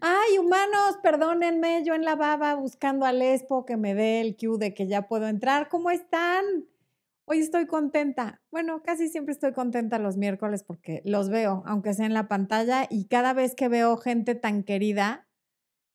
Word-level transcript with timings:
Ay, 0.00 0.38
humanos, 0.38 0.98
perdónenme, 1.02 1.82
yo 1.84 1.94
en 1.94 2.04
la 2.04 2.14
baba 2.14 2.54
buscando 2.54 3.06
al 3.06 3.22
Expo 3.22 3.64
que 3.64 3.76
me 3.76 3.94
dé 3.94 4.20
el 4.20 4.36
cue 4.36 4.58
de 4.58 4.72
que 4.72 4.86
ya 4.86 5.08
puedo 5.08 5.26
entrar. 5.26 5.68
¿Cómo 5.68 5.90
están? 5.90 6.44
Hoy 7.24 7.40
estoy 7.40 7.66
contenta. 7.66 8.40
Bueno, 8.50 8.82
casi 8.82 9.08
siempre 9.08 9.32
estoy 9.32 9.52
contenta 9.52 9.98
los 9.98 10.16
miércoles 10.16 10.62
porque 10.62 11.02
los 11.04 11.28
veo, 11.28 11.62
aunque 11.66 11.94
sea 11.94 12.06
en 12.06 12.14
la 12.14 12.28
pantalla, 12.28 12.86
y 12.88 13.06
cada 13.06 13.32
vez 13.32 13.54
que 13.54 13.68
veo 13.68 13.96
gente 13.96 14.34
tan 14.34 14.62
querida, 14.62 15.26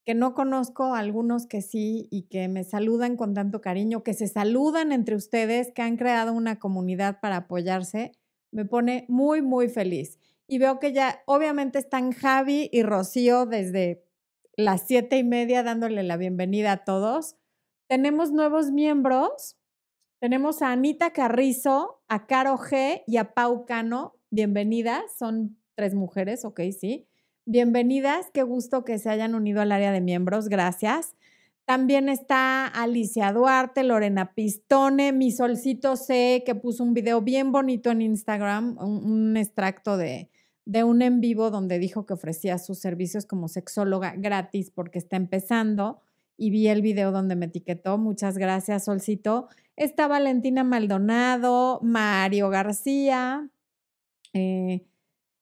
que 0.06 0.14
no 0.14 0.34
conozco, 0.34 0.94
algunos 0.94 1.48
que 1.48 1.62
sí, 1.62 2.08
y 2.12 2.24
que 2.24 2.48
me 2.48 2.64
saludan 2.64 3.16
con 3.16 3.34
tanto 3.34 3.62
cariño, 3.62 4.04
que 4.04 4.14
se 4.14 4.28
saludan 4.28 4.92
entre 4.92 5.16
ustedes, 5.16 5.72
que 5.72 5.82
han 5.82 5.98
creado 5.98 6.34
una 6.34 6.60
comunidad 6.60 7.20
para 7.22 7.38
apoyarse, 7.38 8.12
me 8.52 8.66
pone 8.66 9.06
muy, 9.08 9.42
muy 9.42 9.70
feliz 9.70 10.20
y 10.48 10.58
veo 10.60 10.80
que 10.80 10.94
ya 10.94 11.24
obviamente 11.26 11.80
están 11.80 12.12
Javi 12.12 12.70
y 12.72 12.84
Rocío 12.84 13.46
desde 13.46 14.04
las 14.56 14.86
siete 14.88 15.18
y 15.18 15.24
media 15.24 15.64
dándole 15.64 16.04
la 16.04 16.18
bienvenida 16.18 16.72
a 16.72 16.84
todos. 16.84 17.36
Tenemos 17.88 18.32
nuevos 18.32 18.72
miembros. 18.72 19.58
Tenemos 20.20 20.62
a 20.62 20.72
Anita 20.72 21.12
Carrizo, 21.12 22.02
a 22.08 22.26
Caro 22.26 22.58
G 22.58 23.04
y 23.06 23.18
a 23.18 23.34
Pau 23.34 23.66
Cano. 23.66 24.16
Bienvenidas. 24.30 25.04
Son 25.18 25.58
tres 25.76 25.94
mujeres, 25.94 26.46
ok, 26.46 26.62
sí. 26.80 27.08
Bienvenidas. 27.46 28.28
Qué 28.34 28.44
gusto 28.44 28.86
que 28.86 28.98
se 28.98 29.10
hayan 29.10 29.36
unido 29.36 29.62
al 29.62 29.72
área 29.72 29.92
de 29.92 30.02
miembros. 30.02 30.48
Gracias. 30.48 31.16
También 31.66 32.10
está 32.10 32.68
Alicia 32.68 33.32
Duarte, 33.34 33.84
Lorena 33.84 34.34
Pistone, 34.34 35.12
mi 35.12 35.32
solcito 35.32 35.96
C, 35.96 36.44
que 36.46 36.54
puso 36.54 36.84
un 36.84 36.94
video 36.94 37.22
bien 37.22 37.52
bonito 37.52 37.90
en 37.90 38.04
Instagram, 38.04 38.78
un 38.80 39.36
extracto 39.36 39.98
de, 39.98 40.30
de 40.66 40.84
un 40.84 41.02
en 41.02 41.22
vivo 41.22 41.52
donde 41.52 41.80
dijo 41.80 42.06
que 42.06 42.14
ofrecía 42.14 42.58
sus 42.58 42.80
servicios 42.80 43.26
como 43.26 43.48
sexóloga 43.48 44.16
gratis 44.18 44.72
porque 44.72 45.00
está 45.00 45.16
empezando 45.16 46.02
y 46.38 46.50
vi 46.50 46.68
el 46.68 46.82
video 46.82 47.12
donde 47.12 47.36
me 47.36 47.46
etiquetó. 47.46 47.98
Muchas 47.98 48.38
gracias, 48.38 48.86
Solcito. 48.86 49.48
Está 49.76 50.08
Valentina 50.08 50.64
Maldonado, 50.64 51.80
Mario 51.82 52.50
García, 52.50 53.50
eh, 54.34 54.86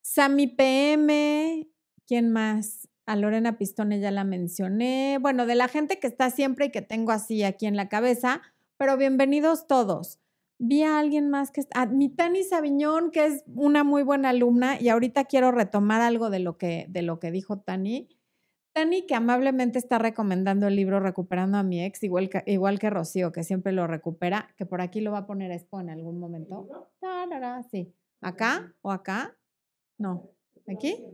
Sami 0.01 0.47
PM, 0.47 1.67
¿quién 2.05 2.31
más? 2.31 2.89
A 3.05 3.15
Lorena 3.15 3.57
Pistone 3.57 3.99
ya 3.99 4.11
la 4.11 4.23
mencioné. 4.23 5.17
Bueno, 5.21 5.45
de 5.45 5.55
la 5.55 5.67
gente 5.67 5.99
que 5.99 6.07
está 6.07 6.29
siempre 6.29 6.67
y 6.67 6.71
que 6.71 6.81
tengo 6.81 7.11
así 7.11 7.43
aquí 7.43 7.65
en 7.65 7.75
la 7.75 7.89
cabeza, 7.89 8.41
pero 8.77 8.97
bienvenidos 8.97 9.67
todos 9.67 10.19
vi 10.65 10.83
a 10.83 10.97
alguien 10.97 11.29
más 11.29 11.51
que 11.51 11.65
a 11.73 11.85
mi 11.85 12.07
Tani 12.09 12.43
Sabiñón, 12.43 13.11
que 13.11 13.25
es 13.25 13.43
una 13.53 13.83
muy 13.83 14.01
buena 14.03 14.29
alumna, 14.29 14.79
y 14.79 14.87
ahorita 14.87 15.25
quiero 15.25 15.51
retomar 15.51 16.01
algo 16.01 16.29
de 16.29 16.39
lo 16.39 16.57
que, 16.57 16.85
de 16.89 17.01
lo 17.01 17.19
que 17.19 17.31
dijo 17.31 17.59
Tani. 17.59 18.07
Tani, 18.71 19.05
que 19.05 19.13
amablemente 19.13 19.77
está 19.77 19.99
recomendando 19.99 20.67
el 20.67 20.75
libro 20.75 21.01
Recuperando 21.01 21.57
a 21.57 21.63
mi 21.63 21.83
ex, 21.83 22.01
igual 22.03 22.29
que, 22.29 22.43
igual 22.47 22.79
que 22.79 22.89
Rocío, 22.89 23.31
que 23.33 23.43
siempre 23.43 23.73
lo 23.73 23.87
recupera, 23.87 24.53
que 24.57 24.65
por 24.65 24.81
aquí 24.81 25.01
lo 25.01 25.11
va 25.11 25.19
a 25.19 25.25
poner 25.27 25.51
Expo 25.51 25.81
en 25.81 25.89
algún 25.89 26.17
momento. 26.17 26.89
Sí. 27.69 27.93
¿Acá 28.21 28.73
o 28.81 28.91
acá? 28.91 29.37
No. 29.97 30.31
¿Aquí? 30.67 31.05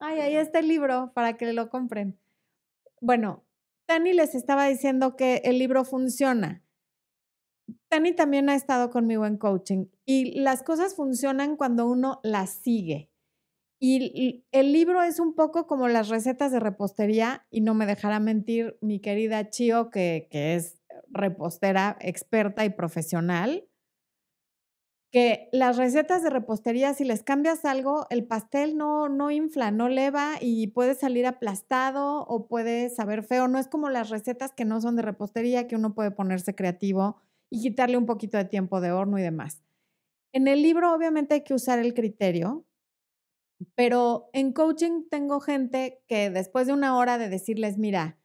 Ay, 0.00 0.18
ahí 0.18 0.34
está 0.34 0.58
el 0.58 0.68
libro 0.68 1.12
para 1.14 1.36
que 1.36 1.52
lo 1.52 1.70
compren. 1.70 2.18
Bueno, 3.00 3.44
Tani 3.86 4.12
les 4.12 4.34
estaba 4.34 4.66
diciendo 4.66 5.14
que 5.14 5.36
el 5.44 5.58
libro 5.60 5.84
funciona 5.84 6.63
Tani 7.88 8.12
también 8.12 8.48
ha 8.48 8.54
estado 8.54 8.90
conmigo 8.90 9.26
en 9.26 9.36
coaching 9.36 9.86
y 10.04 10.38
las 10.40 10.62
cosas 10.62 10.94
funcionan 10.94 11.56
cuando 11.56 11.86
uno 11.86 12.20
las 12.22 12.50
sigue. 12.50 13.10
Y 13.80 14.46
el 14.52 14.72
libro 14.72 15.02
es 15.02 15.20
un 15.20 15.34
poco 15.34 15.66
como 15.66 15.88
las 15.88 16.08
recetas 16.08 16.52
de 16.52 16.60
repostería 16.60 17.46
y 17.50 17.60
no 17.60 17.74
me 17.74 17.86
dejará 17.86 18.20
mentir 18.20 18.78
mi 18.80 19.00
querida 19.00 19.50
Chio, 19.50 19.90
que, 19.90 20.28
que 20.30 20.54
es 20.56 20.82
repostera 21.10 21.96
experta 22.00 22.64
y 22.64 22.70
profesional, 22.70 23.68
que 25.12 25.48
las 25.52 25.76
recetas 25.76 26.24
de 26.24 26.30
repostería, 26.30 26.92
si 26.92 27.04
les 27.04 27.22
cambias 27.22 27.64
algo, 27.64 28.06
el 28.10 28.26
pastel 28.26 28.76
no, 28.76 29.08
no 29.08 29.30
infla, 29.30 29.70
no 29.70 29.88
leva 29.88 30.32
y 30.40 30.66
puede 30.68 30.94
salir 30.94 31.26
aplastado 31.26 32.24
o 32.24 32.48
puede 32.48 32.90
saber 32.90 33.22
feo. 33.22 33.46
No 33.46 33.58
es 33.60 33.68
como 33.68 33.90
las 33.90 34.10
recetas 34.10 34.52
que 34.52 34.64
no 34.64 34.80
son 34.80 34.96
de 34.96 35.02
repostería, 35.02 35.68
que 35.68 35.76
uno 35.76 35.94
puede 35.94 36.10
ponerse 36.10 36.56
creativo 36.56 37.20
y 37.54 37.60
quitarle 37.60 37.96
un 37.96 38.06
poquito 38.06 38.36
de 38.36 38.44
tiempo 38.44 38.80
de 38.80 38.90
horno 38.90 39.16
y 39.18 39.22
demás. 39.22 39.62
En 40.32 40.48
el 40.48 40.60
libro 40.62 40.92
obviamente 40.92 41.34
hay 41.34 41.44
que 41.44 41.54
usar 41.54 41.78
el 41.78 41.94
criterio, 41.94 42.66
pero 43.76 44.28
en 44.32 44.52
coaching 44.52 45.04
tengo 45.08 45.38
gente 45.38 46.02
que 46.08 46.30
después 46.30 46.66
de 46.66 46.72
una 46.72 46.96
hora 46.98 47.16
de 47.16 47.28
decirles, 47.28 47.78
mira, 47.78 48.18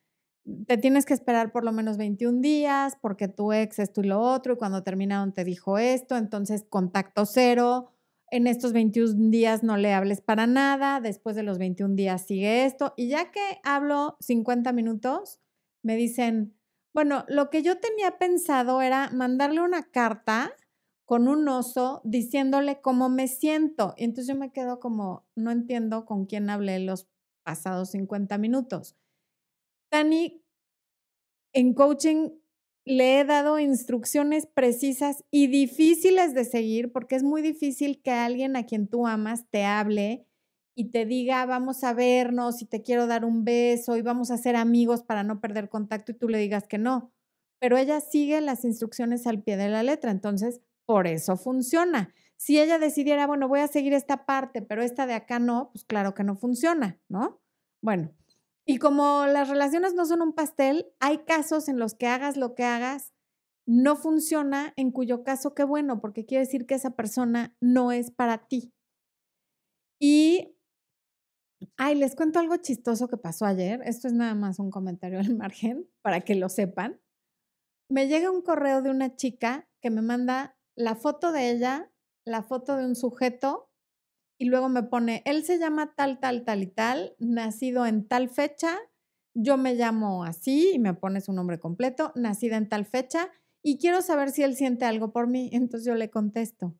te 0.65 0.77
tienes 0.77 1.05
que 1.05 1.13
esperar 1.13 1.51
por 1.51 1.63
lo 1.63 1.71
menos 1.71 1.97
21 1.97 2.41
días 2.41 2.97
porque 2.99 3.27
tu 3.27 3.53
ex 3.53 3.77
esto 3.77 4.01
y 4.01 4.07
lo 4.07 4.19
otro 4.19 4.53
y 4.53 4.57
cuando 4.57 4.81
terminaron 4.81 5.31
te 5.31 5.43
dijo 5.43 5.77
esto, 5.77 6.17
entonces 6.17 6.65
contacto 6.67 7.27
cero, 7.27 7.91
en 8.31 8.47
estos 8.47 8.73
21 8.73 9.29
días 9.29 9.61
no 9.61 9.77
le 9.77 9.93
hables 9.93 10.21
para 10.21 10.47
nada, 10.47 11.01
después 11.01 11.35
de 11.35 11.43
los 11.43 11.59
21 11.59 11.93
días 11.93 12.25
sigue 12.25 12.65
esto 12.65 12.95
y 12.97 13.09
ya 13.09 13.29
que 13.31 13.59
hablo 13.63 14.17
50 14.21 14.73
minutos, 14.73 15.39
me 15.83 15.95
dicen, 15.95 16.58
bueno, 16.93 17.25
lo 17.27 17.49
que 17.49 17.61
yo 17.61 17.79
tenía 17.79 18.17
pensado 18.17 18.81
era 18.81 19.09
mandarle 19.11 19.61
una 19.61 19.83
carta 19.83 20.55
con 21.05 21.27
un 21.27 21.47
oso 21.47 22.01
diciéndole 22.03 22.81
cómo 22.81 23.09
me 23.09 23.27
siento. 23.27 23.95
Y 23.97 24.03
entonces 24.03 24.27
yo 24.27 24.39
me 24.39 24.51
quedo 24.51 24.79
como, 24.79 25.25
no 25.35 25.51
entiendo 25.51 26.05
con 26.05 26.25
quién 26.25 26.49
hablé 26.49 26.79
los 26.79 27.07
pasados 27.43 27.91
50 27.91 28.37
minutos. 28.37 28.95
Dani, 29.91 30.43
en 31.53 31.73
coaching 31.73 32.29
le 32.85 33.19
he 33.19 33.25
dado 33.25 33.59
instrucciones 33.59 34.45
precisas 34.45 35.23
y 35.31 35.47
difíciles 35.47 36.33
de 36.33 36.45
seguir 36.45 36.91
porque 36.91 37.15
es 37.15 37.23
muy 37.23 37.41
difícil 37.41 38.01
que 38.01 38.11
alguien 38.11 38.55
a 38.55 38.65
quien 38.65 38.87
tú 38.87 39.07
amas 39.07 39.47
te 39.49 39.65
hable 39.65 40.28
y 40.79 40.91
te 40.91 41.05
diga, 41.05 41.45
vamos 41.45 41.83
a 41.83 41.93
vernos 41.93 42.61
y 42.61 42.65
te 42.65 42.81
quiero 42.81 43.05
dar 43.05 43.25
un 43.25 43.43
beso 43.43 43.97
y 43.97 44.01
vamos 44.01 44.31
a 44.31 44.37
ser 44.37 44.55
amigos 44.55 45.03
para 45.03 45.23
no 45.23 45.41
perder 45.41 45.67
contacto 45.67 46.13
y 46.13 46.15
tú 46.15 46.29
le 46.29 46.37
digas 46.37 46.69
que 46.69 46.77
no. 46.77 47.11
Pero 47.59 47.75
ella 47.75 47.99
sigue 47.99 48.39
las 48.39 48.63
instrucciones 48.63 49.27
al 49.27 49.43
pie 49.43 49.57
de 49.57 49.67
la 49.67 49.83
letra, 49.83 50.09
entonces 50.09 50.61
por 50.85 51.05
eso 51.05 51.35
funciona. 51.35 52.13
Si 52.37 52.61
ella 52.61 52.79
decidiera, 52.79 53.27
bueno, 53.27 53.49
voy 53.49 53.59
a 53.59 53.67
seguir 53.67 53.91
esta 53.91 54.25
parte, 54.25 54.61
pero 54.61 54.81
esta 54.81 55.05
de 55.05 55.15
acá 55.15 55.37
no, 55.37 55.69
pues 55.73 55.83
claro 55.83 56.13
que 56.13 56.23
no 56.23 56.37
funciona, 56.37 56.97
¿no? 57.09 57.41
Bueno, 57.81 58.13
y 58.65 58.77
como 58.77 59.25
las 59.25 59.49
relaciones 59.49 59.95
no 59.95 60.05
son 60.05 60.21
un 60.21 60.31
pastel, 60.31 60.85
hay 61.01 61.25
casos 61.25 61.67
en 61.67 61.77
los 61.77 61.93
que 61.93 62.07
hagas 62.07 62.37
lo 62.37 62.55
que 62.55 62.63
hagas, 62.63 63.11
no 63.65 63.97
funciona, 63.97 64.71
en 64.77 64.91
cuyo 64.91 65.25
caso 65.25 65.53
qué 65.53 65.65
bueno, 65.65 65.99
porque 65.99 66.25
quiere 66.25 66.45
decir 66.45 66.65
que 66.65 66.75
esa 66.75 66.91
persona 66.91 67.53
no 67.59 67.91
es 67.91 68.11
para 68.11 68.47
ti. 68.47 68.71
Y 70.01 70.55
Ay, 71.77 71.95
les 71.95 72.15
cuento 72.15 72.39
algo 72.39 72.57
chistoso 72.57 73.07
que 73.07 73.17
pasó 73.17 73.45
ayer. 73.45 73.81
Esto 73.85 74.07
es 74.07 74.13
nada 74.13 74.35
más 74.35 74.59
un 74.59 74.71
comentario 74.71 75.19
al 75.19 75.35
margen 75.37 75.87
para 76.01 76.21
que 76.21 76.35
lo 76.35 76.49
sepan. 76.49 76.99
Me 77.89 78.07
llega 78.07 78.31
un 78.31 78.41
correo 78.41 78.81
de 78.81 78.91
una 78.91 79.15
chica 79.15 79.67
que 79.81 79.89
me 79.89 80.01
manda 80.01 80.57
la 80.75 80.95
foto 80.95 81.31
de 81.31 81.51
ella, 81.51 81.91
la 82.25 82.43
foto 82.43 82.77
de 82.77 82.85
un 82.85 82.95
sujeto 82.95 83.69
y 84.39 84.45
luego 84.45 84.69
me 84.69 84.83
pone, 84.83 85.21
él 85.25 85.43
se 85.43 85.59
llama 85.59 85.93
tal, 85.95 86.19
tal, 86.19 86.45
tal 86.45 86.63
y 86.63 86.67
tal, 86.67 87.15
nacido 87.19 87.85
en 87.85 88.07
tal 88.07 88.29
fecha, 88.29 88.77
yo 89.33 89.57
me 89.57 89.75
llamo 89.75 90.23
así 90.23 90.71
y 90.73 90.79
me 90.79 90.93
pone 90.93 91.19
su 91.19 91.33
nombre 91.33 91.59
completo, 91.59 92.13
nacida 92.15 92.55
en 92.55 92.69
tal 92.69 92.85
fecha 92.85 93.29
y 93.61 93.77
quiero 93.79 94.01
saber 94.01 94.31
si 94.31 94.43
él 94.43 94.55
siente 94.55 94.85
algo 94.85 95.11
por 95.11 95.27
mí. 95.27 95.49
Entonces 95.51 95.85
yo 95.85 95.95
le 95.95 96.09
contesto, 96.09 96.75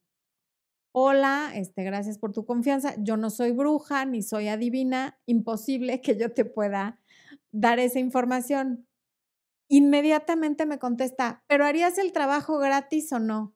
hola, 0.91 1.51
este, 1.55 1.83
gracias 1.83 2.17
por 2.17 2.31
tu 2.31 2.45
confianza, 2.45 2.95
yo 2.97 3.17
no 3.17 3.29
soy 3.29 3.51
bruja 3.51 4.05
ni 4.05 4.21
soy 4.21 4.47
adivina, 4.47 5.19
imposible 5.25 6.01
que 6.01 6.17
yo 6.17 6.33
te 6.33 6.45
pueda 6.45 6.99
dar 7.51 7.79
esa 7.79 7.99
información. 7.99 8.87
Inmediatamente 9.67 10.65
me 10.65 10.79
contesta, 10.79 11.43
pero 11.47 11.65
¿harías 11.65 11.97
el 11.97 12.11
trabajo 12.11 12.57
gratis 12.57 13.11
o 13.13 13.19
no? 13.19 13.55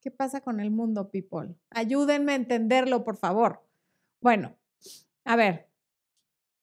¿Qué 0.00 0.10
pasa 0.12 0.40
con 0.40 0.60
el 0.60 0.70
mundo, 0.70 1.10
people? 1.10 1.56
Ayúdenme 1.70 2.32
a 2.32 2.36
entenderlo, 2.36 3.02
por 3.02 3.16
favor. 3.16 3.64
Bueno, 4.20 4.56
a 5.24 5.34
ver, 5.34 5.68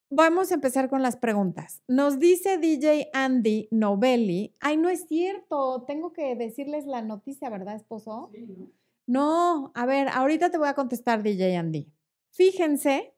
vamos 0.10 0.52
a 0.52 0.54
empezar 0.54 0.90
con 0.90 1.02
las 1.02 1.18
preguntas. 1.18 1.84
Nos 1.90 2.20
dice 2.20 2.58
DJ 2.58 3.10
Andy 3.12 3.68
Novelli, 3.70 4.56
ay, 4.62 4.78
no 4.78 4.88
es 4.88 5.08
cierto, 5.08 5.84
tengo 5.86 6.14
que 6.14 6.36
decirles 6.38 6.86
la 6.86 7.02
noticia, 7.02 7.50
¿verdad, 7.50 7.76
esposo? 7.76 8.30
Sí, 8.32 8.72
a 9.08 9.86
ver, 9.86 10.08
ahorita 10.10 10.50
te 10.50 10.58
voy 10.58 10.68
a 10.68 10.74
contestar, 10.74 11.24
DJ 11.24 11.58
Andy. 11.58 11.92
Fíjense 12.32 13.16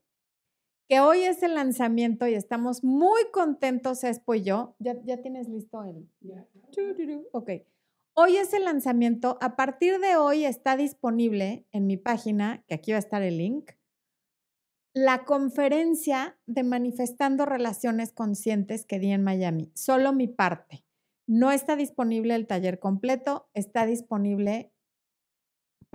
que 0.88 1.00
hoy 1.00 1.24
es 1.24 1.42
el 1.44 1.56
lanzamiento 1.56 2.28
y 2.28 2.36
estamos 2.36 2.84
muy 2.84 3.22
contentos, 3.32 4.04
Espo 4.04 4.36
y 4.36 4.44
yo. 4.44 4.76
¿Ya, 4.80 4.96
ya 5.04 5.22
tienes 5.22 5.48
listo 5.48 5.84
el? 5.84 6.08
Ok. 7.32 7.50
Hoy 8.14 8.38
es 8.38 8.54
el 8.54 8.64
lanzamiento. 8.64 9.38
A 9.42 9.56
partir 9.56 10.00
de 10.00 10.16
hoy 10.16 10.46
está 10.46 10.78
disponible 10.78 11.66
en 11.72 11.88
mi 11.88 11.98
página, 11.98 12.64
que 12.68 12.76
aquí 12.76 12.92
va 12.92 12.98
a 12.98 13.00
estar 13.00 13.22
el 13.22 13.38
link, 13.38 13.72
la 14.94 15.26
conferencia 15.26 16.38
de 16.46 16.64
Manifestando 16.64 17.46
Relaciones 17.46 18.14
Conscientes 18.14 18.86
que 18.86 19.00
di 19.00 19.12
en 19.12 19.24
Miami. 19.24 19.70
Solo 19.76 20.14
mi 20.14 20.28
parte. 20.28 20.86
No 21.28 21.52
está 21.52 21.76
disponible 21.76 22.36
el 22.36 22.48
taller 22.48 22.80
completo, 22.80 23.50
está 23.54 23.86
disponible 23.86 24.72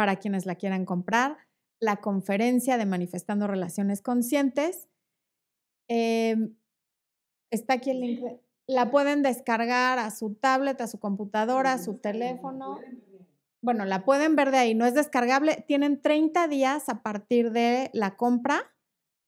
para 0.01 0.17
quienes 0.17 0.47
la 0.47 0.55
quieran 0.55 0.87
comprar. 0.87 1.37
La 1.79 1.97
conferencia 1.97 2.79
de 2.79 2.87
Manifestando 2.87 3.47
Relaciones 3.47 4.01
Conscientes. 4.01 4.89
Em, 5.89 6.57
está 7.51 7.75
aquí 7.75 7.91
el 7.91 8.01
link. 8.01 8.25
La 8.67 8.91
pueden 8.91 9.23
descargar 9.23 9.99
a 9.99 10.11
su 10.11 10.37
tablet, 10.37 10.81
a 10.81 10.87
su 10.87 10.99
computadora, 10.99 11.75
a 11.75 11.79
su 11.79 11.99
teléfono. 11.99 12.81
Bueno, 13.61 13.85
la 13.85 14.07
pueden 14.07 14.37
ver 14.37 14.53
de 14.53 14.57
ahí, 14.57 14.75
no 14.75 14.87
es 14.87 14.95
descargable. 14.95 15.63
Tienen 15.69 16.01
30 16.01 16.49
días 16.49 16.89
a 16.89 17.03
partir 17.03 17.53
de 17.53 17.91
la 17.93 18.17
compra 18.17 18.73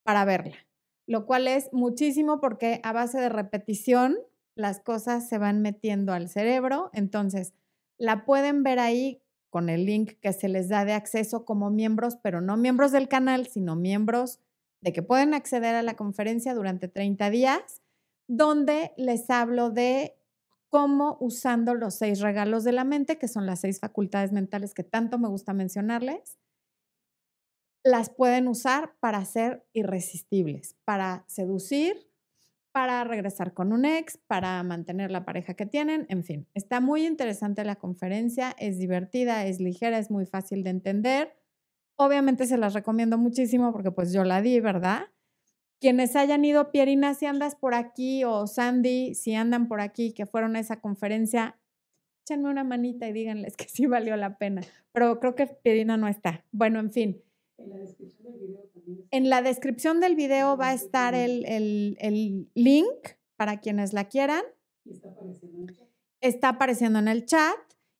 para 0.01 0.25
verla, 0.25 0.57
lo 1.05 1.27
cual 1.27 1.47
es 1.47 1.71
muchísimo 1.71 2.41
porque 2.41 2.81
a 2.81 2.93
base 2.93 3.19
de 3.19 3.29
repetición 3.29 4.17
las 4.55 4.79
cosas 4.79 5.29
se 5.29 5.37
van 5.37 5.61
metiendo 5.61 6.13
al 6.13 6.29
cerebro. 6.29 6.89
Entonces, 6.93 7.53
la 7.99 8.25
pueden 8.25 8.63
ver 8.63 8.79
ahí 8.79 9.22
con 9.53 9.69
el 9.69 9.85
link 9.85 10.13
que 10.19 10.33
se 10.33 10.49
les 10.49 10.67
da 10.67 10.83
de 10.83 10.93
acceso 10.93 11.45
como 11.45 11.69
miembros, 11.69 12.15
pero 12.15 12.41
no 12.41 12.57
miembros 12.57 12.91
del 12.91 13.07
canal, 13.07 13.45
sino 13.45 13.75
miembros 13.75 14.39
de 14.81 14.93
que 14.93 15.03
pueden 15.03 15.35
acceder 15.35 15.75
a 15.75 15.83
la 15.83 15.95
conferencia 15.95 16.55
durante 16.55 16.87
30 16.87 17.29
días, 17.29 17.83
donde 18.27 18.93
les 18.97 19.29
hablo 19.29 19.69
de 19.69 20.17
cómo 20.69 21.17
usando 21.19 21.75
los 21.75 21.93
seis 21.93 22.19
regalos 22.19 22.63
de 22.63 22.71
la 22.71 22.83
mente, 22.83 23.19
que 23.19 23.27
son 23.27 23.45
las 23.45 23.59
seis 23.59 23.79
facultades 23.79 24.31
mentales 24.31 24.73
que 24.73 24.83
tanto 24.83 25.19
me 25.19 25.27
gusta 25.27 25.53
mencionarles, 25.53 26.39
las 27.83 28.09
pueden 28.09 28.47
usar 28.47 28.95
para 28.99 29.23
ser 29.23 29.67
irresistibles, 29.71 30.77
para 30.83 31.25
seducir, 31.27 32.09
para 32.73 33.03
regresar 33.03 33.53
con 33.53 33.71
un 33.71 33.85
ex, 33.85 34.17
para 34.17 34.61
mantener 34.63 35.11
la 35.11 35.25
pareja 35.25 35.53
que 35.53 35.67
tienen, 35.67 36.07
en 36.09 36.23
fin. 36.23 36.47
Está 36.55 36.81
muy 36.81 37.05
interesante 37.05 37.63
la 37.63 37.75
conferencia, 37.75 38.55
es 38.57 38.79
divertida, 38.79 39.45
es 39.45 39.61
ligera, 39.61 39.99
es 39.99 40.09
muy 40.09 40.25
fácil 40.25 40.63
de 40.63 40.71
entender. 40.71 41.35
Obviamente 41.95 42.47
se 42.47 42.57
las 42.57 42.73
recomiendo 42.73 43.19
muchísimo 43.19 43.71
porque 43.71 43.91
pues 43.91 44.11
yo 44.11 44.23
la 44.23 44.41
di, 44.41 44.59
¿verdad? 44.59 45.03
Quienes 45.79 46.15
hayan 46.15 46.43
ido, 46.43 46.71
Pierina, 46.71 47.13
si 47.13 47.27
andas 47.27 47.55
por 47.55 47.75
aquí, 47.75 48.23
o 48.23 48.47
Sandy, 48.47 49.13
si 49.13 49.35
andan 49.35 49.67
por 49.67 49.79
aquí, 49.79 50.11
que 50.11 50.25
fueron 50.25 50.55
a 50.55 50.59
esa 50.59 50.81
conferencia, 50.81 51.59
échenme 52.23 52.49
una 52.49 52.63
manita 52.63 53.07
y 53.07 53.13
díganles 53.13 53.55
que 53.57 53.65
sí 53.69 53.85
valió 53.85 54.15
la 54.17 54.39
pena. 54.39 54.61
Pero 54.93 55.19
creo 55.19 55.35
que 55.35 55.45
Pierina 55.45 55.95
no 55.95 56.07
está. 56.07 56.43
Bueno, 56.51 56.79
en 56.79 56.91
fin. 56.91 57.21
En 57.59 57.69
la 57.69 57.77
descripción 57.77 58.33
del 58.33 58.41
video 58.41 58.62
va 60.57 60.69
a 60.69 60.73
estar 60.73 61.13
el, 61.13 62.49
link 62.53 63.09
para 63.35 63.59
quienes 63.59 63.93
la 63.93 64.05
quieran. 64.05 64.43
Está 66.21 66.49
apareciendo 66.49 66.99
en 66.99 67.07
el 67.07 67.25
chat. 67.25 67.55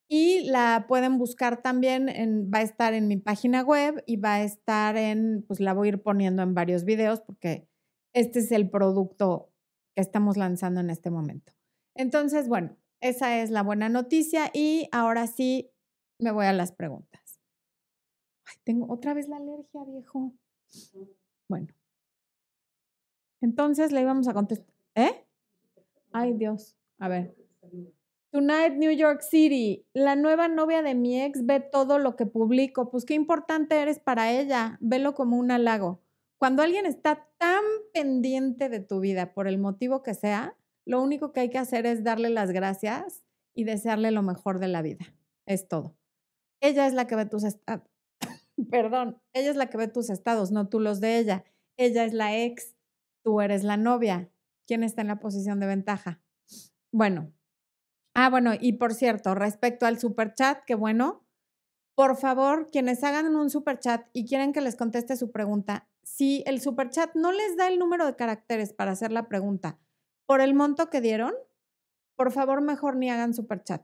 y 0.10 0.44
la 0.50 0.86
pueden 0.88 1.18
buscar 1.18 1.62
también, 1.62 2.08
en, 2.08 2.52
va 2.54 2.60
a 2.60 2.62
estar 2.62 2.94
en 2.94 3.08
mi 3.08 3.18
página 3.18 3.64
web 3.64 4.04
y 4.06 4.18
va 4.18 4.36
a 4.36 4.44
estar 4.44 4.96
en, 4.96 5.44
pues 5.48 5.60
la 5.60 5.74
voy 5.74 5.88
a 5.88 5.92
ir 5.94 6.04
poniendo 6.04 6.44
en 6.44 6.54
varios 6.54 6.84
videos 6.84 7.22
porque 7.22 7.68
este 8.14 8.40
es 8.40 8.52
el 8.52 8.70
producto 8.70 9.52
que 9.96 10.02
estamos 10.02 10.38
lanzando 10.38 10.82
en 10.82 10.90
este 10.90 11.10
momento. 11.10 11.54
Entonces, 11.96 12.48
bueno, 12.48 12.78
esa 13.02 13.42
es 13.42 13.50
la 13.50 13.64
buena 13.64 13.90
noticia 13.90 14.52
y 14.54 14.88
ahora 14.92 15.28
sí 15.28 15.72
me 16.20 16.32
voy 16.32 16.46
a 16.46 16.54
las 16.54 16.72
preguntas. 16.72 17.40
Ay, 18.46 18.56
tengo 18.64 18.92
otra 18.92 19.14
vez 19.14 19.28
la 19.28 19.38
alergia, 19.38 19.84
viejo. 19.86 20.34
Bueno. 21.48 21.68
Entonces 23.42 23.92
le 23.92 24.02
íbamos 24.02 24.28
a 24.28 24.34
contestar. 24.34 24.74
¿Eh? 24.96 25.26
Ay, 26.12 26.34
Dios. 26.34 26.78
A 27.00 27.08
ver. 27.08 27.36
Tonight, 28.32 28.74
New 28.74 28.92
York 28.92 29.22
City. 29.22 29.86
La 29.94 30.16
nueva 30.16 30.48
novia 30.48 30.82
de 30.82 30.96
mi 30.96 31.22
ex 31.22 31.46
ve 31.46 31.60
todo 31.60 32.00
lo 32.00 32.16
que 32.16 32.26
publico. 32.26 32.90
Pues 32.90 33.06
qué 33.06 33.14
importante 33.14 33.80
eres 33.80 34.00
para 34.00 34.32
ella. 34.32 34.78
Velo 34.82 35.14
como 35.14 35.38
un 35.38 35.52
halago. 35.52 36.02
Cuando 36.38 36.62
alguien 36.62 36.86
está 36.86 37.28
tan 37.38 37.64
pendiente 37.94 38.70
de 38.70 38.80
tu 38.80 39.00
vida 39.00 39.34
por 39.34 39.48
el 39.48 39.60
motivo 39.60 40.04
que 40.04 40.14
sea, 40.14 40.56
lo 40.86 41.02
único 41.02 41.32
que 41.32 41.42
hay 41.42 41.50
que 41.50 41.58
hacer 41.58 41.86
es 41.86 42.04
darle 42.04 42.30
las 42.30 42.52
gracias 42.52 43.24
y 43.54 43.64
desearle 43.64 44.12
lo 44.12 44.24
mejor 44.24 44.60
de 44.60 44.68
la 44.68 44.82
vida. 44.82 45.06
Es 45.46 45.68
todo. 45.68 45.96
Ella 46.60 46.88
es 46.88 46.94
la 46.94 47.08
que 47.08 47.16
ve 47.16 47.26
tus, 47.26 47.44
perdón, 48.72 49.22
ella 49.34 49.50
es 49.50 49.56
la 49.56 49.70
que 49.70 49.78
ve 49.78 49.88
tus 49.88 50.10
estados, 50.10 50.52
no 50.52 50.70
tú 50.70 50.80
los 50.80 51.00
de 51.00 51.18
ella. 51.18 51.44
Ella 51.78 52.06
es 52.06 52.14
la 52.14 52.38
ex, 52.38 52.76
tú 53.24 53.42
eres 53.42 53.64
la 53.64 53.78
novia. 53.78 54.30
¿Quién 54.68 54.84
está 54.84 55.02
en 55.02 55.08
la 55.08 55.20
posición 55.20 55.60
de 55.60 55.68
ventaja? 55.68 56.22
Bueno. 56.92 57.34
Ah, 58.16 58.30
bueno, 58.30 58.52
y 58.60 58.74
por 58.74 58.94
cierto, 58.94 59.34
respecto 59.34 59.86
al 59.86 60.00
super 60.00 60.34
chat, 60.34 60.64
qué 60.66 60.76
bueno. 60.76 61.26
Por 61.96 62.16
favor, 62.16 62.70
quienes 62.72 63.04
hagan 63.04 63.36
un 63.36 63.50
super 63.50 63.80
chat 63.80 64.08
y 64.14 64.26
quieren 64.26 64.54
que 64.54 64.62
les 64.62 64.76
conteste 64.76 65.16
su 65.16 65.32
pregunta, 65.32 65.88
si 66.04 66.44
el 66.46 66.62
super 66.62 66.90
chat 66.90 67.16
no 67.16 67.32
les 67.32 67.56
da 67.58 67.68
el 67.68 67.80
número 67.80 68.06
de 68.06 68.16
caracteres 68.16 68.74
para 68.74 68.92
hacer 68.92 69.12
la 69.12 69.28
pregunta 69.28 69.80
por 70.26 70.42
el 70.42 70.54
monto 70.54 70.90
que 70.90 71.02
dieron, 71.02 71.34
por 72.16 72.32
favor, 72.32 72.62
mejor 72.62 72.96
ni 72.96 73.10
hagan 73.10 73.34
super 73.34 73.64
chat. 73.64 73.84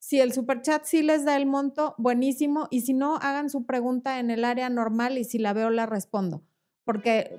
Si 0.00 0.18
el 0.18 0.32
superchat 0.32 0.84
sí 0.86 1.02
les 1.02 1.26
da 1.26 1.36
el 1.36 1.44
monto, 1.44 1.94
buenísimo. 1.98 2.68
Y 2.70 2.80
si 2.80 2.94
no, 2.94 3.16
hagan 3.16 3.50
su 3.50 3.66
pregunta 3.66 4.18
en 4.18 4.30
el 4.30 4.46
área 4.46 4.70
normal 4.70 5.18
y 5.18 5.24
si 5.24 5.38
la 5.38 5.52
veo, 5.52 5.68
la 5.68 5.84
respondo. 5.84 6.42
Porque 6.84 7.36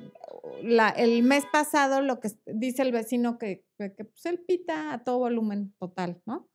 la, 0.62 0.90
el 0.90 1.24
mes 1.24 1.44
pasado 1.52 2.02
lo 2.02 2.20
que 2.20 2.30
dice 2.46 2.84
el 2.84 2.92
vecino 2.92 3.40
que, 3.40 3.66
que, 3.78 3.90
pues 3.90 4.26
él 4.28 4.40
pita 4.48 4.94
a 4.94 5.04
todo 5.04 5.18
volumen 5.18 5.74
total, 5.80 6.22
¿no? 6.28 6.48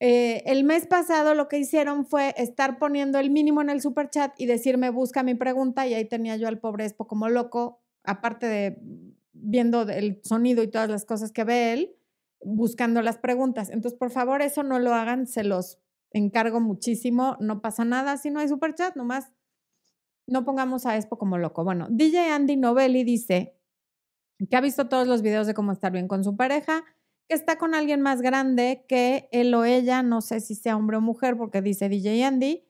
Eh, 0.00 0.42
el 0.46 0.64
mes 0.64 0.86
pasado 0.86 1.34
lo 1.34 1.48
que 1.48 1.58
hicieron 1.58 2.06
fue 2.06 2.34
estar 2.36 2.78
poniendo 2.78 3.18
el 3.18 3.30
mínimo 3.30 3.62
en 3.62 3.70
el 3.70 3.80
superchat 3.80 4.38
y 4.38 4.46
decirme 4.46 4.90
busca 4.90 5.22
mi 5.22 5.34
pregunta 5.34 5.86
y 5.86 5.94
ahí 5.94 6.04
tenía 6.06 6.36
yo 6.36 6.48
al 6.48 6.58
pobre 6.58 6.84
Expo 6.84 7.06
como 7.06 7.28
loco, 7.28 7.82
aparte 8.02 8.46
de 8.46 8.78
viendo 9.32 9.82
el 9.82 10.20
sonido 10.22 10.62
y 10.62 10.68
todas 10.68 10.88
las 10.88 11.04
cosas 11.04 11.32
que 11.32 11.44
ve 11.44 11.72
él, 11.72 11.96
buscando 12.42 13.02
las 13.02 13.18
preguntas. 13.18 13.70
Entonces, 13.70 13.98
por 13.98 14.10
favor, 14.10 14.42
eso 14.42 14.62
no 14.62 14.78
lo 14.78 14.94
hagan, 14.94 15.26
se 15.26 15.44
los 15.44 15.78
encargo 16.12 16.60
muchísimo, 16.60 17.36
no 17.40 17.60
pasa 17.60 17.84
nada 17.84 18.16
si 18.16 18.30
no 18.30 18.40
hay 18.40 18.48
super 18.48 18.74
chat, 18.74 18.96
nomás 18.96 19.32
no 20.26 20.44
pongamos 20.44 20.86
a 20.86 20.96
Expo 20.96 21.18
como 21.18 21.38
loco. 21.38 21.64
Bueno, 21.64 21.86
DJ 21.90 22.30
Andy 22.30 22.56
Novelli 22.56 23.04
dice 23.04 23.56
que 24.50 24.56
ha 24.56 24.60
visto 24.60 24.88
todos 24.88 25.06
los 25.06 25.22
videos 25.22 25.46
de 25.46 25.54
cómo 25.54 25.72
estar 25.72 25.92
bien 25.92 26.08
con 26.08 26.24
su 26.24 26.36
pareja, 26.36 26.84
que 27.28 27.34
está 27.34 27.58
con 27.58 27.74
alguien 27.74 28.02
más 28.02 28.22
grande 28.22 28.84
que 28.88 29.28
él 29.32 29.54
o 29.54 29.64
ella, 29.64 30.02
no 30.02 30.20
sé 30.20 30.40
si 30.40 30.54
sea 30.54 30.76
hombre 30.76 30.96
o 30.96 31.00
mujer, 31.00 31.36
porque 31.36 31.62
dice 31.62 31.88
DJ 31.88 32.24
Andy, 32.24 32.64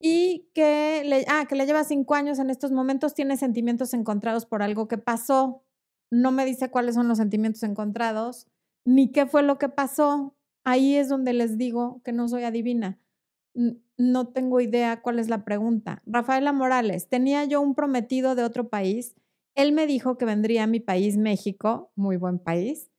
y 0.00 0.50
que 0.54 1.02
le, 1.04 1.24
ah, 1.28 1.46
que 1.48 1.56
le 1.56 1.66
lleva 1.66 1.82
cinco 1.84 2.14
años 2.14 2.38
en 2.38 2.50
estos 2.50 2.70
momentos, 2.72 3.14
tiene 3.14 3.36
sentimientos 3.36 3.94
encontrados 3.94 4.46
por 4.46 4.62
algo 4.62 4.86
que 4.86 4.98
pasó. 4.98 5.62
No 6.10 6.30
me 6.30 6.44
dice 6.44 6.70
cuáles 6.70 6.94
son 6.94 7.08
los 7.08 7.18
sentimientos 7.18 7.62
encontrados 7.64 8.46
ni 8.88 9.12
qué 9.12 9.26
fue 9.26 9.42
lo 9.42 9.58
que 9.58 9.68
pasó. 9.68 10.34
Ahí 10.64 10.96
es 10.96 11.10
donde 11.10 11.34
les 11.34 11.58
digo 11.58 12.00
que 12.04 12.12
no 12.12 12.26
soy 12.26 12.44
adivina. 12.44 12.98
No 13.98 14.28
tengo 14.28 14.60
idea 14.60 15.02
cuál 15.02 15.18
es 15.18 15.28
la 15.28 15.44
pregunta. 15.44 16.02
Rafaela 16.06 16.52
Morales, 16.54 17.08
tenía 17.08 17.44
yo 17.44 17.60
un 17.60 17.74
prometido 17.74 18.34
de 18.34 18.44
otro 18.44 18.70
país. 18.70 19.14
Él 19.54 19.72
me 19.72 19.86
dijo 19.86 20.16
que 20.16 20.24
vendría 20.24 20.64
a 20.64 20.66
mi 20.66 20.80
país, 20.80 21.18
México, 21.18 21.92
muy 21.96 22.16
buen 22.16 22.38
país, 22.38 22.90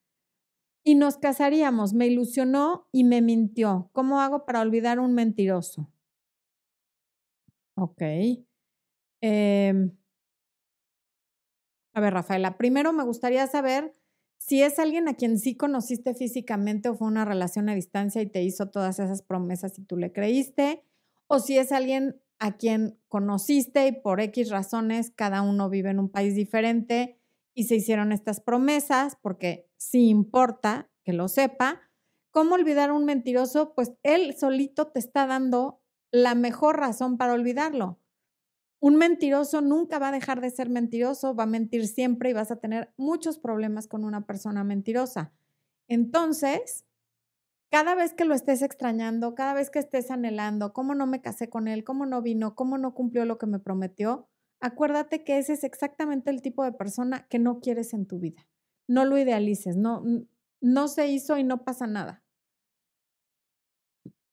y 0.84 0.96
nos 0.96 1.18
casaríamos. 1.18 1.94
Me 1.94 2.08
ilusionó 2.08 2.88
y 2.92 3.04
me 3.04 3.22
mintió. 3.22 3.90
¿Cómo 3.94 4.22
hago 4.22 4.46
para 4.46 4.62
olvidar 4.62 5.00
un 5.00 5.16
mentiroso? 5.16 5.90
Ok. 7.76 8.02
Em, 9.22 9.92
a 11.94 12.02
ver, 12.02 12.14
Rafaela, 12.14 12.58
primero 12.58 12.94
me 12.94 13.04
gustaría 13.04 13.46
saber 13.48 13.94
si 14.40 14.64
es 14.64 14.80
alguien 14.80 15.08
a 15.08 15.14
quien 15.14 15.38
sí 15.38 15.56
conociste 15.56 16.16
físicamente 16.16 16.90
o 16.90 16.96
fue 16.96 17.08
una 17.08 17.26
relación 17.26 17.70
a 17.70 17.76
distancia 17.76 18.22
y 18.22 18.26
te 18.26 18.42
hizo 18.42 18.70
todas 18.70 18.98
esas 18.98 19.22
promesas 19.22 19.78
y 19.78 19.84
tú 19.84 19.98
le 19.98 20.12
creíste, 20.12 20.82
o 21.28 21.40
si 21.40 21.58
es 21.58 21.72
alguien 21.72 22.20
a 22.40 22.56
quien 22.56 22.98
conociste 23.10 23.86
y 23.88 23.92
por 23.92 24.22
X 24.22 24.50
razones 24.50 25.12
cada 25.14 25.42
uno 25.42 25.70
vive 25.70 25.92
en 25.92 26.00
un 26.00 26.10
país 26.10 26.36
diferente 26.36 27.20
y 27.54 27.66
se 27.66 27.76
hicieron 27.76 28.14
estas 28.14 28.40
promesas, 28.40 29.18
porque 29.22 29.70
sí 29.76 30.08
importa 30.08 30.90
que 31.04 31.12
lo 31.12 31.28
sepa. 31.28 31.82
¿Cómo 32.32 32.56
olvidar 32.56 32.92
a 32.92 32.94
un 32.94 33.04
mentiroso? 33.04 33.74
Pues 33.76 33.92
él 34.04 34.36
solito 34.40 34.88
te 34.88 35.00
está 35.00 35.28
dando 35.28 35.82
la 36.12 36.34
mejor 36.34 36.80
razón 36.80 37.18
para 37.18 37.34
olvidarlo. 37.34 38.00
Un 38.82 38.96
mentiroso 38.96 39.62
nunca 39.62 40.00
va 40.00 40.10
a 40.10 40.12
dejar 40.14 40.40
de 40.40 40.50
ser 40.52 40.70
mentiroso, 40.70 41.36
va 41.36 41.44
a 41.44 41.48
mentir 41.48 41.88
siempre 41.88 42.30
y 42.30 42.34
vas 42.34 42.52
a 42.52 42.58
tener 42.58 42.94
muchos 42.98 43.38
problemas 43.38 43.88
con 43.88 44.06
una 44.06 44.26
persona 44.26 44.64
mentirosa. 44.64 45.34
Entonces, 45.90 46.86
cada 47.72 47.94
vez 47.96 48.14
que 48.14 48.26
lo 48.26 48.34
estés 48.34 48.62
extrañando, 48.62 49.36
cada 49.36 49.54
vez 49.54 49.70
que 49.70 49.80
estés 49.80 50.12
anhelando, 50.12 50.74
cómo 50.74 50.96
no 50.96 51.08
me 51.08 51.22
casé 51.22 51.50
con 51.50 51.68
él, 51.68 51.84
cómo 51.84 52.06
no 52.06 52.22
vino, 52.22 52.56
cómo 52.56 52.78
no 52.78 52.94
cumplió 52.94 53.26
lo 53.26 53.38
que 53.38 53.48
me 53.48 53.60
prometió, 53.60 54.28
acuérdate 54.60 55.24
que 55.24 55.38
ese 55.38 55.54
es 55.54 55.64
exactamente 55.64 56.32
el 56.32 56.42
tipo 56.42 56.64
de 56.64 56.72
persona 56.72 57.28
que 57.30 57.40
no 57.40 57.60
quieres 57.60 57.94
en 57.94 58.08
tu 58.08 58.20
vida. 58.20 58.48
No 58.88 59.06
lo 59.06 59.18
idealices, 59.18 59.78
no, 59.78 60.04
no 60.62 60.88
se 60.88 61.08
hizo 61.08 61.38
y 61.38 61.44
no 61.44 61.64
pasa 61.64 61.86
nada. 61.86 62.19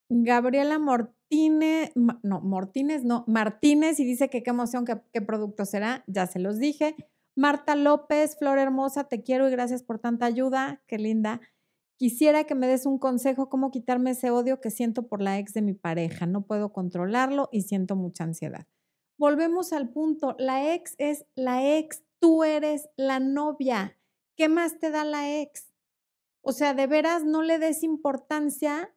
Gabriela 0.08 0.78
Mortínez, 0.78 1.92
no, 1.94 2.40
Mortínez, 2.40 3.04
no, 3.04 3.25
Martínez, 3.26 3.98
y 4.00 4.04
dice 4.04 4.30
que 4.30 4.42
qué 4.42 4.50
emoción, 4.50 4.84
qué, 4.84 5.00
qué 5.12 5.20
producto 5.20 5.64
será, 5.64 6.04
ya 6.06 6.26
se 6.26 6.38
los 6.38 6.58
dije. 6.58 6.94
Marta 7.36 7.75
López, 7.75 8.36
Flor 8.38 8.58
Hermosa, 8.58 9.04
te 9.04 9.22
quiero 9.22 9.48
y 9.48 9.50
gracias 9.50 9.82
por 9.82 9.98
tanta 9.98 10.26
ayuda, 10.26 10.82
qué 10.86 10.98
linda. 10.98 11.40
Quisiera 11.98 12.44
que 12.44 12.54
me 12.54 12.66
des 12.66 12.86
un 12.86 12.98
consejo 12.98 13.48
cómo 13.48 13.70
quitarme 13.70 14.10
ese 14.10 14.30
odio 14.30 14.60
que 14.60 14.70
siento 14.70 15.08
por 15.08 15.22
la 15.22 15.38
ex 15.38 15.54
de 15.54 15.62
mi 15.62 15.72
pareja. 15.72 16.26
No 16.26 16.46
puedo 16.46 16.72
controlarlo 16.72 17.48
y 17.52 17.62
siento 17.62 17.96
mucha 17.96 18.25
ansiedad. 18.25 18.66
Volvemos 19.18 19.72
al 19.72 19.88
punto, 19.88 20.36
la 20.38 20.75
ex 20.75 20.94
es 20.98 21.25
la 21.34 21.76
ex, 21.76 22.04
tú 22.20 22.44
eres 22.44 22.90
la 22.96 23.18
novia. 23.18 23.98
¿Qué 24.36 24.50
más 24.50 24.78
te 24.78 24.90
da 24.90 25.04
la 25.04 25.40
ex? 25.40 25.72
O 26.42 26.52
sea, 26.52 26.75
de 26.75 26.86
veras 26.86 27.25
no 27.25 27.42
le 27.42 27.58
des 27.58 27.82
importancia 27.82 28.94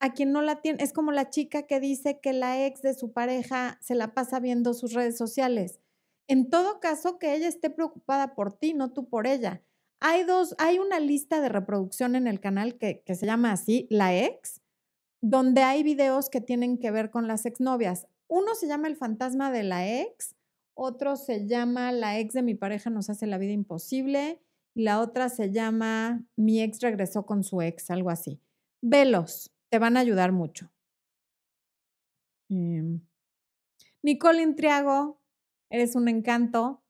a 0.00 0.12
quien 0.12 0.32
no 0.32 0.42
la 0.42 0.60
tiene. 0.60 0.82
Es 0.82 0.92
como 0.92 1.12
la 1.12 1.30
chica 1.30 1.62
que 1.62 1.80
dice 1.80 2.20
que 2.20 2.32
la 2.32 2.66
ex 2.66 2.82
de 2.82 2.94
su 2.94 3.12
pareja 3.12 3.78
se 3.82 3.94
la 3.94 4.14
pasa 4.14 4.40
viendo 4.40 4.74
sus 4.74 4.92
redes 4.92 5.16
sociales. 5.16 5.80
En 6.28 6.50
todo 6.50 6.80
caso, 6.80 7.18
que 7.18 7.34
ella 7.34 7.48
esté 7.48 7.70
preocupada 7.70 8.34
por 8.34 8.52
ti, 8.52 8.74
no 8.74 8.92
tú 8.92 9.08
por 9.08 9.26
ella. 9.26 9.62
Hay 10.00 10.24
dos, 10.24 10.54
hay 10.58 10.78
una 10.78 11.00
lista 11.00 11.40
de 11.40 11.48
reproducción 11.48 12.16
en 12.16 12.26
el 12.26 12.40
canal 12.40 12.76
que, 12.78 13.02
se 13.06 13.26
llama 13.26 13.52
así, 13.52 13.86
La 13.90 14.16
Ex, 14.16 14.60
donde 15.22 15.62
hay 15.62 15.82
videos 15.82 16.28
que 16.28 16.40
tienen 16.40 16.78
que 16.78 16.90
ver 16.90 17.10
con 17.10 17.28
las 17.28 17.46
exnovias. 17.46 18.06
Uno 18.28 18.54
se 18.54 18.66
llama 18.66 18.88
El 18.88 18.96
fantasma 18.96 19.50
de 19.50 19.62
la 19.62 19.88
ex, 19.88 20.34
otro 20.74 21.16
se 21.16 21.46
llama 21.46 21.92
La 21.92 22.18
ex 22.18 22.34
de 22.34 22.42
mi 22.42 22.54
pareja 22.54 22.90
nos 22.90 23.08
hace 23.08 23.26
la 23.26 23.38
vida 23.38 23.52
imposible, 23.52 24.42
y 24.74 24.82
la 24.82 25.00
otra 25.00 25.28
se 25.28 25.50
llama 25.50 26.24
Mi 26.36 26.60
ex 26.60 26.80
regresó 26.80 27.24
con 27.24 27.44
su 27.44 27.62
ex, 27.62 27.90
algo 27.90 28.10
así. 28.10 28.42
Velos, 28.82 29.55
te 29.70 29.78
van 29.78 29.96
a 29.96 30.00
ayudar 30.00 30.32
mucho. 30.32 30.70
Em, 32.48 33.00
Nicole 34.02 34.42
Intriago, 34.42 35.20
eres 35.70 35.96
un 35.96 36.08
encanto. 36.08 36.82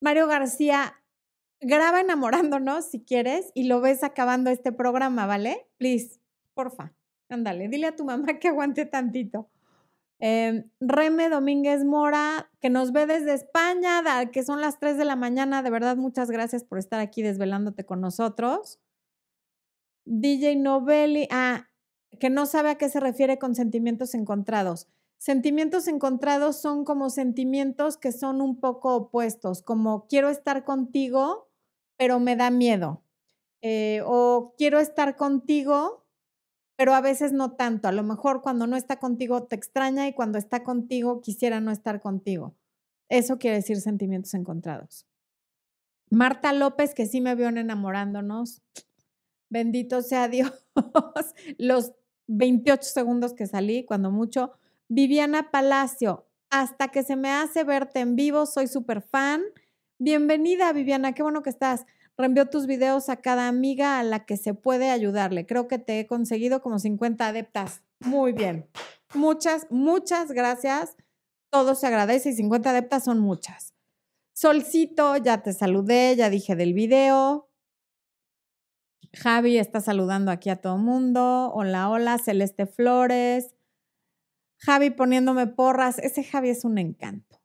Mario 0.00 0.26
García, 0.26 1.02
graba 1.60 2.00
enamorándonos 2.00 2.84
si 2.90 3.02
quieres 3.04 3.50
y 3.54 3.64
lo 3.64 3.80
ves 3.80 4.04
acabando 4.04 4.50
este 4.50 4.72
programa, 4.72 5.26
¿vale? 5.26 5.66
Please, 5.78 6.20
porfa, 6.52 6.92
ándale, 7.28 7.68
dile 7.68 7.86
a 7.86 7.96
tu 7.96 8.04
mamá 8.04 8.26
que 8.40 8.48
aguante 8.48 8.84
tantito. 8.84 9.48
Em, 10.20 10.70
Reme 10.80 11.28
Domínguez 11.28 11.84
Mora, 11.84 12.50
que 12.60 12.70
nos 12.70 12.92
ve 12.92 13.06
desde 13.06 13.34
España, 13.34 14.02
que 14.30 14.44
son 14.44 14.60
las 14.60 14.78
3 14.78 14.96
de 14.96 15.04
la 15.04 15.16
mañana. 15.16 15.62
De 15.62 15.70
verdad, 15.70 15.96
muchas 15.96 16.30
gracias 16.30 16.64
por 16.64 16.78
estar 16.78 17.00
aquí 17.00 17.22
desvelándote 17.22 17.84
con 17.84 18.00
nosotros. 18.00 18.78
DJ 20.04 20.56
Novelli, 20.56 21.28
ah, 21.30 21.68
que 22.18 22.30
no 22.30 22.46
sabe 22.46 22.70
a 22.70 22.74
qué 22.76 22.88
se 22.88 23.00
refiere 23.00 23.38
con 23.38 23.54
sentimientos 23.54 24.14
encontrados. 24.14 24.88
Sentimientos 25.18 25.88
encontrados 25.88 26.60
son 26.60 26.84
como 26.84 27.08
sentimientos 27.10 27.96
que 27.96 28.12
son 28.12 28.40
un 28.40 28.60
poco 28.60 28.94
opuestos, 28.94 29.62
como 29.62 30.06
quiero 30.06 30.28
estar 30.28 30.64
contigo, 30.64 31.48
pero 31.96 32.20
me 32.20 32.36
da 32.36 32.50
miedo. 32.50 33.02
Eh, 33.62 34.02
o 34.04 34.54
quiero 34.58 34.78
estar 34.80 35.16
contigo, 35.16 36.04
pero 36.76 36.92
a 36.92 37.00
veces 37.00 37.32
no 37.32 37.52
tanto. 37.52 37.88
A 37.88 37.92
lo 37.92 38.02
mejor 38.02 38.42
cuando 38.42 38.66
no 38.66 38.76
está 38.76 38.98
contigo 38.98 39.44
te 39.44 39.56
extraña 39.56 40.06
y 40.06 40.12
cuando 40.12 40.36
está 40.36 40.62
contigo 40.62 41.22
quisiera 41.22 41.60
no 41.60 41.70
estar 41.70 42.02
contigo. 42.02 42.54
Eso 43.08 43.38
quiere 43.38 43.56
decir 43.56 43.80
sentimientos 43.80 44.34
encontrados. 44.34 45.06
Marta 46.10 46.52
López, 46.52 46.94
que 46.94 47.06
sí 47.06 47.20
me 47.20 47.34
vio 47.34 47.48
en 47.48 47.58
enamorándonos. 47.58 48.62
Bendito 49.54 50.02
sea 50.02 50.26
Dios. 50.26 50.52
Los 51.58 51.92
28 52.26 52.82
segundos 52.82 53.34
que 53.34 53.46
salí, 53.46 53.84
cuando 53.84 54.10
mucho. 54.10 54.50
Viviana 54.88 55.52
Palacio, 55.52 56.26
hasta 56.50 56.88
que 56.88 57.04
se 57.04 57.14
me 57.14 57.30
hace 57.30 57.62
verte 57.62 58.00
en 58.00 58.16
vivo, 58.16 58.46
soy 58.46 58.66
súper 58.66 59.00
fan. 59.00 59.42
Bienvenida, 60.00 60.72
Viviana, 60.72 61.12
qué 61.12 61.22
bueno 61.22 61.44
que 61.44 61.50
estás. 61.50 61.86
Reenvío 62.18 62.50
tus 62.50 62.66
videos 62.66 63.08
a 63.08 63.18
cada 63.18 63.46
amiga 63.46 64.00
a 64.00 64.02
la 64.02 64.26
que 64.26 64.36
se 64.36 64.54
puede 64.54 64.90
ayudarle. 64.90 65.46
Creo 65.46 65.68
que 65.68 65.78
te 65.78 66.00
he 66.00 66.06
conseguido 66.08 66.60
como 66.60 66.80
50 66.80 67.24
adeptas. 67.24 67.84
Muy 68.00 68.32
bien. 68.32 68.66
Muchas, 69.14 69.68
muchas 69.70 70.32
gracias. 70.32 70.96
Todo 71.50 71.76
se 71.76 71.86
agradece 71.86 72.30
y 72.30 72.34
50 72.34 72.70
adeptas 72.70 73.04
son 73.04 73.20
muchas. 73.20 73.72
Solcito, 74.32 75.16
ya 75.16 75.44
te 75.44 75.52
saludé, 75.52 76.16
ya 76.16 76.28
dije 76.28 76.56
del 76.56 76.74
video. 76.74 77.48
Javi 79.14 79.58
está 79.58 79.80
saludando 79.80 80.30
aquí 80.30 80.50
a 80.50 80.56
todo 80.56 80.76
mundo. 80.76 81.52
Hola, 81.54 81.88
hola, 81.88 82.18
Celeste 82.18 82.66
Flores. 82.66 83.54
Javi 84.58 84.90
poniéndome 84.90 85.46
porras. 85.46 85.98
Ese 85.98 86.24
Javi 86.24 86.50
es 86.50 86.64
un 86.64 86.78
encanto. 86.78 87.40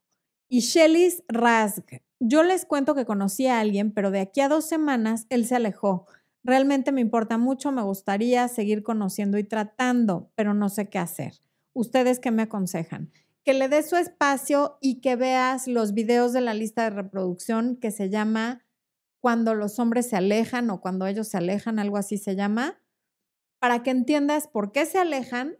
Y 0.48 0.60
Shelly's 0.60 1.22
Rasg. 1.28 2.02
Yo 2.18 2.42
les 2.42 2.66
cuento 2.66 2.94
que 2.94 3.06
conocí 3.06 3.46
a 3.46 3.60
alguien, 3.60 3.92
pero 3.92 4.10
de 4.10 4.20
aquí 4.20 4.40
a 4.40 4.48
dos 4.48 4.66
semanas 4.66 5.26
él 5.30 5.46
se 5.46 5.56
alejó. 5.56 6.06
Realmente 6.42 6.92
me 6.92 7.00
importa 7.00 7.38
mucho, 7.38 7.70
me 7.72 7.82
gustaría 7.82 8.48
seguir 8.48 8.82
conociendo 8.82 9.38
y 9.38 9.44
tratando, 9.44 10.30
pero 10.34 10.54
no 10.54 10.68
sé 10.68 10.88
qué 10.88 10.98
hacer. 10.98 11.40
¿Ustedes 11.72 12.18
qué 12.18 12.30
me 12.30 12.42
aconsejan? 12.42 13.10
Que 13.44 13.54
le 13.54 13.68
des 13.68 13.88
su 13.88 13.96
espacio 13.96 14.78
y 14.80 15.00
que 15.00 15.16
veas 15.16 15.66
los 15.66 15.94
videos 15.94 16.32
de 16.32 16.40
la 16.40 16.54
lista 16.54 16.84
de 16.84 16.90
reproducción 16.90 17.76
que 17.76 17.90
se 17.90 18.10
llama 18.10 18.62
Cuando 19.20 19.54
los 19.54 19.78
hombres 19.78 20.08
se 20.08 20.16
alejan 20.16 20.70
o 20.70 20.80
cuando 20.80 21.06
ellos 21.06 21.28
se 21.28 21.36
alejan, 21.36 21.78
algo 21.78 21.96
así 21.96 22.16
se 22.18 22.36
llama, 22.36 22.82
para 23.60 23.82
que 23.82 23.90
entiendas 23.90 24.48
por 24.48 24.72
qué 24.72 24.86
se 24.86 24.98
alejan, 24.98 25.58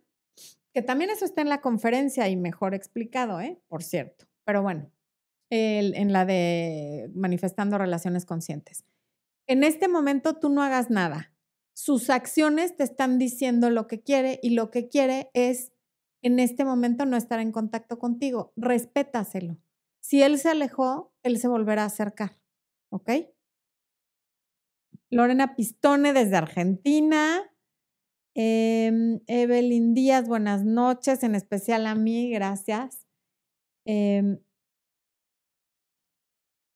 que 0.72 0.82
también 0.82 1.10
eso 1.10 1.24
está 1.24 1.42
en 1.42 1.48
la 1.48 1.60
conferencia 1.60 2.28
y 2.28 2.36
mejor 2.36 2.74
explicado, 2.74 3.40
¿eh? 3.40 3.60
Por 3.68 3.82
cierto. 3.82 4.26
Pero 4.44 4.62
bueno, 4.62 4.90
en 5.50 6.12
la 6.12 6.24
de 6.24 7.10
manifestando 7.14 7.76
relaciones 7.76 8.24
conscientes. 8.24 8.84
En 9.46 9.64
este 9.64 9.88
momento 9.88 10.34
tú 10.34 10.48
no 10.48 10.62
hagas 10.62 10.90
nada. 10.90 11.34
Sus 11.74 12.08
acciones 12.08 12.76
te 12.76 12.84
están 12.84 13.18
diciendo 13.18 13.68
lo 13.68 13.86
que 13.86 14.00
quiere 14.00 14.38
y 14.42 14.50
lo 14.50 14.70
que 14.70 14.88
quiere 14.88 15.30
es 15.34 15.72
en 16.22 16.38
este 16.38 16.64
momento 16.64 17.04
no 17.04 17.16
estar 17.16 17.40
en 17.40 17.52
contacto 17.52 17.98
contigo. 17.98 18.52
Respétaselo. 18.56 19.58
Si 20.00 20.22
él 20.22 20.38
se 20.38 20.50
alejó, 20.50 21.12
él 21.22 21.38
se 21.38 21.48
volverá 21.48 21.82
a 21.82 21.86
acercar. 21.86 22.38
¿Ok? 22.90 23.10
Lorena 25.10 25.54
Pistone 25.56 26.12
desde 26.12 26.36
Argentina. 26.36 27.50
Em, 28.34 29.20
Evelyn 29.26 29.94
Díaz, 29.94 30.28
buenas 30.28 30.64
noches, 30.64 31.22
en 31.22 31.34
especial 31.34 31.86
a 31.86 31.94
mí, 31.94 32.30
gracias. 32.30 33.06
Em, 33.84 34.38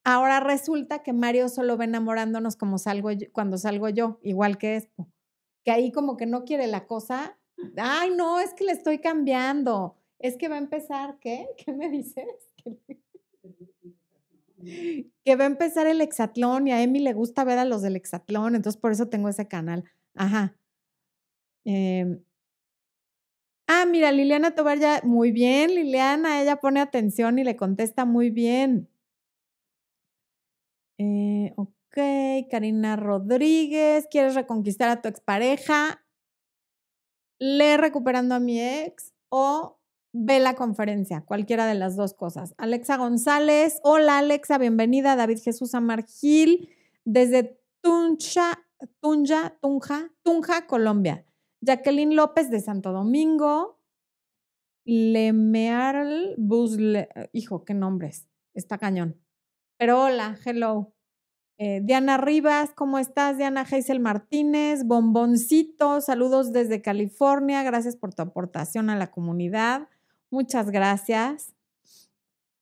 Ahora 0.06 0.38
resulta 0.38 1.02
que 1.02 1.14
Mario 1.14 1.48
solo 1.48 1.78
va 1.78 1.84
enamorándonos 1.84 2.56
como 2.56 2.76
salgo 2.76 3.08
cuando 3.32 3.56
salgo 3.56 3.88
yo, 3.88 4.18
igual 4.22 4.58
que 4.58 4.76
Expo. 4.76 5.10
Que 5.64 5.70
ahí 5.70 5.92
como 5.92 6.18
que 6.18 6.26
no 6.26 6.44
quiere 6.44 6.66
la 6.66 6.86
cosa. 6.86 7.38
Ay, 7.78 8.10
no, 8.14 8.38
es 8.38 8.52
que 8.52 8.64
le 8.64 8.72
estoy 8.72 8.98
cambiando. 9.00 9.96
Es 10.18 10.36
que 10.36 10.48
va 10.48 10.56
a 10.56 10.58
empezar, 10.58 11.18
¿qué? 11.20 11.48
¿Qué 11.56 11.72
me 11.72 11.88
dices? 11.88 12.26
que 15.24 15.36
va 15.36 15.44
a 15.44 15.46
empezar 15.46 15.86
el 15.86 16.00
hexatlón 16.00 16.68
y 16.68 16.72
a 16.72 16.82
Emi 16.82 17.00
le 17.00 17.12
gusta 17.12 17.44
ver 17.44 17.58
a 17.58 17.64
los 17.64 17.82
del 17.82 17.96
hexatlón, 17.96 18.54
entonces 18.54 18.80
por 18.80 18.92
eso 18.92 19.08
tengo 19.08 19.28
ese 19.28 19.48
canal. 19.48 19.84
Ajá. 20.14 20.56
Em, 21.64 22.22
ah, 23.66 23.86
mira, 23.86 24.12
Liliana 24.12 24.54
Tobar 24.54 24.78
ya, 24.78 25.00
muy 25.04 25.32
bien, 25.32 25.74
Liliana, 25.74 26.42
ella 26.42 26.56
pone 26.56 26.80
atención 26.80 27.38
y 27.38 27.44
le 27.44 27.56
contesta 27.56 28.04
muy 28.04 28.30
bien. 28.30 28.88
Eh, 30.98 31.52
ok, 31.56 32.48
Karina 32.50 32.96
Rodríguez, 32.96 34.06
¿quieres 34.10 34.34
reconquistar 34.34 34.90
a 34.90 35.02
tu 35.02 35.08
expareja? 35.08 36.04
Lee 37.38 37.76
recuperando 37.76 38.34
a 38.34 38.40
mi 38.40 38.60
ex 38.60 39.12
o 39.28 39.78
ve 40.14 40.38
la 40.38 40.54
conferencia, 40.54 41.22
cualquiera 41.22 41.66
de 41.66 41.74
las 41.74 41.96
dos 41.96 42.14
cosas. 42.14 42.54
Alexa 42.56 42.96
González, 42.96 43.80
hola 43.82 44.18
Alexa, 44.18 44.58
bienvenida. 44.58 45.16
David 45.16 45.40
Jesús 45.42 45.74
Amargil, 45.74 46.70
desde 47.04 47.60
Tunja, 47.82 48.64
Tunja, 49.00 49.58
Tunja, 49.60 50.12
Tunja, 50.22 50.66
Colombia. 50.68 51.26
Jacqueline 51.60 52.14
López 52.14 52.48
de 52.50 52.60
Santo 52.60 52.92
Domingo. 52.92 53.80
Lemearl 54.84 56.34
Busle, 56.38 57.08
hijo, 57.32 57.64
qué 57.64 57.74
nombres, 57.74 58.28
está 58.52 58.78
cañón. 58.78 59.20
Pero 59.78 60.00
hola, 60.00 60.38
hello. 60.44 60.94
Eh, 61.58 61.80
Diana 61.82 62.18
Rivas, 62.18 62.72
¿cómo 62.74 62.98
estás? 62.98 63.36
Diana 63.36 63.66
Heisel 63.68 63.98
Martínez, 63.98 64.84
Bomboncito, 64.84 66.00
saludos 66.00 66.52
desde 66.52 66.82
California, 66.82 67.62
gracias 67.64 67.96
por 67.96 68.14
tu 68.14 68.22
aportación 68.22 68.90
a 68.90 68.96
la 68.96 69.10
comunidad. 69.10 69.88
Muchas 70.34 70.72
gracias. 70.72 71.54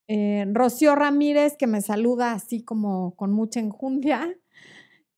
Eh, 0.06 0.44
Rocío 0.52 0.94
Ramírez, 0.94 1.56
que 1.56 1.66
me 1.66 1.80
saluda 1.80 2.32
así 2.32 2.62
como 2.62 3.16
con 3.16 3.32
mucha 3.32 3.60
enjundia. 3.60 4.38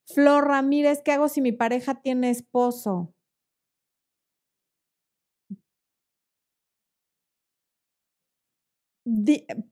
Flor 0.06 0.46
Ramírez, 0.46 1.02
¿qué 1.04 1.10
hago 1.12 1.28
si 1.28 1.40
mi 1.40 1.50
pareja 1.50 2.00
tiene 2.00 2.30
esposo? 2.30 3.12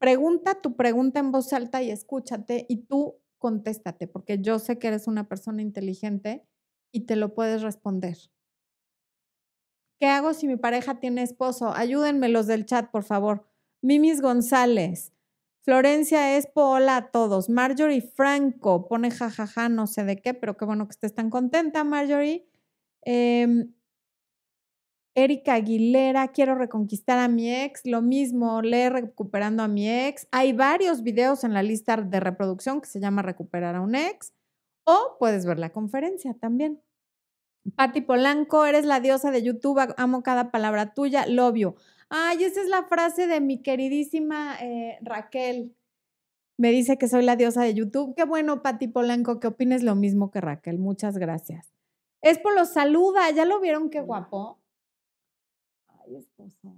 pregunta 0.00 0.60
tu 0.60 0.74
pregunta 0.74 1.20
en 1.20 1.30
voz 1.30 1.52
alta 1.52 1.82
y 1.82 1.90
escúchate 1.92 2.66
y 2.68 2.78
tú 2.86 3.16
contéstate, 3.38 4.08
porque 4.08 4.40
yo 4.40 4.58
sé 4.58 4.80
que 4.80 4.88
eres 4.88 5.06
una 5.06 5.28
persona 5.28 5.62
inteligente 5.62 6.44
y 6.92 7.06
te 7.06 7.14
lo 7.14 7.32
puedes 7.32 7.62
responder. 7.62 8.16
¿Qué 10.02 10.08
hago 10.08 10.34
si 10.34 10.48
mi 10.48 10.56
pareja 10.56 10.98
tiene 10.98 11.22
esposo? 11.22 11.72
Ayúdenme 11.72 12.28
los 12.28 12.48
del 12.48 12.66
chat, 12.66 12.90
por 12.90 13.04
favor. 13.04 13.46
Mimis 13.82 14.20
González. 14.20 15.12
Florencia 15.64 16.36
Espo, 16.36 16.70
hola 16.70 16.96
a 16.96 17.10
todos. 17.12 17.48
Marjorie 17.48 18.00
Franco 18.00 18.88
pone 18.88 19.12
jajaja, 19.12 19.68
no 19.68 19.86
sé 19.86 20.02
de 20.02 20.16
qué, 20.16 20.34
pero 20.34 20.56
qué 20.56 20.64
bueno 20.64 20.88
que 20.88 20.90
estés 20.90 21.14
tan 21.14 21.30
contenta, 21.30 21.84
Marjorie. 21.84 22.44
Em, 23.02 23.74
Erika 25.14 25.54
Aguilera, 25.54 26.32
quiero 26.32 26.56
reconquistar 26.56 27.20
a 27.20 27.28
mi 27.28 27.54
ex. 27.54 27.82
Lo 27.86 28.02
mismo, 28.02 28.60
lee 28.60 28.88
recuperando 28.88 29.62
a 29.62 29.68
mi 29.68 29.88
ex. 29.88 30.26
Hay 30.32 30.52
varios 30.52 31.04
videos 31.04 31.44
en 31.44 31.54
la 31.54 31.62
lista 31.62 31.96
de 31.96 32.18
reproducción 32.18 32.80
que 32.80 32.88
se 32.88 32.98
llama 32.98 33.22
Recuperar 33.22 33.76
a 33.76 33.80
un 33.80 33.94
ex. 33.94 34.32
O 34.82 35.16
puedes 35.20 35.46
ver 35.46 35.60
la 35.60 35.70
conferencia 35.70 36.34
también. 36.34 36.82
Patti 37.76 38.00
Polanco, 38.00 38.66
eres 38.66 38.84
la 38.84 39.00
diosa 39.00 39.30
de 39.30 39.42
YouTube, 39.42 39.94
amo 39.96 40.22
cada 40.22 40.50
palabra 40.50 40.94
tuya, 40.94 41.26
lobio. 41.26 41.76
Ay, 42.08 42.44
esa 42.44 42.60
es 42.60 42.68
la 42.68 42.84
frase 42.84 43.26
de 43.26 43.40
mi 43.40 43.62
queridísima 43.62 44.56
eh, 44.60 44.98
Raquel. 45.02 45.74
Me 46.58 46.70
dice 46.70 46.98
que 46.98 47.08
soy 47.08 47.22
la 47.24 47.36
diosa 47.36 47.62
de 47.62 47.74
YouTube. 47.74 48.14
Qué 48.14 48.24
bueno, 48.24 48.62
Patti 48.62 48.88
Polanco, 48.88 49.40
que 49.40 49.46
opines 49.46 49.82
lo 49.82 49.94
mismo 49.94 50.30
que 50.30 50.40
Raquel. 50.40 50.78
Muchas 50.78 51.16
gracias. 51.16 51.72
Espo 52.20 52.50
los 52.50 52.72
saluda, 52.72 53.30
¿ya 53.30 53.44
lo 53.44 53.60
vieron 53.60 53.90
qué 53.90 54.00
guapo? 54.00 54.60
Ay, 55.88 56.16
esposo. 56.16 56.76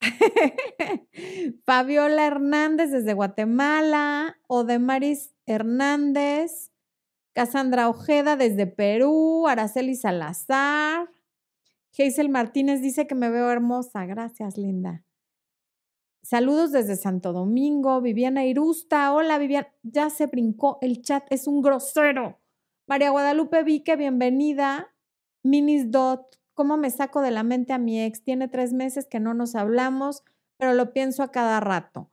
Fabiola 1.64 2.26
Hernández 2.26 2.90
desde 2.90 3.12
Guatemala, 3.14 4.38
Odemaris 4.46 5.34
Hernández, 5.46 6.67
Cassandra 7.34 7.88
Ojeda 7.88 8.36
desde 8.36 8.66
Perú, 8.66 9.46
Araceli 9.46 9.94
Salazar, 9.94 11.08
Hazel 11.96 12.28
Martínez 12.28 12.80
dice 12.80 13.06
que 13.06 13.14
me 13.14 13.30
veo 13.30 13.50
hermosa. 13.50 14.06
Gracias, 14.06 14.56
linda. 14.56 15.04
Saludos 16.22 16.72
desde 16.72 16.96
Santo 16.96 17.32
Domingo. 17.32 18.00
Viviana 18.00 18.44
Irusta. 18.44 19.12
Hola, 19.12 19.38
Viviana. 19.38 19.68
Ya 19.82 20.10
se 20.10 20.26
brincó 20.26 20.78
el 20.80 21.02
chat. 21.02 21.24
Es 21.30 21.46
un 21.46 21.62
grosero. 21.62 22.38
María 22.86 23.10
Guadalupe 23.10 23.64
Vique, 23.64 23.96
bienvenida. 23.96 24.94
Minis 25.42 25.90
Dot. 25.90 26.38
¿Cómo 26.54 26.76
me 26.76 26.90
saco 26.90 27.20
de 27.20 27.30
la 27.30 27.42
mente 27.42 27.72
a 27.72 27.78
mi 27.78 28.00
ex? 28.00 28.22
Tiene 28.22 28.48
tres 28.48 28.72
meses 28.72 29.06
que 29.06 29.20
no 29.20 29.34
nos 29.34 29.54
hablamos, 29.54 30.24
pero 30.56 30.74
lo 30.74 30.92
pienso 30.92 31.22
a 31.22 31.30
cada 31.30 31.60
rato. 31.60 32.10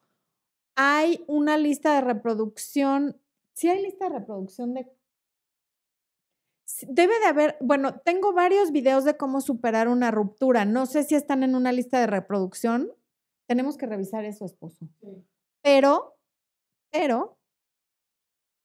Hay 0.75 1.23
una 1.27 1.57
lista 1.57 1.93
de 1.95 2.01
reproducción. 2.01 3.19
Sí 3.53 3.69
hay 3.69 3.83
lista 3.83 4.09
de 4.09 4.19
reproducción 4.19 4.73
de 4.73 4.91
Debe 6.87 7.19
de 7.19 7.25
haber, 7.25 7.57
bueno, 7.61 7.99
tengo 7.99 8.33
varios 8.33 8.71
videos 8.71 9.03
de 9.03 9.17
cómo 9.17 9.41
superar 9.41 9.87
una 9.87 10.11
ruptura. 10.11 10.65
No 10.65 10.85
sé 10.85 11.03
si 11.03 11.15
están 11.15 11.43
en 11.43 11.55
una 11.55 11.71
lista 11.71 11.99
de 11.99 12.07
reproducción. 12.07 12.91
Tenemos 13.47 13.77
que 13.77 13.85
revisar 13.85 14.25
eso, 14.25 14.45
esposo. 14.45 14.89
Pero, 15.61 16.17
pero, 16.91 17.37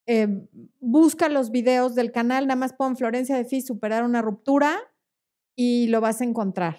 eh, 0.06 0.48
busca 0.80 1.28
los 1.28 1.50
videos 1.50 1.94
del 1.94 2.10
canal, 2.10 2.46
nada 2.46 2.56
más 2.56 2.72
pon 2.72 2.96
Florencia 2.96 3.36
de 3.36 3.44
Fi 3.44 3.60
superar 3.60 4.02
una 4.02 4.22
ruptura 4.22 4.78
y 5.54 5.88
lo 5.88 6.00
vas 6.00 6.20
a 6.20 6.24
encontrar. 6.24 6.78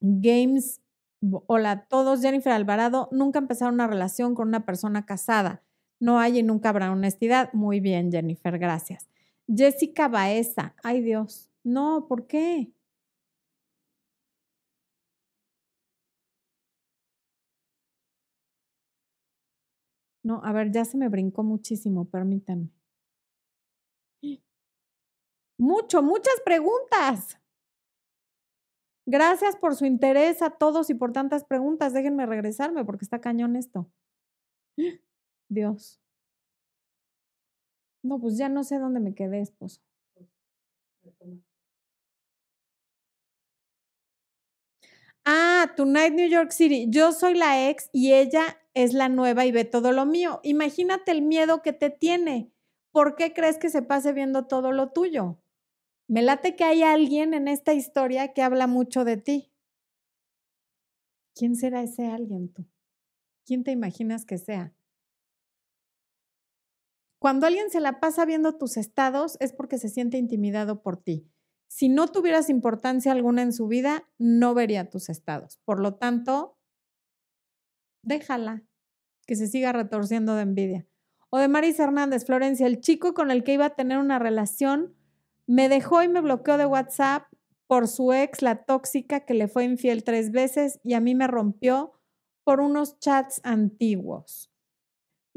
Games, 0.00 0.80
hola 1.46 1.70
a 1.72 1.86
todos, 1.88 2.22
Jennifer 2.22 2.52
Alvarado, 2.52 3.08
nunca 3.10 3.38
empezaron 3.38 3.74
una 3.74 3.86
relación 3.88 4.34
con 4.34 4.48
una 4.48 4.64
persona 4.64 5.04
casada. 5.04 5.62
No 5.98 6.20
hay 6.20 6.38
y 6.38 6.42
nunca 6.42 6.68
habrá 6.68 6.92
honestidad. 6.92 7.52
Muy 7.52 7.80
bien, 7.80 8.12
Jennifer, 8.12 8.58
gracias. 8.58 9.08
Jessica 9.48 10.08
Baeza. 10.08 10.74
Ay 10.82 11.00
Dios. 11.02 11.50
No, 11.64 12.06
¿por 12.08 12.26
qué? 12.26 12.72
No, 20.22 20.40
a 20.44 20.52
ver, 20.52 20.72
ya 20.72 20.84
se 20.84 20.96
me 20.96 21.08
brincó 21.08 21.42
muchísimo, 21.44 22.04
permítanme. 22.10 22.70
Mucho, 25.58 26.02
muchas 26.02 26.34
preguntas. 26.44 27.38
Gracias 29.06 29.56
por 29.56 29.76
su 29.76 29.86
interés 29.86 30.42
a 30.42 30.50
todos 30.50 30.90
y 30.90 30.94
por 30.94 31.12
tantas 31.12 31.44
preguntas. 31.44 31.92
Déjenme 31.92 32.26
regresarme 32.26 32.84
porque 32.84 33.04
está 33.04 33.20
cañón 33.20 33.54
esto. 33.56 33.88
Dios. 35.48 36.00
No, 38.06 38.18
pues 38.20 38.38
ya 38.38 38.48
no 38.48 38.64
sé 38.64 38.78
dónde 38.78 39.00
me 39.00 39.14
quedé, 39.14 39.40
esposo. 39.40 39.80
Ah, 45.24 45.72
Tonight 45.76 46.12
New 46.14 46.28
York 46.28 46.52
City. 46.52 46.86
Yo 46.88 47.12
soy 47.12 47.34
la 47.34 47.68
ex 47.68 47.90
y 47.92 48.12
ella 48.12 48.58
es 48.74 48.92
la 48.92 49.08
nueva 49.08 49.44
y 49.44 49.52
ve 49.52 49.64
todo 49.64 49.92
lo 49.92 50.06
mío. 50.06 50.40
Imagínate 50.44 51.10
el 51.12 51.22
miedo 51.22 51.62
que 51.62 51.72
te 51.72 51.90
tiene. 51.90 52.50
¿Por 52.92 53.16
qué 53.16 53.32
crees 53.32 53.58
que 53.58 53.70
se 53.70 53.82
pase 53.82 54.12
viendo 54.12 54.46
todo 54.46 54.72
lo 54.72 54.90
tuyo? 54.92 55.38
Me 56.08 56.22
late 56.22 56.56
que 56.56 56.64
hay 56.64 56.82
alguien 56.84 57.34
en 57.34 57.48
esta 57.48 57.74
historia 57.74 58.34
que 58.34 58.42
habla 58.42 58.66
mucho 58.66 59.04
de 59.04 59.16
ti. 59.18 59.52
¿Quién 61.36 61.54
será 61.54 61.82
ese 61.84 62.06
alguien 62.08 62.48
tú? 62.52 62.66
¿Quién 63.46 63.64
te 63.64 63.72
imaginas 63.72 64.26
que 64.26 64.38
sea? 64.38 64.75
Cuando 67.18 67.46
alguien 67.46 67.70
se 67.70 67.80
la 67.80 68.00
pasa 68.00 68.24
viendo 68.24 68.56
tus 68.56 68.76
estados 68.76 69.36
es 69.40 69.52
porque 69.52 69.78
se 69.78 69.88
siente 69.88 70.18
intimidado 70.18 70.82
por 70.82 70.96
ti. 70.96 71.30
Si 71.68 71.88
no 71.88 72.08
tuvieras 72.08 72.48
importancia 72.48 73.12
alguna 73.12 73.42
en 73.42 73.52
su 73.52 73.66
vida, 73.66 74.08
no 74.18 74.54
vería 74.54 74.88
tus 74.88 75.08
estados. 75.08 75.58
Por 75.64 75.80
lo 75.80 75.94
tanto, 75.94 76.58
déjala 78.02 78.64
que 79.26 79.36
se 79.36 79.48
siga 79.48 79.72
retorciendo 79.72 80.34
de 80.36 80.42
envidia. 80.42 80.86
O 81.30 81.38
de 81.38 81.48
Maris 81.48 81.78
Hernández, 81.80 82.24
Florencia, 82.24 82.66
el 82.66 82.80
chico 82.80 83.14
con 83.14 83.30
el 83.30 83.42
que 83.42 83.54
iba 83.54 83.66
a 83.66 83.74
tener 83.74 83.98
una 83.98 84.18
relación 84.18 84.94
me 85.46 85.68
dejó 85.68 86.02
y 86.02 86.08
me 86.08 86.20
bloqueó 86.20 86.56
de 86.58 86.66
WhatsApp 86.66 87.24
por 87.66 87.88
su 87.88 88.12
ex, 88.12 88.42
la 88.42 88.64
tóxica, 88.64 89.24
que 89.24 89.34
le 89.34 89.48
fue 89.48 89.64
infiel 89.64 90.04
tres 90.04 90.30
veces 90.30 90.80
y 90.84 90.94
a 90.94 91.00
mí 91.00 91.14
me 91.14 91.26
rompió 91.26 91.92
por 92.44 92.60
unos 92.60 92.98
chats 93.00 93.40
antiguos. 93.42 94.52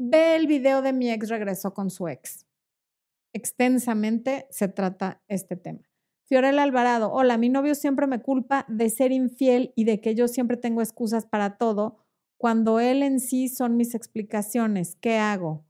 Ve 0.02 0.34
el 0.34 0.46
video 0.46 0.80
de 0.80 0.94
mi 0.94 1.10
ex 1.10 1.28
regresó 1.28 1.74
con 1.74 1.90
su 1.90 2.08
ex. 2.08 2.46
Extensamente 3.34 4.46
se 4.48 4.66
trata 4.66 5.22
este 5.28 5.56
tema. 5.56 5.90
Fiorella 6.24 6.62
Alvarado, 6.62 7.12
hola, 7.12 7.36
mi 7.36 7.50
novio 7.50 7.74
siempre 7.74 8.06
me 8.06 8.22
culpa 8.22 8.64
de 8.66 8.88
ser 8.88 9.12
infiel 9.12 9.74
y 9.76 9.84
de 9.84 10.00
que 10.00 10.14
yo 10.14 10.26
siempre 10.26 10.56
tengo 10.56 10.80
excusas 10.80 11.26
para 11.26 11.58
todo, 11.58 11.98
cuando 12.38 12.80
él 12.80 13.02
en 13.02 13.20
sí 13.20 13.50
son 13.50 13.76
mis 13.76 13.94
explicaciones. 13.94 14.96
¿Qué 14.96 15.18
hago? 15.18 15.66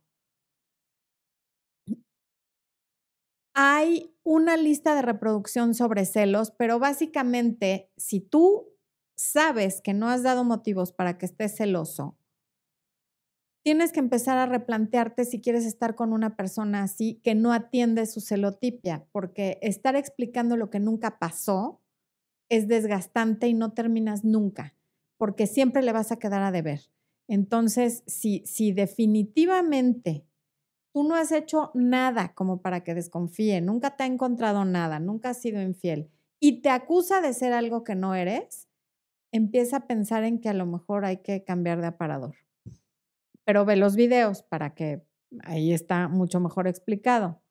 Hay 3.53 4.15
una 4.23 4.57
lista 4.57 4.95
de 4.95 5.03
reproducción 5.03 5.75
sobre 5.75 6.05
celos, 6.05 6.53
pero 6.53 6.79
básicamente, 6.79 7.91
si 7.97 8.21
tú 8.21 8.69
sabes 9.17 9.81
que 9.83 9.93
no 9.93 10.09
has 10.09 10.23
dado 10.23 10.45
motivos 10.45 10.93
para 10.93 11.19
que 11.19 11.27
estés 11.27 11.57
celoso 11.57 12.20
tienes 13.63 13.93
que 13.93 14.01
empezar 14.01 14.39
a 14.39 14.47
replantearte 14.47 15.25
si 15.25 15.41
quieres 15.41 15.67
estar 15.67 15.95
con 15.95 16.13
una 16.13 16.37
persona 16.37 16.83
así 16.83 17.21
que 17.23 17.35
no 17.35 17.53
atiende 17.53 18.07
su 18.07 18.21
celotipia, 18.21 19.07
porque 19.13 19.59
estar 19.63 19.97
explicando 19.97 20.57
lo 20.57 20.71
que 20.71 20.81
nunca 20.81 21.19
pasó 21.19 21.81
es 22.49 22.69
desgastante 22.69 23.49
y 23.49 23.55
no 23.55 23.73
terminas 23.73 24.25
nunca, 24.25 24.75
porque 25.19 25.47
siempre 25.47 25.83
le 25.83 25.93
vas 25.93 26.11
a 26.11 26.19
quedar 26.19 26.43
a 26.43 26.53
deber. 26.53 26.91
Entonces, 27.29 28.03
si, 28.07 28.43
si 28.45 28.73
definitivamente 28.73 30.25
tú 30.93 31.05
no 31.05 31.15
has 31.15 31.31
hecho 31.31 31.71
nada 31.75 32.35
como 32.35 32.61
para 32.61 32.83
que 32.83 32.95
desconfíe, 32.95 33.61
nunca 33.61 33.97
te 33.97 34.03
ha 34.03 34.07
encontrado 34.07 34.65
nada, 34.65 34.99
nunca 34.99 35.31
has 35.31 35.41
sido 35.41 35.63
infiel 35.63 36.11
y 36.41 36.63
te 36.63 36.71
acusa 36.71 37.21
de 37.21 37.35
ser 37.35 37.53
algo 37.53 37.85
que 37.85 37.95
no 37.95 38.15
eres, 38.15 38.69
empieza 39.31 39.77
a 39.77 39.87
pensar 39.87 40.25
en 40.25 40.41
que 40.41 40.49
a 40.49 40.55
lo 40.55 40.67
mejor 40.67 41.05
hay 41.05 41.19
que 41.19 41.45
cambiar 41.45 41.81
de 41.81 41.87
aparador 41.87 42.35
pero 43.51 43.65
ve 43.65 43.75
los 43.75 43.97
videos 43.97 44.45
para 44.45 44.77
que 44.77 45.03
ahí 45.43 45.73
está 45.73 46.07
mucho 46.07 46.39
mejor 46.39 46.69
explicado. 46.69 47.43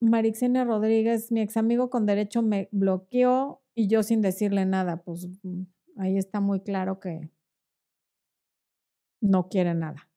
Marixenia 0.00 0.64
Rodríguez, 0.64 1.30
mi 1.30 1.42
ex 1.42 1.58
amigo 1.58 1.90
con 1.90 2.06
derecho 2.06 2.40
me 2.40 2.70
bloqueó 2.72 3.60
y 3.74 3.86
yo 3.86 4.02
sin 4.02 4.22
decirle 4.22 4.64
nada, 4.64 5.02
pues 5.02 5.28
mm, 5.42 5.64
Ahí 5.98 6.16
está 6.16 6.40
muy 6.40 6.60
claro 6.60 7.00
que 7.00 7.30
no 9.20 9.50
quiere 9.50 9.74
nada. 9.74 10.08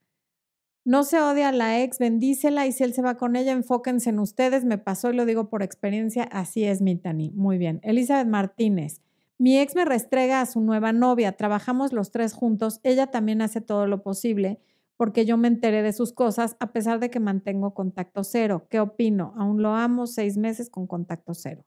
No 0.86 1.04
se 1.04 1.20
odia 1.20 1.50
a 1.50 1.52
la 1.52 1.82
ex, 1.82 2.00
bendícela 2.00 2.68
y 2.68 2.72
si 2.72 2.86
él 2.86 2.94
se 2.94 3.02
va 3.02 3.18
con 3.18 3.36
ella, 3.36 3.52
enfóquense 3.52 4.12
en 4.12 4.20
ustedes. 4.20 4.64
Me 4.64 4.78
pasó 4.78 5.12
y 5.12 5.16
lo 5.18 5.26
digo 5.26 5.50
por 5.50 5.64
experiencia, 5.64 6.24
así 6.32 6.64
es 6.64 6.82
mi 6.82 6.96
Tani. 6.96 7.32
Muy 7.32 7.58
bien. 7.58 7.82
Elizabeth 7.84 8.30
Martínez. 8.30 9.02
Mi 9.42 9.58
ex 9.58 9.74
me 9.74 9.86
restrega 9.86 10.40
a 10.40 10.46
su 10.46 10.62
nueva 10.62 10.94
novia, 10.94 11.32
trabajamos 11.32 11.94
los 11.94 12.12
tres 12.12 12.32
juntos, 12.32 12.80
ella 12.84 13.08
también 13.08 13.42
hace 13.42 13.60
todo 13.60 13.88
lo 13.88 14.04
posible 14.04 14.60
porque 14.98 15.26
yo 15.26 15.36
me 15.36 15.48
enteré 15.48 15.82
de 15.82 15.94
sus 15.94 16.14
cosas 16.14 16.56
a 16.60 16.72
pesar 16.72 17.00
de 17.00 17.10
que 17.10 17.20
mantengo 17.20 17.74
contacto 17.74 18.24
cero. 18.24 18.68
¿Qué 18.70 18.80
opino? 18.80 19.34
Aún 19.36 19.64
lo 19.64 19.74
amo 19.74 20.06
seis 20.06 20.38
meses 20.38 20.70
con 20.70 20.86
contacto 20.86 21.34
cero. 21.34 21.66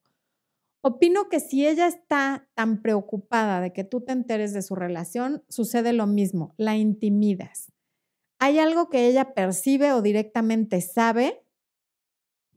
Opino 0.82 1.28
que 1.28 1.40
si 1.40 1.66
ella 1.66 1.88
está 1.88 2.48
tan 2.54 2.80
preocupada 2.80 3.60
de 3.60 3.72
que 3.72 3.82
tú 3.82 4.02
te 4.02 4.12
enteres 4.12 4.52
de 4.52 4.62
su 4.62 4.76
relación, 4.76 5.42
sucede 5.48 5.92
lo 5.92 6.06
mismo, 6.06 6.54
la 6.56 6.76
intimidas. 6.76 7.72
Hay 8.38 8.60
algo 8.60 8.88
que 8.88 9.08
ella 9.08 9.34
percibe 9.34 9.90
o 9.90 10.00
directamente 10.00 10.80
sabe 10.80 11.44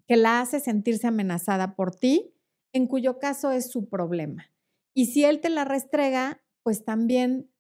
que 0.08 0.16
la 0.16 0.42
hace 0.42 0.60
sentirse 0.60 1.08
amenazada 1.08 1.76
por 1.76 1.96
ti, 1.96 2.36
en 2.72 2.86
cuyo 2.86 3.18
caso 3.18 3.50
es 3.50 3.72
su 3.72 3.90
problema. 3.90 4.52
Y 4.98 5.06
si 5.06 5.24
él 5.24 5.42
te 5.42 5.52
la 5.52 5.64
restrega, 5.64 6.42
pues 6.64 6.84
también 6.84 7.52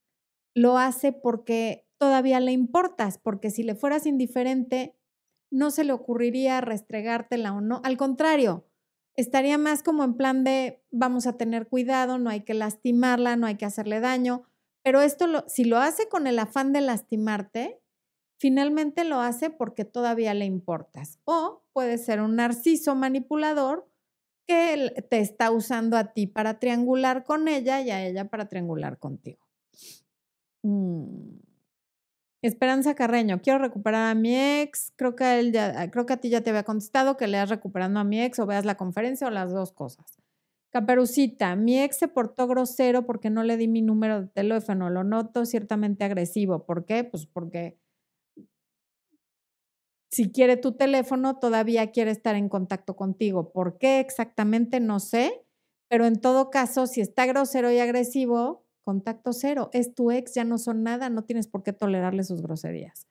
lo 0.55 0.79
hace 0.79 1.11
porque 1.11 1.87
todavía 1.99 2.39
le 2.39 2.51
importas, 2.51 3.19
porque 3.19 3.51
si 3.51 3.61
le 3.61 3.75
fueras 3.75 4.07
indiferente, 4.07 4.95
no 5.51 5.69
se 5.69 5.83
le 5.83 5.93
ocurriría 5.93 6.61
restregártela 6.61 7.53
o 7.53 7.61
no. 7.61 7.79
Al 7.83 7.95
contrario, 7.95 8.65
estaría 9.15 9.59
más 9.59 9.83
como 9.83 10.03
en 10.03 10.15
plan 10.15 10.43
de 10.43 10.83
vamos 10.89 11.27
a 11.27 11.37
tener 11.37 11.67
cuidado, 11.67 12.17
no 12.17 12.31
hay 12.31 12.41
que 12.41 12.55
lastimarla, 12.55 13.35
no 13.35 13.45
hay 13.45 13.53
que 13.53 13.65
hacerle 13.65 13.99
daño. 13.99 14.41
Pero 14.81 15.01
esto, 15.01 15.27
si 15.47 15.63
lo 15.63 15.77
hace 15.77 16.09
con 16.09 16.25
el 16.25 16.39
afán 16.39 16.73
de 16.73 16.81
lastimarte, 16.81 17.79
finalmente 18.39 19.03
lo 19.03 19.19
hace 19.19 19.51
porque 19.51 19.85
todavía 19.85 20.33
le 20.33 20.45
importas. 20.45 21.19
O 21.23 21.63
puede 21.71 21.99
ser 21.99 22.19
un 22.19 22.37
narciso 22.37 22.95
manipulador 22.95 23.87
que 24.47 25.05
te 25.09 25.19
está 25.19 25.51
usando 25.51 25.97
a 25.97 26.13
ti 26.13 26.25
para 26.25 26.59
triangular 26.59 27.23
con 27.23 27.47
ella 27.47 27.81
y 27.81 27.91
a 27.91 28.05
ella 28.05 28.29
para 28.29 28.47
triangular 28.47 28.97
contigo. 28.97 29.45
Mm. 30.63 31.39
Esperanza 32.43 32.95
Carreño, 32.95 33.41
quiero 33.41 33.59
recuperar 33.59 34.11
a 34.11 34.15
mi 34.15 34.35
ex. 34.35 34.93
Creo 34.95 35.15
que 35.15 35.39
él 35.39 35.51
ya, 35.51 35.73
ah, 35.81 35.91
creo 35.91 36.05
que 36.05 36.13
a 36.13 36.17
ti 36.17 36.29
ya 36.29 36.41
te 36.41 36.51
había 36.51 36.63
contestado 36.63 37.17
que 37.17 37.27
leas 37.27 37.49
recuperando 37.49 37.99
a 37.99 38.03
mi 38.03 38.21
ex 38.21 38.39
o 38.39 38.45
veas 38.45 38.63
la 38.63 38.77
conferencia 38.77 39.27
o 39.27 39.31
las 39.31 39.51
dos 39.51 39.73
cosas. 39.73 40.17
Caperucita, 40.69 41.55
mi 41.55 41.79
ex 41.81 41.97
se 41.97 42.07
portó 42.07 42.47
grosero 42.47 43.05
porque 43.05 43.29
no 43.29 43.43
le 43.43 43.57
di 43.57 43.67
mi 43.67 43.81
número 43.81 44.21
de 44.21 44.27
teléfono. 44.27 44.89
Lo 44.89 45.03
noto 45.03 45.45
ciertamente 45.45 46.03
agresivo. 46.03 46.65
¿Por 46.65 46.85
qué? 46.85 47.03
Pues 47.03 47.25
porque 47.25 47.79
si 50.09 50.31
quiere 50.31 50.57
tu 50.57 50.73
teléfono, 50.73 51.37
todavía 51.37 51.91
quiere 51.91 52.11
estar 52.11 52.35
en 52.35 52.49
contacto 52.49 52.95
contigo. 52.95 53.51
¿Por 53.51 53.77
qué 53.77 53.99
exactamente? 53.99 54.79
No 54.79 54.99
sé. 54.99 55.43
Pero 55.89 56.05
en 56.05 56.19
todo 56.19 56.49
caso, 56.49 56.87
si 56.87 57.01
está 57.01 57.25
grosero 57.25 57.71
y 57.71 57.79
agresivo, 57.79 58.65
contacto 58.83 59.33
cero. 59.33 59.69
Es 59.73 59.93
tu 59.93 60.11
ex, 60.11 60.33
ya 60.33 60.43
no 60.43 60.57
son 60.57 60.83
nada, 60.83 61.09
no 61.09 61.23
tienes 61.23 61.47
por 61.47 61.63
qué 61.63 61.73
tolerarle 61.73 62.23
sus 62.23 62.41
groserías. 62.41 63.05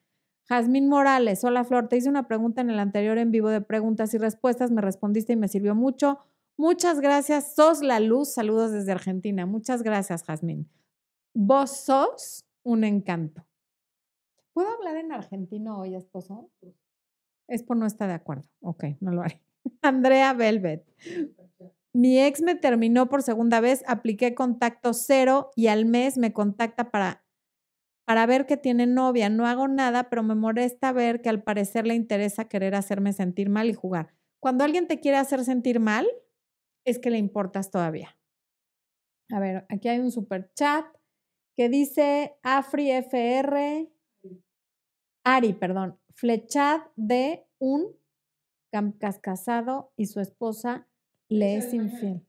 Jazmín 0.49 0.89
Morales, 0.89 1.43
hola 1.43 1.65
Flor, 1.65 1.89
te 1.89 1.97
hice 1.97 2.09
una 2.09 2.29
pregunta 2.29 2.61
en 2.61 2.71
el 2.71 2.79
anterior 2.79 3.19
en 3.19 3.33
vivo 3.33 3.49
de 3.51 3.61
preguntas 3.61 4.15
y 4.15 4.19
respuestas, 4.19 4.71
me 4.71 4.81
respondiste 4.81 5.33
y 5.33 5.37
me 5.37 5.49
sirvió 5.49 5.75
mucho. 5.75 6.21
Muchas 6.57 7.01
gracias, 7.01 7.55
sos 7.55 7.83
la 7.83 8.01
luz, 8.01 8.33
saludos 8.33 8.73
desde 8.73 8.93
Argentina. 8.93 9.45
Muchas 9.45 9.83
gracias, 9.83 10.23
Jazmín. 10.23 10.71
Vos 11.35 11.71
sos 11.73 12.47
un 12.63 12.85
encanto. 12.85 13.45
¿Puedo 14.55 14.71
hablar 14.71 14.97
en 14.97 15.13
argentino 15.13 15.81
hoy, 15.81 15.95
esposo? 15.95 16.49
Por 17.67 17.77
no 17.77 17.87
está 17.87 18.07
de 18.07 18.15
acuerdo. 18.15 18.49
Ok, 18.61 18.85
no 19.01 19.13
lo 19.13 19.23
haré. 19.23 19.43
Andrea 19.83 20.33
Velvet. 20.33 20.85
Mi 21.93 22.21
ex 22.21 22.43
me 22.43 22.55
terminó 22.55 23.09
por 23.09 23.23
segunda 23.23 23.61
vez, 23.61 23.83
apliqué 23.87 24.35
contacto 24.35 24.93
cero 24.93 25.51
y 25.57 25.69
al 25.69 25.87
mes 25.87 26.19
me 26.19 26.33
contacta 26.33 26.91
para, 26.91 27.25
para 28.05 28.27
ver 28.27 28.47
que 28.47 28.59
tiene 28.59 28.87
novia. 28.87 29.31
No 29.31 29.47
hago 29.47 29.67
nada, 29.67 30.11
pero 30.11 30.23
me 30.23 30.35
molesta 30.35 30.93
ver 30.93 31.23
que 31.23 31.31
al 31.31 31.43
parecer 31.43 31.87
le 31.87 31.95
interesa 31.95 32.49
querer 32.49 32.75
hacerme 32.75 33.13
sentir 33.13 33.49
mal 33.49 33.71
y 33.71 33.73
jugar. 33.73 34.13
Cuando 34.41 34.63
alguien 34.63 34.87
te 34.87 35.01
quiere 35.01 35.17
hacer 35.17 35.43
sentir 35.45 35.81
mal, 35.81 36.07
es 36.85 36.99
que 36.99 37.11
le 37.11 37.19
importas 37.19 37.71
todavía. 37.71 38.17
A 39.31 39.41
ver, 39.41 39.67
aquí 39.69 39.89
hay 39.89 39.99
un 39.99 40.11
super 40.11 40.53
chat 40.55 40.85
que 41.57 41.69
dice 41.69 42.37
Afri 42.43 42.91
FR, 42.91 43.91
Ari, 45.25 45.55
perdón, 45.55 45.99
flechad 46.17 46.81
de 46.97 47.47
un 47.59 47.95
casado 49.21 49.93
y 49.97 50.07
su 50.07 50.21
esposa 50.21 50.87
le 51.29 51.57
es 51.57 51.73
infiel. 51.73 52.27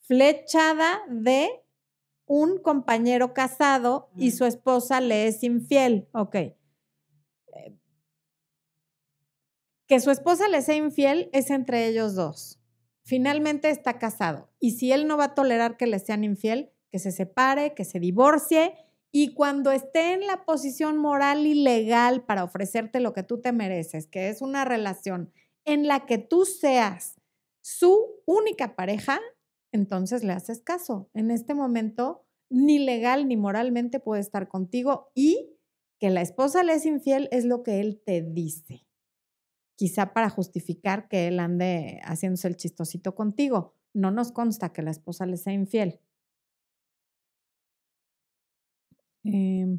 Flechada 0.00 1.00
de 1.08 1.48
un 2.26 2.58
compañero 2.58 3.32
casado 3.34 4.10
y 4.16 4.32
su 4.32 4.44
esposa 4.44 5.00
le 5.00 5.26
es 5.26 5.42
infiel. 5.42 6.08
Ok. 6.12 6.34
Eh, 6.34 6.56
que 9.86 10.00
su 10.00 10.10
esposa 10.10 10.48
le 10.48 10.62
sea 10.62 10.76
infiel 10.76 11.30
es 11.32 11.50
entre 11.50 11.86
ellos 11.86 12.14
dos. 12.14 12.58
Finalmente 13.04 13.70
está 13.70 13.98
casado. 13.98 14.50
Y 14.60 14.72
si 14.72 14.92
él 14.92 15.06
no 15.06 15.16
va 15.16 15.24
a 15.24 15.34
tolerar 15.34 15.76
que 15.76 15.86
le 15.86 15.98
sean 15.98 16.24
infiel, 16.24 16.72
que 16.90 16.98
se 16.98 17.12
separe, 17.12 17.74
que 17.74 17.84
se 17.84 18.00
divorcie 18.00 18.74
y 19.10 19.34
cuando 19.34 19.72
esté 19.72 20.12
en 20.12 20.26
la 20.26 20.44
posición 20.44 20.98
moral 20.98 21.46
y 21.46 21.54
legal 21.54 22.24
para 22.24 22.44
ofrecerte 22.44 23.00
lo 23.00 23.12
que 23.12 23.22
tú 23.22 23.40
te 23.40 23.52
mereces, 23.52 24.06
que 24.06 24.28
es 24.28 24.42
una 24.42 24.64
relación 24.64 25.32
en 25.64 25.86
la 25.86 26.06
que 26.06 26.18
tú 26.18 26.44
seas 26.44 27.16
su 27.62 28.22
única 28.26 28.76
pareja, 28.76 29.20
entonces 29.72 30.24
le 30.24 30.32
haces 30.32 30.62
caso. 30.62 31.10
En 31.14 31.30
este 31.30 31.54
momento, 31.54 32.26
ni 32.50 32.78
legal 32.78 33.28
ni 33.28 33.36
moralmente 33.36 34.00
puede 34.00 34.20
estar 34.20 34.48
contigo 34.48 35.10
y 35.14 35.54
que 35.98 36.10
la 36.10 36.22
esposa 36.22 36.62
le 36.62 36.74
es 36.74 36.86
infiel 36.86 37.28
es 37.32 37.44
lo 37.44 37.62
que 37.62 37.80
él 37.80 38.02
te 38.04 38.22
dice. 38.22 38.86
Quizá 39.76 40.12
para 40.12 40.30
justificar 40.30 41.08
que 41.08 41.28
él 41.28 41.40
ande 41.40 42.00
haciéndose 42.04 42.48
el 42.48 42.56
chistosito 42.56 43.14
contigo. 43.14 43.74
No 43.94 44.10
nos 44.10 44.32
consta 44.32 44.72
que 44.72 44.82
la 44.82 44.90
esposa 44.90 45.26
le 45.26 45.36
sea 45.36 45.52
infiel. 45.52 46.00
Em, 49.30 49.78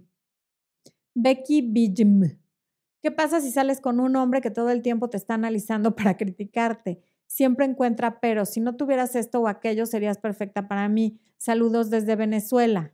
Becky 1.16 1.62
Bijm. 1.62 2.38
¿Qué 3.02 3.12
pasa 3.12 3.42
si 3.42 3.52
sales 3.52 3.82
con 3.82 4.00
un 4.00 4.16
hombre 4.16 4.42
que 4.42 4.52
todo 4.52 4.70
el 4.70 4.84
tiempo 4.84 5.10
te 5.10 5.18
está 5.18 5.34
analizando 5.34 5.96
para 5.96 6.18
criticarte? 6.18 7.02
Siempre 7.28 7.66
encuentra 7.66 8.20
pero. 8.20 8.46
Si 8.46 8.60
no 8.60 8.76
tuvieras 8.76 9.16
esto 9.16 9.42
o 9.42 9.48
aquello, 9.48 9.86
serías 9.86 10.20
perfecta 10.20 10.68
para 10.68 10.88
mí. 10.88 11.20
Saludos 11.38 11.90
desde 11.90 12.16
Venezuela. 12.16 12.94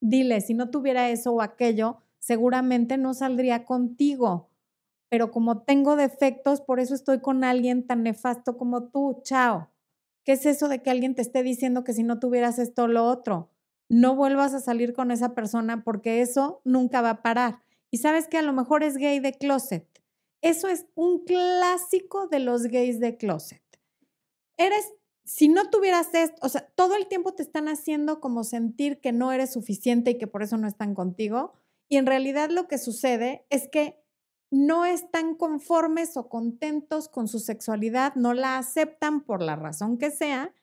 Dile, 0.00 0.40
si 0.40 0.54
no 0.54 0.70
tuviera 0.70 1.10
eso 1.10 1.32
o 1.32 1.42
aquello, 1.42 1.98
seguramente 2.20 2.98
no 2.98 3.12
saldría 3.12 3.64
contigo. 3.64 4.50
Pero 5.08 5.32
como 5.32 5.62
tengo 5.62 5.96
defectos, 5.96 6.60
por 6.60 6.78
eso 6.78 6.94
estoy 6.94 7.20
con 7.20 7.42
alguien 7.42 7.86
tan 7.86 8.04
nefasto 8.04 8.56
como 8.56 8.84
tú. 8.88 9.20
Chao. 9.24 9.70
¿Qué 10.24 10.32
es 10.32 10.46
eso 10.46 10.68
de 10.68 10.82
que 10.82 10.90
alguien 10.90 11.14
te 11.16 11.22
esté 11.22 11.42
diciendo 11.42 11.82
que 11.82 11.92
si 11.92 12.04
no 12.04 12.20
tuvieras 12.20 12.58
esto 12.60 12.84
o 12.84 12.88
lo 12.88 13.04
otro? 13.04 13.50
No 13.88 14.16
vuelvas 14.16 14.54
a 14.54 14.60
salir 14.60 14.92
con 14.92 15.10
esa 15.10 15.34
persona 15.34 15.84
porque 15.84 16.20
eso 16.20 16.60
nunca 16.64 17.00
va 17.02 17.10
a 17.10 17.22
parar. 17.22 17.62
Y 17.90 17.98
sabes 17.98 18.28
que 18.28 18.38
a 18.38 18.42
lo 18.42 18.52
mejor 18.52 18.82
es 18.82 18.96
gay 18.96 19.20
de 19.20 19.32
closet. 19.32 19.86
Eso 20.42 20.68
es 20.68 20.86
un 20.94 21.24
clásico 21.24 22.28
de 22.28 22.40
los 22.40 22.64
gays 22.64 23.00
de 23.00 23.16
closet. 23.16 23.62
Eres, 24.56 24.92
si 25.24 25.48
no 25.48 25.70
tuvieras 25.70 26.12
esto, 26.14 26.36
o 26.42 26.48
sea, 26.48 26.68
todo 26.74 26.96
el 26.96 27.06
tiempo 27.06 27.34
te 27.34 27.42
están 27.42 27.68
haciendo 27.68 28.20
como 28.20 28.44
sentir 28.44 29.00
que 29.00 29.12
no 29.12 29.32
eres 29.32 29.52
suficiente 29.52 30.12
y 30.12 30.18
que 30.18 30.26
por 30.26 30.42
eso 30.42 30.56
no 30.56 30.66
están 30.66 30.94
contigo. 30.94 31.52
Y 31.88 31.96
en 31.96 32.06
realidad 32.06 32.50
lo 32.50 32.68
que 32.68 32.78
sucede 32.78 33.46
es 33.50 33.68
que 33.68 34.02
no 34.50 34.84
están 34.84 35.34
conformes 35.34 36.16
o 36.16 36.28
contentos 36.28 37.08
con 37.08 37.28
su 37.28 37.40
sexualidad, 37.40 38.14
no 38.14 38.32
la 38.32 38.58
aceptan 38.58 39.22
por 39.22 39.42
la 39.42 39.56
razón 39.56 39.98
que 39.98 40.10
sea, 40.10 40.54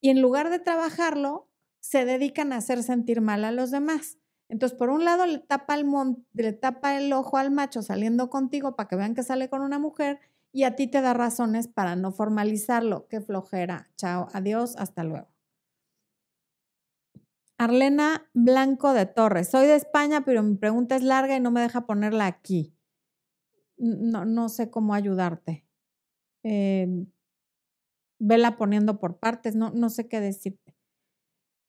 y 0.00 0.10
en 0.10 0.20
lugar 0.20 0.50
de 0.50 0.58
trabajarlo, 0.58 1.48
se 1.82 2.04
dedican 2.04 2.52
a 2.52 2.56
hacer 2.56 2.82
sentir 2.82 3.20
mal 3.20 3.44
a 3.44 3.50
los 3.50 3.70
demás. 3.70 4.16
Entonces, 4.48 4.78
por 4.78 4.88
un 4.88 5.04
lado, 5.04 5.26
le 5.26 5.38
tapa, 5.38 5.74
el 5.74 5.86
le 6.32 6.52
tapa 6.52 6.96
el 6.96 7.12
ojo 7.12 7.36
al 7.38 7.50
macho 7.50 7.82
saliendo 7.82 8.30
contigo 8.30 8.76
para 8.76 8.88
que 8.88 8.96
vean 8.96 9.14
que 9.14 9.22
sale 9.22 9.48
con 9.48 9.62
una 9.62 9.78
mujer 9.78 10.20
y 10.52 10.62
a 10.64 10.76
ti 10.76 10.86
te 10.86 11.00
da 11.00 11.12
razones 11.12 11.66
para 11.68 11.96
no 11.96 12.12
formalizarlo. 12.12 13.08
Qué 13.08 13.20
flojera. 13.20 13.90
Chao, 13.96 14.28
adiós, 14.32 14.76
hasta 14.76 15.02
luego. 15.02 15.28
Arlena 17.58 18.28
Blanco 18.32 18.92
de 18.92 19.06
Torres. 19.06 19.50
Soy 19.50 19.66
de 19.66 19.76
España, 19.76 20.24
pero 20.24 20.42
mi 20.42 20.56
pregunta 20.56 20.94
es 20.96 21.02
larga 21.02 21.36
y 21.36 21.40
no 21.40 21.50
me 21.50 21.62
deja 21.62 21.86
ponerla 21.86 22.26
aquí. 22.26 22.76
No, 23.76 24.24
no 24.24 24.48
sé 24.48 24.70
cómo 24.70 24.94
ayudarte. 24.94 25.64
Eh, 26.44 27.06
vela 28.20 28.56
poniendo 28.56 29.00
por 29.00 29.18
partes, 29.18 29.56
no, 29.56 29.70
no 29.70 29.90
sé 29.90 30.08
qué 30.08 30.20
decirte. 30.20 30.76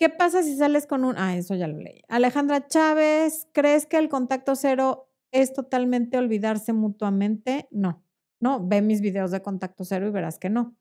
¿Qué 0.03 0.09
pasa 0.09 0.43
si 0.43 0.57
sales 0.57 0.85
con 0.85 1.05
un... 1.05 1.15
Ah, 1.17 1.37
eso 1.37 1.55
ya 1.55 1.65
lo 1.65 1.77
leí. 1.77 2.01
Alejandra 2.09 2.67
Chávez, 2.67 3.47
¿crees 3.53 3.85
que 3.85 3.95
el 3.95 4.09
contacto 4.09 4.53
cero 4.57 5.09
es 5.31 5.53
totalmente 5.53 6.17
olvidarse 6.17 6.73
mutuamente? 6.73 7.69
No, 7.71 8.03
no, 8.41 8.67
ve 8.67 8.81
mis 8.81 8.99
videos 8.99 9.31
de 9.31 9.41
contacto 9.41 9.85
cero 9.85 10.05
y 10.05 10.11
verás 10.11 10.39
que 10.39 10.49
no. 10.49 10.75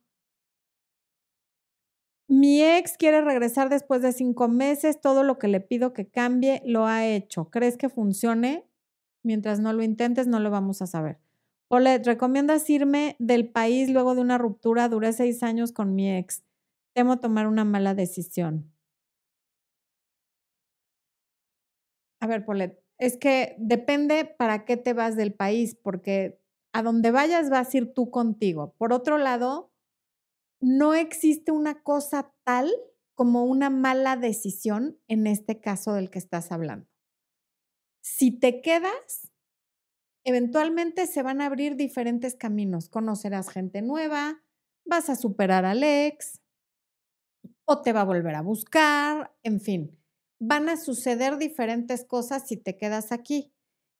Mi 2.26 2.64
ex 2.64 2.98
quiere 2.98 3.20
regresar 3.20 3.68
después 3.68 4.02
de 4.02 4.10
cinco 4.10 4.48
meses, 4.48 5.00
todo 5.00 5.22
lo 5.22 5.38
que 5.38 5.46
le 5.46 5.60
pido 5.60 5.92
que 5.92 6.08
cambie 6.08 6.60
lo 6.66 6.86
ha 6.86 7.06
hecho. 7.06 7.48
¿Crees 7.48 7.76
que 7.76 7.88
funcione? 7.88 8.66
Mientras 9.22 9.60
no 9.60 9.72
lo 9.72 9.84
intentes, 9.84 10.26
no 10.26 10.40
lo 10.40 10.50
vamos 10.50 10.82
a 10.82 10.88
saber. 10.88 11.20
Olet, 11.68 12.04
¿recomiendas 12.04 12.68
irme 12.68 13.14
del 13.20 13.48
país 13.48 13.88
luego 13.88 14.16
de 14.16 14.22
una 14.22 14.36
ruptura? 14.36 14.88
Duré 14.88 15.12
seis 15.12 15.44
años 15.44 15.70
con 15.70 15.94
mi 15.94 16.10
ex. 16.10 16.42
Temo 16.92 17.20
tomar 17.20 17.46
una 17.46 17.64
mala 17.64 17.94
decisión. 17.94 18.72
A 22.22 22.28
ver, 22.28 22.44
Polet, 22.44 22.80
es 22.98 23.16
que 23.16 23.56
depende 23.58 24.24
para 24.24 24.64
qué 24.64 24.76
te 24.76 24.92
vas 24.92 25.16
del 25.16 25.34
país, 25.34 25.74
porque 25.74 26.40
a 26.72 26.80
donde 26.80 27.10
vayas 27.10 27.50
vas 27.50 27.74
a 27.74 27.78
ir 27.78 27.92
tú 27.94 28.12
contigo. 28.12 28.76
Por 28.78 28.92
otro 28.92 29.18
lado, 29.18 29.72
no 30.60 30.94
existe 30.94 31.50
una 31.50 31.82
cosa 31.82 32.32
tal 32.44 32.70
como 33.14 33.42
una 33.44 33.70
mala 33.70 34.14
decisión 34.14 35.00
en 35.08 35.26
este 35.26 35.60
caso 35.60 35.94
del 35.94 36.10
que 36.10 36.20
estás 36.20 36.52
hablando. 36.52 36.86
Si 38.04 38.30
te 38.30 38.62
quedas, 38.62 39.32
eventualmente 40.24 41.08
se 41.08 41.24
van 41.24 41.40
a 41.40 41.46
abrir 41.46 41.74
diferentes 41.74 42.36
caminos. 42.36 42.88
Conocerás 42.88 43.48
gente 43.48 43.82
nueva, 43.82 44.44
vas 44.84 45.10
a 45.10 45.16
superar 45.16 45.64
al 45.64 45.82
ex 45.82 46.40
o 47.64 47.82
te 47.82 47.92
va 47.92 48.02
a 48.02 48.04
volver 48.04 48.36
a 48.36 48.42
buscar, 48.42 49.34
en 49.42 49.60
fin 49.60 50.01
van 50.44 50.68
a 50.68 50.76
suceder 50.76 51.38
diferentes 51.38 52.04
cosas 52.04 52.48
si 52.48 52.56
te 52.56 52.76
quedas 52.76 53.12
aquí. 53.12 53.54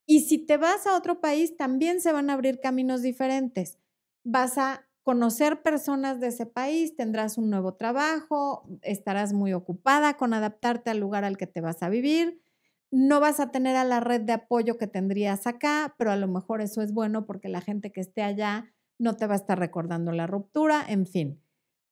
Y 0.07 0.22
si 0.22 0.38
te 0.38 0.57
vas 0.57 0.88
a 0.88 0.96
otro 0.96 1.20
país, 1.20 1.57
también 1.57 2.00
se 2.00 2.11
van 2.11 2.31
a 2.31 2.33
abrir 2.33 2.59
caminos 2.59 3.00
diferentes. 3.00 3.78
Vas 4.24 4.59
a 4.59 4.88
conocer 5.05 5.62
personas 5.62 6.18
de 6.18 6.28
ese 6.28 6.46
país, 6.46 6.96
tendrás 6.96 7.38
un 7.38 7.48
nuevo 7.48 7.74
trabajo, 7.74 8.66
estarás 8.83 9.33
muy 9.33 9.52
ocupada 9.52 10.16
con 10.16 10.35
adaptarte 10.35 10.90
al 10.90 10.98
lugar 10.98 11.24
al 11.24 11.37
que 11.37 11.46
te 11.46 11.61
vas 11.61 11.81
a 11.85 11.88
vivir. 11.88 12.42
No 12.90 13.20
vas 13.20 13.38
a 13.38 13.52
tener 13.52 13.76
a 13.76 13.85
la 13.85 14.00
red 14.00 14.22
de 14.22 14.33
apoyo 14.33 14.78
que 14.78 14.88
tendrías 14.88 15.46
acá, 15.46 15.94
pero 15.96 16.11
a 16.11 16.16
lo 16.16 16.26
mejor 16.26 16.61
eso 16.61 16.83
es 16.83 16.92
bueno 16.92 17.24
porque 17.24 17.48
la 17.48 17.61
gente 17.61 17.92
que 17.92 18.00
esté 18.00 18.22
allá 18.22 18.74
no 18.98 19.14
te 19.14 19.28
va 19.28 19.35
a 19.35 19.37
estar 19.37 19.61
recordando 19.61 20.11
la 20.11 20.26
ruptura, 20.26 20.85
en 20.88 21.07
fin. 21.07 21.40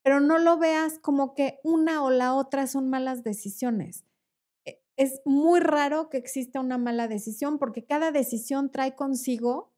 Pero 0.02 0.18
no 0.18 0.38
lo 0.38 0.58
veas 0.58 0.98
como 0.98 1.34
que 1.34 1.60
una 1.62 2.02
o 2.02 2.10
la 2.10 2.34
otra 2.34 2.66
son 2.66 2.90
malas 2.90 3.22
decisiones 3.22 4.09
es 5.00 5.22
muy 5.24 5.60
raro 5.60 6.10
que 6.10 6.18
exista 6.18 6.60
una 6.60 6.76
mala 6.76 7.08
decisión 7.08 7.58
porque 7.58 7.86
cada 7.86 8.12
decisión 8.12 8.70
trae 8.70 8.94
consigo 8.94 9.72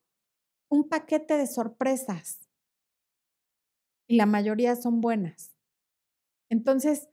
un 0.69 0.89
paquete 0.89 1.37
de 1.37 1.47
sorpresas 1.47 2.51
y 4.09 4.17
la 4.17 4.27
mayoría 4.27 4.75
son 4.75 5.01
buenas. 5.01 5.55
Entonces, 6.51 7.09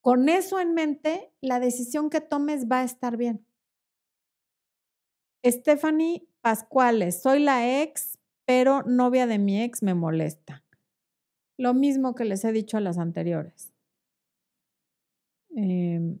con 0.00 0.28
eso 0.28 0.58
en 0.58 0.74
mente, 0.74 1.32
la 1.40 1.60
decisión 1.60 2.10
que 2.10 2.20
tomes 2.20 2.66
va 2.66 2.80
a 2.80 2.84
estar 2.84 3.16
bien. 3.16 3.46
Stephanie 5.46 6.26
Pascuales, 6.40 7.22
soy 7.22 7.38
la 7.38 7.82
ex, 7.82 8.18
pero 8.46 8.82
novia 8.82 9.28
de 9.28 9.38
mi 9.38 9.62
ex 9.62 9.80
me 9.84 9.94
molesta. 9.94 10.64
Lo 11.56 11.72
mismo 11.72 12.16
que 12.16 12.24
les 12.24 12.44
he 12.44 12.50
dicho 12.50 12.78
a 12.78 12.80
las 12.80 12.98
anteriores. 12.98 13.72
Eh, 15.56 16.18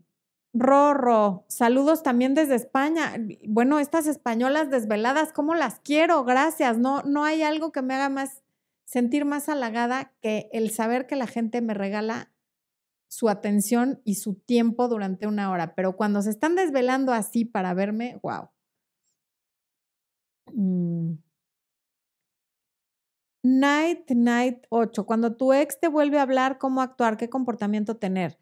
Rorro, 0.54 1.44
saludos 1.48 2.04
también 2.04 2.34
desde 2.34 2.54
España. 2.54 3.16
Bueno, 3.44 3.80
estas 3.80 4.06
españolas 4.06 4.70
desveladas, 4.70 5.32
¿cómo 5.32 5.56
las 5.56 5.80
quiero? 5.80 6.22
Gracias. 6.24 6.78
No, 6.78 7.02
no 7.02 7.24
hay 7.24 7.42
algo 7.42 7.72
que 7.72 7.82
me 7.82 7.94
haga 7.94 8.08
más 8.08 8.44
sentir 8.84 9.24
más 9.24 9.48
halagada 9.48 10.12
que 10.20 10.48
el 10.52 10.70
saber 10.70 11.08
que 11.08 11.16
la 11.16 11.26
gente 11.26 11.60
me 11.60 11.74
regala 11.74 12.30
su 13.08 13.28
atención 13.28 14.00
y 14.04 14.14
su 14.16 14.34
tiempo 14.34 14.86
durante 14.88 15.26
una 15.26 15.50
hora. 15.50 15.74
Pero 15.74 15.96
cuando 15.96 16.22
se 16.22 16.30
están 16.30 16.54
desvelando 16.54 17.12
así 17.12 17.44
para 17.44 17.74
verme, 17.74 18.20
wow. 18.22 18.50
Mm. 20.52 21.14
Night, 23.42 24.10
night 24.10 24.66
8. 24.70 25.04
Cuando 25.04 25.36
tu 25.36 25.52
ex 25.52 25.80
te 25.80 25.88
vuelve 25.88 26.18
a 26.18 26.22
hablar, 26.22 26.58
¿cómo 26.58 26.80
actuar? 26.80 27.16
¿Qué 27.16 27.28
comportamiento 27.28 27.96
tener? 27.96 28.38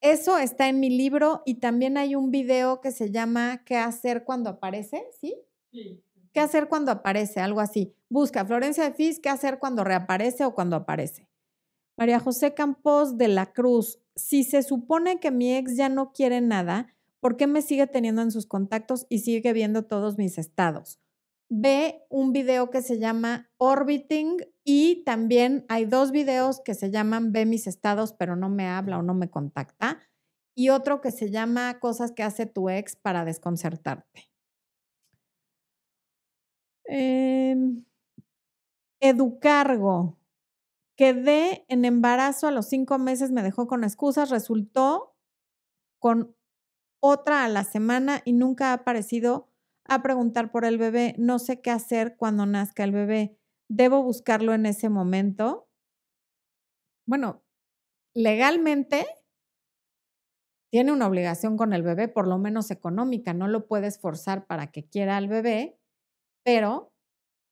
Eso 0.00 0.38
está 0.38 0.68
en 0.68 0.78
mi 0.78 0.90
libro 0.90 1.42
y 1.44 1.54
también 1.54 1.96
hay 1.96 2.14
un 2.14 2.30
video 2.30 2.80
que 2.80 2.92
se 2.92 3.10
llama 3.10 3.64
¿Qué 3.64 3.76
hacer 3.76 4.24
cuando 4.24 4.50
aparece? 4.50 5.04
¿Sí? 5.20 5.36
Sí. 5.72 6.02
¿Qué 6.32 6.40
hacer 6.40 6.68
cuando 6.68 6.92
aparece? 6.92 7.40
Algo 7.40 7.60
así. 7.60 7.94
Busca 8.08 8.44
Florencia 8.44 8.84
de 8.84 8.92
Fis, 8.92 9.18
¿qué 9.18 9.28
hacer 9.28 9.58
cuando 9.58 9.82
reaparece 9.82 10.44
o 10.44 10.54
cuando 10.54 10.76
aparece? 10.76 11.28
María 11.96 12.20
José 12.20 12.54
Campos 12.54 13.18
de 13.18 13.26
la 13.26 13.52
Cruz, 13.52 13.98
si 14.14 14.44
se 14.44 14.62
supone 14.62 15.18
que 15.18 15.32
mi 15.32 15.56
ex 15.56 15.76
ya 15.76 15.88
no 15.88 16.12
quiere 16.12 16.40
nada, 16.40 16.94
¿por 17.18 17.36
qué 17.36 17.48
me 17.48 17.60
sigue 17.60 17.88
teniendo 17.88 18.22
en 18.22 18.30
sus 18.30 18.46
contactos 18.46 19.06
y 19.08 19.18
sigue 19.18 19.52
viendo 19.52 19.84
todos 19.84 20.16
mis 20.16 20.38
estados? 20.38 21.00
Ve 21.50 22.04
un 22.10 22.32
video 22.32 22.68
que 22.68 22.82
se 22.82 22.98
llama 22.98 23.50
Orbiting 23.56 24.36
y 24.64 25.02
también 25.04 25.64
hay 25.68 25.86
dos 25.86 26.10
videos 26.10 26.60
que 26.60 26.74
se 26.74 26.90
llaman 26.90 27.32
Ve 27.32 27.46
mis 27.46 27.66
estados 27.66 28.12
pero 28.12 28.36
no 28.36 28.50
me 28.50 28.68
habla 28.68 28.98
o 28.98 29.02
no 29.02 29.14
me 29.14 29.30
contacta 29.30 29.98
y 30.54 30.68
otro 30.68 31.00
que 31.00 31.10
se 31.10 31.30
llama 31.30 31.78
Cosas 31.80 32.12
que 32.12 32.22
hace 32.22 32.44
tu 32.44 32.68
ex 32.68 32.96
para 32.96 33.24
desconcertarte. 33.24 34.28
Eh, 36.84 37.54
educargo. 39.00 40.16
Quedé 40.96 41.64
en 41.68 41.84
embarazo 41.84 42.48
a 42.48 42.50
los 42.50 42.68
cinco 42.68 42.98
meses, 42.98 43.30
me 43.32 43.42
dejó 43.42 43.68
con 43.68 43.84
excusas, 43.84 44.30
resultó 44.30 45.14
con 46.00 46.36
otra 47.00 47.44
a 47.44 47.48
la 47.48 47.64
semana 47.64 48.22
y 48.24 48.32
nunca 48.32 48.70
ha 48.70 48.74
aparecido 48.74 49.47
a 49.88 50.02
preguntar 50.02 50.52
por 50.52 50.64
el 50.64 50.78
bebé. 50.78 51.14
No 51.18 51.38
sé 51.38 51.60
qué 51.60 51.70
hacer 51.70 52.16
cuando 52.16 52.46
nazca 52.46 52.84
el 52.84 52.92
bebé. 52.92 53.38
¿Debo 53.68 54.02
buscarlo 54.02 54.54
en 54.54 54.66
ese 54.66 54.88
momento? 54.88 55.68
Bueno, 57.06 57.42
legalmente 58.14 59.06
tiene 60.70 60.92
una 60.92 61.06
obligación 61.06 61.56
con 61.56 61.72
el 61.72 61.82
bebé, 61.82 62.08
por 62.08 62.26
lo 62.28 62.38
menos 62.38 62.70
económica. 62.70 63.32
No 63.32 63.48
lo 63.48 63.66
puedes 63.66 63.98
forzar 63.98 64.46
para 64.46 64.70
que 64.70 64.84
quiera 64.86 65.16
al 65.16 65.28
bebé, 65.28 65.78
pero 66.44 66.92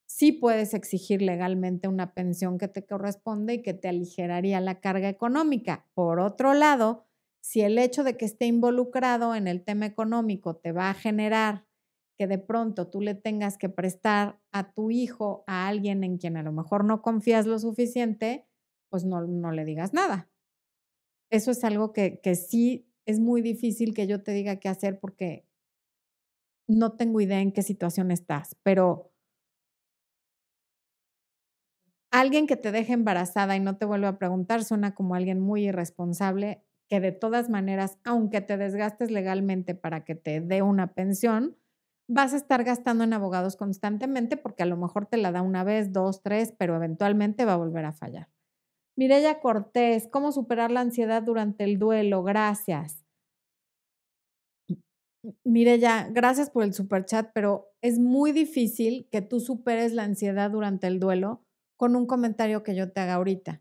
sí 0.06 0.32
puedes 0.32 0.74
exigir 0.74 1.22
legalmente 1.22 1.88
una 1.88 2.14
pensión 2.14 2.58
que 2.58 2.68
te 2.68 2.86
corresponde 2.86 3.54
y 3.56 3.62
que 3.62 3.74
te 3.74 3.88
aligeraría 3.88 4.60
la 4.60 4.80
carga 4.80 5.10
económica. 5.10 5.86
Por 5.94 6.20
otro 6.20 6.54
lado, 6.54 7.06
si 7.42 7.62
el 7.62 7.78
hecho 7.78 8.04
de 8.04 8.16
que 8.18 8.26
esté 8.26 8.46
involucrado 8.46 9.34
en 9.36 9.48
el 9.48 9.64
tema 9.64 9.86
económico 9.86 10.56
te 10.56 10.72
va 10.72 10.90
a 10.90 10.94
generar 10.94 11.65
que 12.18 12.26
de 12.26 12.38
pronto 12.38 12.88
tú 12.88 13.00
le 13.00 13.14
tengas 13.14 13.58
que 13.58 13.68
prestar 13.68 14.40
a 14.52 14.72
tu 14.72 14.90
hijo 14.90 15.44
a 15.46 15.68
alguien 15.68 16.04
en 16.04 16.18
quien 16.18 16.36
a 16.36 16.42
lo 16.42 16.52
mejor 16.52 16.84
no 16.84 17.02
confías 17.02 17.46
lo 17.46 17.58
suficiente, 17.58 18.46
pues 18.90 19.04
no, 19.04 19.26
no 19.26 19.52
le 19.52 19.64
digas 19.64 19.92
nada. 19.92 20.30
Eso 21.30 21.50
es 21.50 21.64
algo 21.64 21.92
que, 21.92 22.20
que 22.20 22.34
sí 22.34 22.88
es 23.04 23.20
muy 23.20 23.42
difícil 23.42 23.94
que 23.94 24.06
yo 24.06 24.22
te 24.22 24.32
diga 24.32 24.56
qué 24.56 24.68
hacer 24.68 24.98
porque 24.98 25.46
no 26.68 26.96
tengo 26.96 27.20
idea 27.20 27.40
en 27.40 27.52
qué 27.52 27.62
situación 27.62 28.10
estás, 28.10 28.56
pero 28.62 29.12
alguien 32.10 32.46
que 32.46 32.56
te 32.56 32.72
deje 32.72 32.92
embarazada 32.92 33.56
y 33.56 33.60
no 33.60 33.76
te 33.76 33.84
vuelve 33.84 34.06
a 34.06 34.18
preguntar 34.18 34.64
suena 34.64 34.94
como 34.94 35.14
alguien 35.14 35.40
muy 35.40 35.68
irresponsable 35.68 36.62
que 36.88 37.00
de 37.00 37.12
todas 37.12 37.50
maneras, 37.50 37.98
aunque 38.04 38.40
te 38.40 38.56
desgastes 38.56 39.10
legalmente 39.10 39.74
para 39.74 40.04
que 40.04 40.14
te 40.14 40.40
dé 40.40 40.62
una 40.62 40.94
pensión, 40.94 41.56
vas 42.08 42.32
a 42.32 42.36
estar 42.36 42.64
gastando 42.64 43.04
en 43.04 43.12
abogados 43.12 43.56
constantemente 43.56 44.36
porque 44.36 44.62
a 44.62 44.66
lo 44.66 44.76
mejor 44.76 45.06
te 45.06 45.16
la 45.16 45.32
da 45.32 45.42
una 45.42 45.64
vez, 45.64 45.92
dos, 45.92 46.22
tres, 46.22 46.54
pero 46.58 46.76
eventualmente 46.76 47.44
va 47.44 47.54
a 47.54 47.56
volver 47.56 47.84
a 47.84 47.92
fallar. 47.92 48.28
Mireya 48.96 49.40
Cortés, 49.40 50.08
¿cómo 50.10 50.32
superar 50.32 50.70
la 50.70 50.80
ansiedad 50.80 51.22
durante 51.22 51.64
el 51.64 51.78
duelo? 51.78 52.22
Gracias. 52.22 53.04
Mireya, 55.44 56.08
gracias 56.10 56.50
por 56.50 56.62
el 56.62 56.72
super 56.72 57.04
chat, 57.04 57.30
pero 57.34 57.72
es 57.82 57.98
muy 57.98 58.32
difícil 58.32 59.08
que 59.10 59.22
tú 59.22 59.40
superes 59.40 59.92
la 59.92 60.04
ansiedad 60.04 60.50
durante 60.50 60.86
el 60.86 61.00
duelo 61.00 61.42
con 61.76 61.96
un 61.96 62.06
comentario 62.06 62.62
que 62.62 62.74
yo 62.74 62.92
te 62.92 63.00
haga 63.00 63.14
ahorita. 63.14 63.60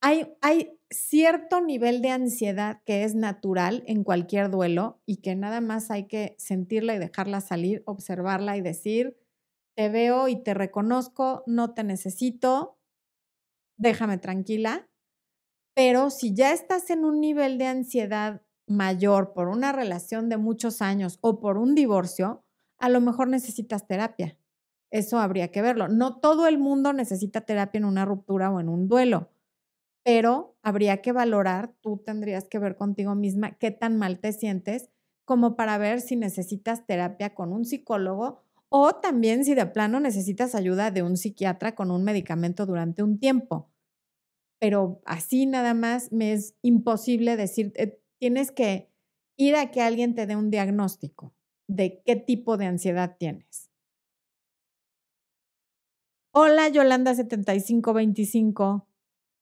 Hay, 0.00 0.78
cierto 0.92 1.60
nivel 1.60 2.02
de 2.02 2.10
ansiedad 2.10 2.82
que 2.84 3.04
es 3.04 3.14
natural 3.14 3.84
en 3.86 4.02
cualquier 4.02 4.50
duelo 4.50 5.00
y 5.06 5.18
que 5.18 5.36
nada 5.36 5.60
más 5.60 5.90
hay 5.92 6.08
que 6.08 6.34
sentirla 6.36 6.96
y 6.96 6.98
dejarla 6.98 7.40
salir, 7.40 7.84
observarla 7.86 8.56
y 8.56 8.60
decir, 8.60 9.16
te 9.76 9.88
veo 9.88 10.26
y 10.26 10.42
te 10.42 10.52
reconozco, 10.52 11.44
no 11.46 11.74
te 11.74 11.84
necesito, 11.84 12.78
déjame 13.76 14.18
tranquila. 14.18 14.88
Pero 15.74 16.10
si 16.10 16.34
ya 16.34 16.52
estás 16.52 16.90
en 16.90 17.04
un 17.04 17.20
nivel 17.20 17.56
de 17.56 17.66
ansiedad 17.66 18.42
mayor 18.66 19.32
por 19.32 19.48
una 19.48 19.70
relación 19.70 20.28
de 20.28 20.38
muchos 20.38 20.82
años 20.82 21.18
o 21.20 21.38
por 21.38 21.56
un 21.56 21.76
divorcio, 21.76 22.42
a 22.78 22.88
lo 22.88 23.00
mejor 23.00 23.28
necesitas 23.28 23.86
terapia. 23.86 24.36
Eso 24.90 25.20
habría 25.20 25.52
que 25.52 25.62
verlo. 25.62 25.86
No 25.86 26.18
todo 26.18 26.48
el 26.48 26.58
mundo 26.58 26.92
necesita 26.92 27.42
terapia 27.42 27.78
en 27.78 27.84
una 27.84 28.04
ruptura 28.04 28.50
o 28.50 28.58
en 28.58 28.68
un 28.68 28.88
duelo, 28.88 29.30
pero 30.04 30.56
habría 30.62 31.02
que 31.02 31.12
valorar, 31.12 31.74
tú 31.80 31.98
tendrías 32.04 32.48
que 32.48 32.58
ver 32.58 32.76
contigo 32.76 33.14
misma 33.14 33.52
qué 33.58 33.70
tan 33.70 33.98
mal 33.98 34.18
te 34.20 34.32
sientes 34.32 34.90
como 35.24 35.56
para 35.56 35.78
ver 35.78 36.00
si 36.00 36.16
necesitas 36.16 36.86
terapia 36.86 37.34
con 37.34 37.52
un 37.52 37.64
psicólogo 37.64 38.40
o 38.68 38.94
también 38.96 39.44
si 39.44 39.54
de 39.54 39.66
plano 39.66 40.00
necesitas 40.00 40.54
ayuda 40.54 40.90
de 40.90 41.02
un 41.02 41.16
psiquiatra 41.16 41.74
con 41.74 41.90
un 41.90 42.04
medicamento 42.04 42.66
durante 42.66 43.02
un 43.02 43.18
tiempo. 43.18 43.70
Pero 44.60 45.00
así 45.04 45.46
nada 45.46 45.74
más 45.74 46.12
me 46.12 46.32
es 46.32 46.54
imposible 46.62 47.36
decir, 47.36 47.72
eh, 47.76 48.00
tienes 48.18 48.52
que 48.52 48.90
ir 49.36 49.56
a 49.56 49.70
que 49.70 49.82
alguien 49.82 50.14
te 50.14 50.26
dé 50.26 50.36
un 50.36 50.50
diagnóstico 50.50 51.34
de 51.68 52.02
qué 52.04 52.16
tipo 52.16 52.56
de 52.56 52.66
ansiedad 52.66 53.16
tienes. 53.18 53.70
Hola 56.32 56.68
Yolanda 56.68 57.14
7525. 57.14 58.89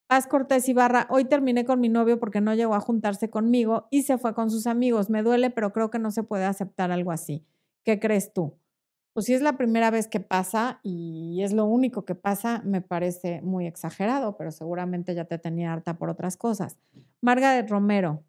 Paz 0.09 0.25
Cortés 0.25 0.67
Ibarra, 0.67 1.05
hoy 1.11 1.25
terminé 1.25 1.65
con 1.65 1.79
mi 1.79 1.87
novio 1.87 2.19
porque 2.19 2.41
no 2.41 2.55
llegó 2.55 2.73
a 2.73 2.79
juntarse 2.79 3.29
conmigo 3.29 3.87
y 3.91 4.01
se 4.01 4.17
fue 4.17 4.33
con 4.33 4.49
sus 4.49 4.65
amigos. 4.65 5.11
Me 5.11 5.21
duele, 5.21 5.51
pero 5.51 5.71
creo 5.71 5.91
que 5.91 5.99
no 5.99 6.09
se 6.09 6.23
puede 6.23 6.45
aceptar 6.45 6.89
algo 6.89 7.11
así. 7.11 7.45
¿Qué 7.83 7.99
crees 7.99 8.33
tú? 8.33 8.57
Pues 9.13 9.27
si 9.27 9.35
es 9.35 9.43
la 9.43 9.55
primera 9.55 9.91
vez 9.91 10.07
que 10.07 10.19
pasa 10.19 10.79
y 10.81 11.43
es 11.43 11.53
lo 11.53 11.65
único 11.65 12.05
que 12.05 12.15
pasa, 12.15 12.63
me 12.65 12.81
parece 12.81 13.43
muy 13.43 13.67
exagerado, 13.67 14.35
pero 14.35 14.49
seguramente 14.49 15.13
ya 15.13 15.25
te 15.25 15.37
tenía 15.37 15.73
harta 15.73 15.99
por 15.99 16.09
otras 16.09 16.37
cosas. 16.37 16.79
Margaret 17.21 17.69
Romero, 17.69 18.23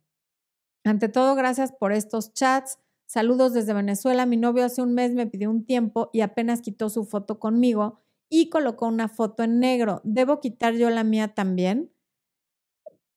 ante 0.85 1.09
todo, 1.09 1.35
gracias 1.35 1.73
por 1.73 1.93
estos 1.93 2.35
chats. 2.35 2.79
Saludos 3.07 3.55
desde 3.55 3.73
Venezuela. 3.73 4.27
Mi 4.27 4.37
novio 4.37 4.66
hace 4.66 4.83
un 4.83 4.93
mes 4.93 5.12
me 5.14 5.27
pidió 5.27 5.49
un 5.49 5.64
tiempo 5.64 6.11
y 6.12 6.21
apenas 6.21 6.61
quitó 6.61 6.90
su 6.90 7.07
foto 7.07 7.38
conmigo 7.38 8.01
y 8.31 8.49
colocó 8.49 8.87
una 8.87 9.09
foto 9.09 9.43
en 9.43 9.59
negro. 9.61 10.01
¿Debo 10.05 10.40
quitar 10.40 10.75
yo 10.75 10.88
la 10.88 11.05
mía 11.05 11.35
también? 11.35 11.93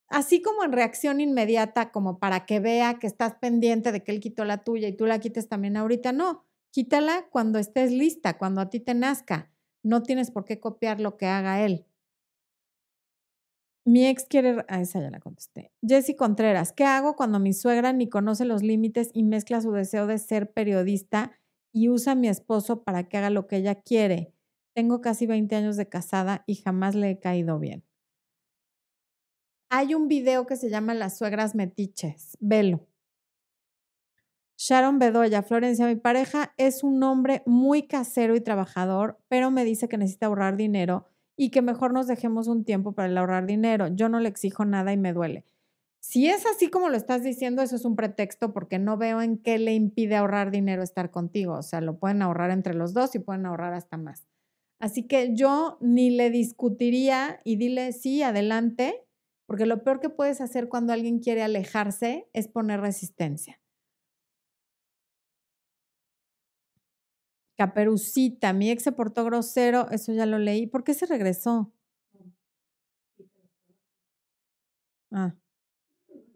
Así 0.09 0.41
como 0.41 0.63
en 0.63 0.73
reacción 0.73 1.21
inmediata, 1.21 1.91
como 1.91 2.19
para 2.19 2.45
que 2.45 2.59
vea 2.59 2.99
que 2.99 3.07
estás 3.07 3.35
pendiente 3.35 3.91
de 3.91 4.03
que 4.03 4.11
él 4.11 4.19
quitó 4.19 4.43
la 4.45 4.63
tuya 4.63 4.87
y 4.87 4.93
tú 4.95 5.05
la 5.05 5.19
quites 5.19 5.47
también 5.47 5.77
ahorita, 5.77 6.11
no. 6.11 6.45
Quítala 6.71 7.27
cuando 7.31 7.59
estés 7.59 7.91
lista, 7.91 8.37
cuando 8.37 8.61
a 8.61 8.69
ti 8.69 8.79
te 8.79 8.93
nazca. 8.93 9.51
No 9.83 10.03
tienes 10.03 10.31
por 10.31 10.45
qué 10.45 10.59
copiar 10.59 10.99
lo 10.99 11.17
que 11.17 11.27
haga 11.27 11.63
él. 11.63 11.85
Mi 13.85 14.07
ex 14.07 14.25
quiere, 14.25 14.63
a 14.69 14.79
esa 14.81 15.01
ya 15.01 15.09
la 15.09 15.19
contesté. 15.19 15.71
Jessy 15.85 16.15
Contreras, 16.15 16.71
¿qué 16.71 16.85
hago 16.85 17.15
cuando 17.15 17.39
mi 17.39 17.53
suegra 17.53 17.91
ni 17.91 18.07
conoce 18.07 18.45
los 18.45 18.63
límites 18.63 19.09
y 19.13 19.23
mezcla 19.23 19.61
su 19.61 19.71
deseo 19.71 20.07
de 20.07 20.17
ser 20.19 20.51
periodista 20.53 21.31
y 21.73 21.89
usa 21.89 22.13
a 22.13 22.15
mi 22.15 22.29
esposo 22.29 22.83
para 22.83 23.09
que 23.09 23.17
haga 23.17 23.29
lo 23.29 23.45
que 23.47 23.57
ella 23.57 23.75
quiere? 23.75 24.32
Tengo 24.73 25.01
casi 25.01 25.27
20 25.27 25.55
años 25.55 25.77
de 25.77 25.87
casada 25.87 26.43
y 26.47 26.55
jamás 26.55 26.95
le 26.95 27.11
he 27.11 27.19
caído 27.19 27.59
bien. 27.59 27.83
Hay 29.69 29.95
un 29.95 30.07
video 30.07 30.45
que 30.45 30.55
se 30.55 30.69
llama 30.69 30.93
Las 30.93 31.17
suegras 31.17 31.55
metiches. 31.55 32.37
Velo. 32.39 32.87
Sharon 34.57 34.99
Bedoya, 34.99 35.43
Florencia, 35.43 35.87
mi 35.87 35.95
pareja 35.95 36.53
es 36.57 36.83
un 36.83 37.01
hombre 37.03 37.43
muy 37.45 37.87
casero 37.87 38.35
y 38.35 38.41
trabajador, 38.41 39.19
pero 39.27 39.51
me 39.51 39.65
dice 39.65 39.87
que 39.89 39.97
necesita 39.97 40.27
ahorrar 40.27 40.57
dinero 40.57 41.07
y 41.35 41.49
que 41.49 41.61
mejor 41.61 41.91
nos 41.91 42.07
dejemos 42.07 42.47
un 42.47 42.63
tiempo 42.63 42.93
para 42.93 43.19
ahorrar 43.19 43.45
dinero. 43.45 43.87
Yo 43.87 44.09
no 44.09 44.19
le 44.19 44.29
exijo 44.29 44.63
nada 44.63 44.93
y 44.93 44.97
me 44.97 45.11
duele. 45.11 45.45
Si 45.99 46.27
es 46.27 46.45
así 46.45 46.69
como 46.69 46.89
lo 46.89 46.97
estás 46.97 47.23
diciendo, 47.23 47.61
eso 47.61 47.75
es 47.75 47.85
un 47.85 47.95
pretexto 47.95 48.53
porque 48.53 48.77
no 48.77 48.97
veo 48.97 49.21
en 49.21 49.37
qué 49.37 49.57
le 49.57 49.73
impide 49.73 50.17
ahorrar 50.17 50.51
dinero 50.51 50.83
estar 50.83 51.11
contigo. 51.11 51.55
O 51.55 51.63
sea, 51.63 51.81
lo 51.81 51.97
pueden 51.97 52.21
ahorrar 52.21 52.51
entre 52.51 52.73
los 52.73 52.93
dos 52.93 53.15
y 53.15 53.19
pueden 53.19 53.45
ahorrar 53.45 53.73
hasta 53.73 53.97
más. 53.97 54.27
Así 54.79 55.07
que 55.07 55.33
yo 55.35 55.77
ni 55.81 56.09
le 56.09 56.29
discutiría 56.29 57.39
y 57.43 57.55
dile 57.55 57.93
sí, 57.93 58.21
adelante, 58.21 59.05
porque 59.45 59.65
lo 59.65 59.83
peor 59.83 59.99
que 59.99 60.09
puedes 60.09 60.41
hacer 60.41 60.67
cuando 60.69 60.93
alguien 60.93 61.19
quiere 61.19 61.43
alejarse 61.43 62.29
es 62.33 62.47
poner 62.47 62.81
resistencia. 62.81 63.59
Caperucita, 67.57 68.51
mi 68.51 68.71
ex 68.71 68.83
se 68.83 68.91
portó 68.91 69.23
grosero, 69.23 69.89
eso 69.91 70.11
ya 70.11 70.25
lo 70.25 70.39
leí. 70.39 70.65
¿Por 70.67 70.83
qué 70.83 70.93
se 70.93 71.05
regresó? 71.05 71.71
Ah. 75.11 75.35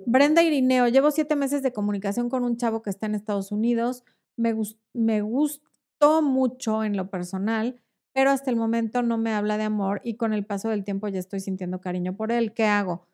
Brenda 0.06 0.44
Irineo, 0.44 0.88
llevo 0.88 1.10
siete 1.12 1.36
meses 1.36 1.64
de 1.64 1.74
comunicación 1.74 2.30
con 2.30 2.44
un 2.44 2.56
chavo 2.58 2.84
que 2.84 2.92
está 2.92 3.08
en 3.08 3.16
Estados 3.16 3.52
Unidos. 3.52 4.04
Me, 4.36 4.56
me 4.94 5.22
gustó 5.22 6.22
mucho 6.22 6.84
en 6.84 6.96
lo 6.96 7.10
personal 7.10 7.82
pero 8.18 8.32
hasta 8.32 8.50
el 8.50 8.56
momento 8.56 9.04
no 9.04 9.20
me 9.20 9.32
habla 9.32 9.60
de 9.60 9.66
amor 9.66 10.02
y 10.04 10.16
con 10.16 10.34
el 10.34 10.44
paso 10.44 10.70
del 10.70 10.84
tiempo 10.84 11.08
ya 11.08 11.20
estoy 11.20 11.40
sintiendo 11.40 11.82
cariño 11.82 12.16
por 12.18 12.32
él. 12.32 12.52
¿Qué 12.52 12.66
hago? 12.66 13.06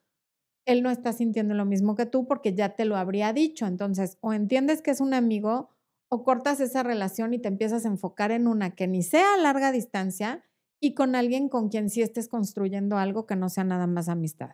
Él 0.65 0.81
no 0.81 0.89
está 0.89 1.11
sintiendo 1.11 1.53
lo 1.55 1.65
mismo 1.65 1.93
que 1.95 2.05
tú 2.05 2.25
porque 2.25 2.53
ya 2.53 2.69
te 2.77 2.85
lo 2.85 2.95
habría 2.95 3.33
dicho. 3.33 3.65
Entonces, 3.65 4.17
o 4.21 4.31
entiendes 4.31 4.81
que 4.81 4.91
es 4.91 5.01
un 5.01 5.13
amigo 5.13 5.71
o 6.07 6.23
cortas 6.23 6.61
esa 6.61 6.83
relación 6.83 7.33
y 7.33 7.39
te 7.39 7.49
empiezas 7.49 7.83
a 7.83 7.89
enfocar 7.89 8.31
en 8.31 8.47
una 8.47 8.75
que 8.75 8.87
ni 8.87 9.03
sea 9.03 9.33
a 9.33 9.37
larga 9.39 9.73
distancia 9.73 10.41
y 10.79 10.93
con 10.93 11.15
alguien 11.15 11.49
con 11.49 11.67
quien 11.67 11.89
sí 11.89 12.01
estés 12.01 12.29
construyendo 12.29 12.97
algo 12.97 13.25
que 13.25 13.35
no 13.35 13.49
sea 13.49 13.65
nada 13.65 13.87
más 13.87 14.07
amistad. 14.07 14.51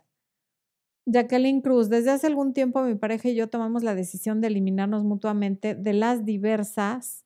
Jacqueline 1.06 1.60
Cruz, 1.60 1.88
desde 1.90 2.10
hace 2.10 2.26
algún 2.26 2.54
tiempo 2.54 2.82
mi 2.82 2.96
pareja 2.96 3.28
y 3.28 3.36
yo 3.36 3.48
tomamos 3.48 3.84
la 3.84 3.94
decisión 3.94 4.40
de 4.40 4.48
eliminarnos 4.48 5.04
mutuamente 5.04 5.76
de 5.76 5.92
las 5.92 6.24
diversas 6.24 7.24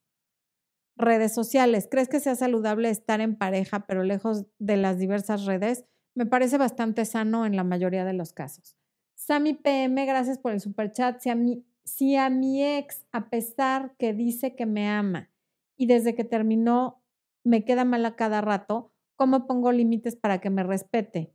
redes 0.97 1.35
sociales. 1.35 1.89
¿Crees 1.91 2.09
que 2.09 2.21
sea 2.21 2.35
saludable 2.35 2.91
estar 2.91 3.21
en 3.21 3.37
pareja 3.37 3.87
pero 3.87 4.03
lejos 4.03 4.47
de 4.59 4.77
las 4.77 4.99
diversas 4.99 5.45
redes? 5.45 5.85
Me 6.15 6.27
parece 6.27 6.59
bastante 6.59 7.05
sano 7.05 7.47
en 7.47 7.57
la 7.57 7.65
mayoría 7.65 8.05
de 8.05 8.13
los 8.13 8.33
casos. 8.33 8.77
Sami 9.15 9.55
PM, 9.55 10.07
gracias 10.07 10.39
por 10.39 10.53
el 10.53 10.61
super 10.61 10.93
chat. 10.93 11.21
Si 11.21 11.31
a, 11.31 11.35
mi, 11.35 11.65
si 11.85 12.17
a 12.17 12.31
mi 12.31 12.65
ex, 12.65 13.07
a 13.13 13.31
pesar 13.31 13.95
que 13.99 14.13
dice 14.13 14.55
que 14.55 14.67
me 14.67 14.89
ama 14.89 15.31
y 15.77 15.87
desde 15.87 16.15
que 16.15 16.25
terminó 16.25 17.03
me 17.45 17.65
queda 17.65 17.85
mal 17.85 18.05
a 18.07 18.17
cada 18.17 18.41
rato, 18.41 18.93
¿cómo 19.17 19.47
pongo 19.47 19.73
límites 19.73 20.17
para 20.17 20.41
que 20.41 20.51
me 20.51 20.63
respete? 20.63 21.33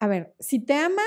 A 0.00 0.06
ver, 0.08 0.34
si 0.38 0.58
te 0.60 0.74
ama, 0.74 1.02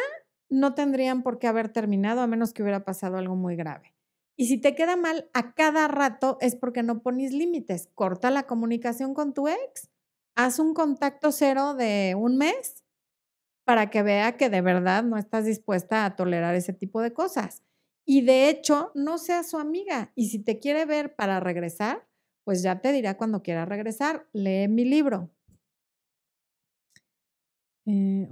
no 0.49 0.73
tendrían 0.73 1.23
por 1.23 1.39
qué 1.39 1.47
haber 1.47 1.69
terminado 1.69 2.21
a 2.21 2.27
menos 2.27 2.53
que 2.53 2.63
hubiera 2.63 2.83
pasado 2.83 3.17
algo 3.17 3.35
muy 3.35 3.55
grave. 3.55 3.93
Y 4.35 4.47
si 4.47 4.57
te 4.57 4.73
queda 4.73 4.95
mal 4.95 5.29
a 5.33 5.53
cada 5.53 5.87
rato 5.87 6.37
es 6.39 6.55
porque 6.55 6.81
no 6.81 7.01
pones 7.01 7.33
límites. 7.33 7.89
Corta 7.93 8.31
la 8.31 8.43
comunicación 8.43 9.13
con 9.13 9.33
tu 9.33 9.47
ex. 9.47 9.89
Haz 10.35 10.59
un 10.59 10.73
contacto 10.73 11.31
cero 11.31 11.73
de 11.73 12.15
un 12.17 12.37
mes 12.37 12.85
para 13.65 13.89
que 13.89 14.01
vea 14.01 14.37
que 14.37 14.49
de 14.49 14.61
verdad 14.61 15.03
no 15.03 15.17
estás 15.17 15.45
dispuesta 15.45 16.05
a 16.05 16.15
tolerar 16.15 16.55
ese 16.55 16.73
tipo 16.73 17.01
de 17.01 17.13
cosas. 17.13 17.63
Y 18.05 18.21
de 18.21 18.49
hecho, 18.49 18.91
no 18.95 19.17
seas 19.17 19.49
su 19.49 19.57
amiga. 19.57 20.11
Y 20.15 20.29
si 20.29 20.39
te 20.39 20.57
quiere 20.57 20.85
ver 20.85 21.15
para 21.15 21.39
regresar, 21.39 22.07
pues 22.43 22.63
ya 22.63 22.81
te 22.81 22.91
dirá 22.91 23.17
cuando 23.17 23.43
quiera 23.43 23.65
regresar. 23.65 24.27
Lee 24.33 24.67
mi 24.67 24.85
libro. 24.85 25.29
Eh, 27.85 28.27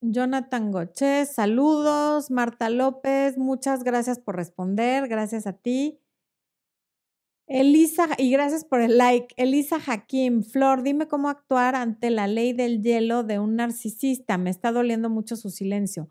Jonathan 0.00 0.70
Goche, 0.70 1.26
saludos. 1.26 2.30
Marta 2.30 2.70
López, 2.70 3.38
muchas 3.38 3.82
gracias 3.82 4.18
por 4.18 4.36
responder. 4.36 5.08
Gracias 5.08 5.46
a 5.46 5.52
ti. 5.54 6.00
Elisa, 7.48 8.08
y 8.18 8.30
gracias 8.30 8.64
por 8.64 8.80
el 8.80 8.98
like. 8.98 9.34
Elisa 9.36 9.78
Hakim, 9.86 10.42
Flor, 10.42 10.82
dime 10.82 11.06
cómo 11.06 11.28
actuar 11.28 11.76
ante 11.76 12.10
la 12.10 12.26
ley 12.26 12.52
del 12.52 12.82
hielo 12.82 13.22
de 13.22 13.38
un 13.38 13.56
narcisista. 13.56 14.36
Me 14.36 14.50
está 14.50 14.72
doliendo 14.72 15.10
mucho 15.10 15.36
su 15.36 15.50
silencio. 15.50 16.10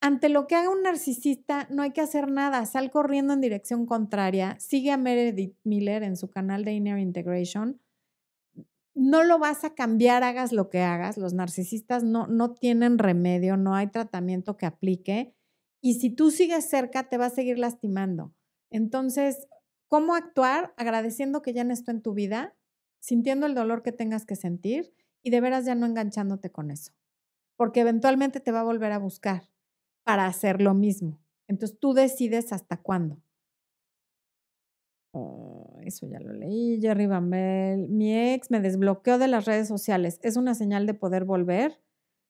Ante 0.00 0.28
lo 0.28 0.46
que 0.46 0.54
haga 0.54 0.70
un 0.70 0.82
narcisista, 0.82 1.66
no 1.70 1.82
hay 1.82 1.90
que 1.90 2.00
hacer 2.00 2.30
nada. 2.30 2.64
Sal 2.66 2.90
corriendo 2.90 3.34
en 3.34 3.40
dirección 3.40 3.84
contraria. 3.84 4.58
Sigue 4.60 4.92
a 4.92 4.96
Meredith 4.96 5.56
Miller 5.64 6.04
en 6.04 6.16
su 6.16 6.30
canal 6.30 6.64
de 6.64 6.72
Inner 6.72 6.98
Integration 6.98 7.80
no 8.94 9.22
lo 9.22 9.38
vas 9.38 9.64
a 9.64 9.74
cambiar, 9.74 10.22
hagas 10.22 10.52
lo 10.52 10.68
que 10.68 10.80
hagas. 10.80 11.16
Los 11.16 11.32
narcisistas 11.32 12.02
no, 12.02 12.26
no 12.26 12.54
tienen 12.54 12.98
remedio, 12.98 13.56
no 13.56 13.74
hay 13.74 13.88
tratamiento 13.88 14.56
que 14.56 14.66
aplique. 14.66 15.34
Y 15.80 15.94
si 15.94 16.10
tú 16.10 16.30
sigues 16.30 16.68
cerca, 16.68 17.08
te 17.08 17.16
va 17.16 17.26
a 17.26 17.30
seguir 17.30 17.58
lastimando. 17.58 18.34
Entonces, 18.70 19.48
¿cómo 19.88 20.14
actuar? 20.14 20.74
Agradeciendo 20.76 21.42
que 21.42 21.52
ya 21.52 21.64
no 21.64 21.72
está 21.72 21.92
en 21.92 22.02
tu 22.02 22.14
vida, 22.14 22.56
sintiendo 23.00 23.46
el 23.46 23.54
dolor 23.54 23.82
que 23.82 23.92
tengas 23.92 24.26
que 24.26 24.36
sentir 24.36 24.94
y 25.22 25.30
de 25.30 25.40
veras 25.40 25.64
ya 25.64 25.74
no 25.74 25.86
enganchándote 25.86 26.50
con 26.50 26.70
eso. 26.70 26.92
Porque 27.56 27.80
eventualmente 27.80 28.40
te 28.40 28.52
va 28.52 28.60
a 28.60 28.64
volver 28.64 28.92
a 28.92 28.98
buscar 28.98 29.50
para 30.04 30.26
hacer 30.26 30.60
lo 30.60 30.74
mismo. 30.74 31.20
Entonces 31.46 31.78
tú 31.78 31.94
decides 31.94 32.52
hasta 32.52 32.76
cuándo. 32.76 33.22
Eso 35.84 36.06
ya 36.06 36.20
lo 36.20 36.32
leí. 36.32 36.78
Jerry 36.80 37.06
Bambel. 37.06 37.88
Mi 37.88 38.32
ex 38.32 38.50
me 38.50 38.60
desbloqueó 38.60 39.18
de 39.18 39.28
las 39.28 39.44
redes 39.44 39.68
sociales. 39.68 40.18
¿Es 40.22 40.36
una 40.36 40.54
señal 40.54 40.86
de 40.86 40.94
poder 40.94 41.24
volver? 41.24 41.80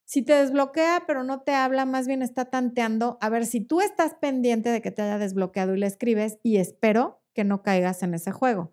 Si 0.05 0.23
te 0.23 0.33
desbloquea, 0.33 1.05
pero 1.07 1.23
no 1.23 1.43
te 1.43 1.55
habla, 1.55 1.85
más 1.85 2.09
bien 2.09 2.23
está 2.23 2.47
tanteando. 2.47 3.17
A 3.21 3.29
ver, 3.29 3.47
si 3.47 3.61
tú 3.61 3.81
estás 3.81 4.15
pendiente 4.15 4.69
de 4.69 4.83
que 4.83 4.91
te 4.91 5.03
haya 5.03 5.19
desbloqueado 5.19 5.75
y 5.75 5.79
le 5.79 5.87
escribes, 5.87 6.39
y 6.43 6.57
espero 6.57 7.21
que 7.33 7.45
no 7.45 7.63
caigas 7.63 8.03
en 8.03 8.15
ese 8.15 8.33
juego. 8.33 8.73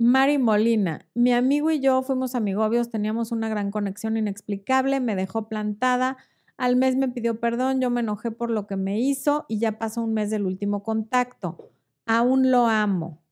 Mari 0.00 0.38
Molina, 0.38 1.06
mi 1.14 1.32
amigo 1.32 1.72
y 1.72 1.80
yo 1.80 2.02
fuimos 2.02 2.36
amigobios, 2.36 2.90
teníamos 2.90 3.32
una 3.32 3.48
gran 3.48 3.72
conexión 3.72 4.16
inexplicable, 4.16 5.00
me 5.00 5.16
dejó 5.16 5.48
plantada, 5.48 6.18
al 6.56 6.76
mes 6.76 6.96
me 6.96 7.08
pidió 7.08 7.40
perdón, 7.40 7.80
yo 7.80 7.90
me 7.90 8.00
enojé 8.00 8.30
por 8.30 8.50
lo 8.50 8.66
que 8.66 8.76
me 8.76 9.00
hizo 9.00 9.44
y 9.48 9.58
ya 9.58 9.78
pasó 9.78 10.02
un 10.02 10.14
mes 10.14 10.30
del 10.30 10.46
último 10.46 10.84
contacto. 10.84 11.72
Aún 12.08 12.50
lo 12.50 12.66
amo. 12.66 13.22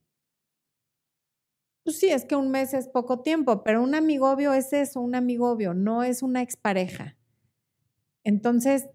Pues 1.84 1.98
sí, 2.00 2.08
es 2.10 2.26
que 2.26 2.36
un 2.36 2.50
mes 2.50 2.74
es 2.74 2.86
poco 2.86 3.20
tiempo, 3.20 3.62
pero 3.62 3.82
un 3.82 3.94
amigobio 3.94 4.52
es 4.52 4.74
eso, 4.74 5.00
un 5.00 5.14
amigobio, 5.14 5.72
no 5.72 6.02
es 6.02 6.22
una 6.22 6.42
expareja. 6.42 7.16
Entonces, 8.24 8.88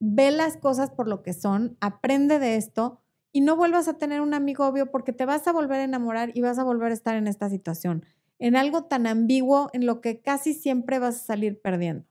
ve 0.00 0.30
las 0.30 0.56
cosas 0.56 0.90
por 0.90 1.08
lo 1.08 1.22
que 1.22 1.32
son, 1.34 1.76
aprende 1.80 2.38
de 2.38 2.56
esto 2.56 3.00
y 3.32 3.40
no 3.42 3.56
vuelvas 3.56 3.88
a 3.88 3.98
tener 3.98 4.20
un 4.20 4.34
amigobio 4.34 4.90
porque 4.90 5.12
te 5.12 5.26
vas 5.26 5.46
a 5.46 5.52
volver 5.52 5.80
a 5.80 5.84
enamorar 5.84 6.32
y 6.34 6.40
vas 6.42 6.58
a 6.58 6.64
volver 6.64 6.90
a 6.92 6.94
estar 6.94 7.16
en 7.16 7.28
esta 7.28 7.48
situación, 7.50 8.04
en 8.38 8.56
algo 8.56 8.84
tan 8.84 9.06
ambiguo 9.06 9.70
en 9.72 9.86
lo 9.86 10.00
que 10.00 10.20
casi 10.22 10.54
siempre 10.54 10.98
vas 10.98 11.16
a 11.16 11.26
salir 11.26 11.60
perdiendo. 11.60 12.06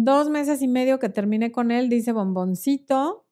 Dos 0.00 0.30
meses 0.30 0.62
y 0.62 0.68
medio 0.68 1.00
que 1.00 1.08
terminé 1.08 1.50
con 1.50 1.72
él, 1.72 1.88
dice 1.88 2.12
bomboncito. 2.12 3.26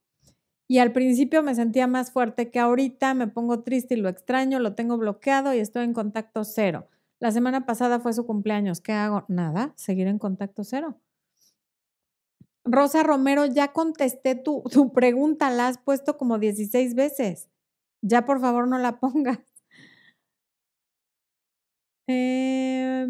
Y 0.68 0.78
al 0.78 0.90
principio 0.92 1.44
me 1.44 1.54
sentía 1.54 1.86
más 1.86 2.10
fuerte 2.10 2.50
que 2.50 2.58
ahorita, 2.58 3.14
me 3.14 3.28
pongo 3.28 3.62
triste 3.62 3.94
y 3.94 3.98
lo 3.98 4.08
extraño, 4.08 4.58
lo 4.58 4.74
tengo 4.74 4.98
bloqueado 4.98 5.54
y 5.54 5.58
estoy 5.58 5.84
en 5.84 5.92
contacto 5.92 6.42
cero. 6.42 6.88
La 7.20 7.30
semana 7.30 7.66
pasada 7.66 8.00
fue 8.00 8.12
su 8.14 8.26
cumpleaños. 8.26 8.80
¿Qué 8.80 8.92
hago? 8.92 9.24
Nada, 9.28 9.74
seguir 9.76 10.08
en 10.08 10.18
contacto 10.18 10.64
cero. 10.64 11.00
Rosa 12.64 13.04
Romero, 13.04 13.46
ya 13.46 13.72
contesté 13.72 14.34
tu, 14.34 14.64
tu 14.68 14.92
pregunta, 14.92 15.50
la 15.50 15.68
has 15.68 15.78
puesto 15.78 16.18
como 16.18 16.40
16 16.40 16.96
veces. 16.96 17.48
Ya 18.02 18.24
por 18.24 18.40
favor 18.40 18.66
no 18.66 18.78
la 18.78 18.98
pongas. 18.98 19.38
Eh, 22.08 23.06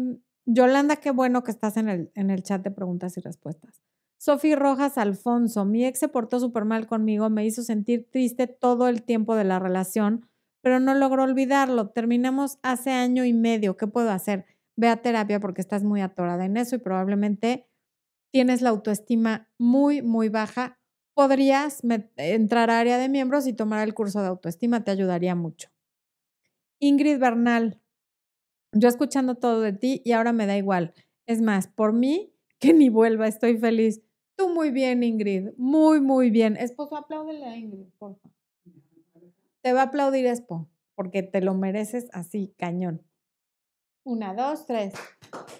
Yolanda, 0.49 0.95
qué 0.95 1.11
bueno 1.11 1.43
que 1.43 1.51
estás 1.51 1.75
en 1.75 1.89
el, 1.89 2.11
en 2.15 2.31
el 2.31 2.41
chat 2.41 2.63
de 2.63 2.71
preguntas 2.71 3.17
y 3.17 3.21
respuestas. 3.21 3.81
Sofi 4.17 4.55
Rojas 4.55 4.97
Alfonso, 4.97 5.65
mi 5.65 5.85
ex 5.85 5.99
se 5.99 6.07
portó 6.07 6.39
súper 6.39 6.63
mal 6.63 6.87
conmigo, 6.87 7.29
me 7.29 7.45
hizo 7.45 7.63
sentir 7.63 8.07
triste 8.09 8.47
todo 8.47 8.87
el 8.87 9.03
tiempo 9.03 9.35
de 9.35 9.43
la 9.43 9.59
relación, 9.59 10.25
pero 10.61 10.79
no 10.79 10.93
logró 10.95 11.23
olvidarlo. 11.23 11.89
Terminamos 11.89 12.59
hace 12.63 12.91
año 12.91 13.25
y 13.25 13.33
medio. 13.33 13.75
¿Qué 13.75 13.87
puedo 13.87 14.09
hacer? 14.09 14.45
Ve 14.77 14.87
a 14.87 15.01
terapia 15.01 15.41
porque 15.41 15.61
estás 15.61 15.83
muy 15.83 15.99
atorada 15.99 16.45
en 16.45 16.55
eso 16.55 16.77
y 16.77 16.79
probablemente 16.79 17.67
tienes 18.31 18.61
la 18.61 18.69
autoestima 18.69 19.49
muy, 19.59 20.01
muy 20.01 20.29
baja. 20.29 20.79
Podrías 21.13 21.81
entrar 22.15 22.69
a 22.69 22.79
área 22.79 22.97
de 22.97 23.09
miembros 23.09 23.47
y 23.47 23.53
tomar 23.53 23.85
el 23.85 23.93
curso 23.93 24.21
de 24.21 24.27
autoestima, 24.27 24.85
te 24.85 24.91
ayudaría 24.91 25.35
mucho. 25.35 25.69
Ingrid 26.79 27.19
Bernal, 27.19 27.81
yo 28.71 28.87
escuchando 28.87 29.35
todo 29.35 29.61
de 29.61 29.73
ti 29.73 30.01
y 30.05 30.11
ahora 30.11 30.33
me 30.33 30.45
da 30.45 30.57
igual. 30.57 30.93
Es 31.25 31.41
más, 31.41 31.67
por 31.67 31.93
mí, 31.93 32.33
que 32.59 32.73
ni 32.73 32.89
vuelva, 32.89 33.27
estoy 33.27 33.57
feliz. 33.57 34.01
Tú 34.35 34.49
muy 34.49 34.71
bien, 34.71 35.03
Ingrid, 35.03 35.49
muy, 35.57 35.99
muy 35.99 36.29
bien. 36.29 36.57
Esposo, 36.57 36.95
apláudele 36.95 37.45
a 37.45 37.57
Ingrid, 37.57 37.87
por. 37.97 38.17
Te 39.61 39.73
va 39.73 39.81
a 39.81 39.85
aplaudir 39.85 40.25
Espo, 40.25 40.69
porque 40.95 41.23
te 41.23 41.41
lo 41.41 41.53
mereces 41.53 42.07
así, 42.13 42.53
cañón. 42.57 43.01
Una, 44.03 44.33
dos, 44.33 44.65
tres. 44.65 44.93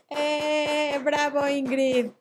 ¡Eh! 0.10 0.98
¡Bravo, 1.04 1.48
Ingrid! 1.50 2.12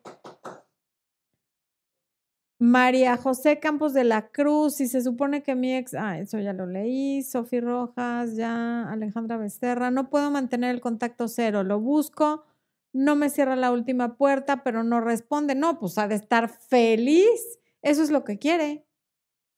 María 2.59 3.17
José 3.17 3.59
Campos 3.59 3.93
de 3.93 4.03
la 4.03 4.29
Cruz, 4.29 4.81
y 4.81 4.87
se 4.87 5.01
supone 5.01 5.43
que 5.43 5.53
mi 5.55 5.75
ex, 5.75 5.93
ah, 5.93 6.17
eso 6.17 6.39
ya 6.39 6.53
lo 6.53 6.65
leí, 6.65 7.21
Sofi 7.21 7.59
Rojas, 7.59 8.35
ya, 8.35 8.89
Alejandra 8.91 9.37
Becerra, 9.37 9.91
no 9.91 10.09
puedo 10.09 10.31
mantener 10.31 10.73
el 10.73 10.81
contacto 10.81 11.27
cero, 11.27 11.63
lo 11.63 11.79
busco, 11.79 12.45
no 12.93 13.15
me 13.15 13.29
cierra 13.29 13.55
la 13.55 13.71
última 13.71 14.17
puerta, 14.17 14.63
pero 14.63 14.83
no 14.83 15.01
responde, 15.01 15.53
no, 15.53 15.77
pues 15.79 15.99
ha 15.99 16.07
de 16.07 16.15
estar 16.15 16.49
feliz, 16.49 17.59
eso 17.83 18.01
es 18.01 18.09
lo 18.09 18.23
que 18.23 18.39
quiere. 18.39 18.85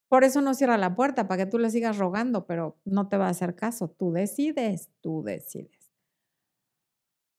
Por 0.09 0.23
eso 0.25 0.41
no 0.41 0.53
cierra 0.53 0.77
la 0.77 0.95
puerta, 0.95 1.27
para 1.27 1.45
que 1.45 1.51
tú 1.51 1.59
le 1.59 1.69
sigas 1.71 1.97
rogando, 1.97 2.47
pero 2.47 2.77
no 2.85 3.07
te 3.09 3.17
va 3.17 3.27
a 3.27 3.29
hacer 3.29 3.55
caso, 3.55 3.89
tú 3.89 4.11
decides, 4.11 4.89
tú 5.01 5.23
decides. 5.23 5.78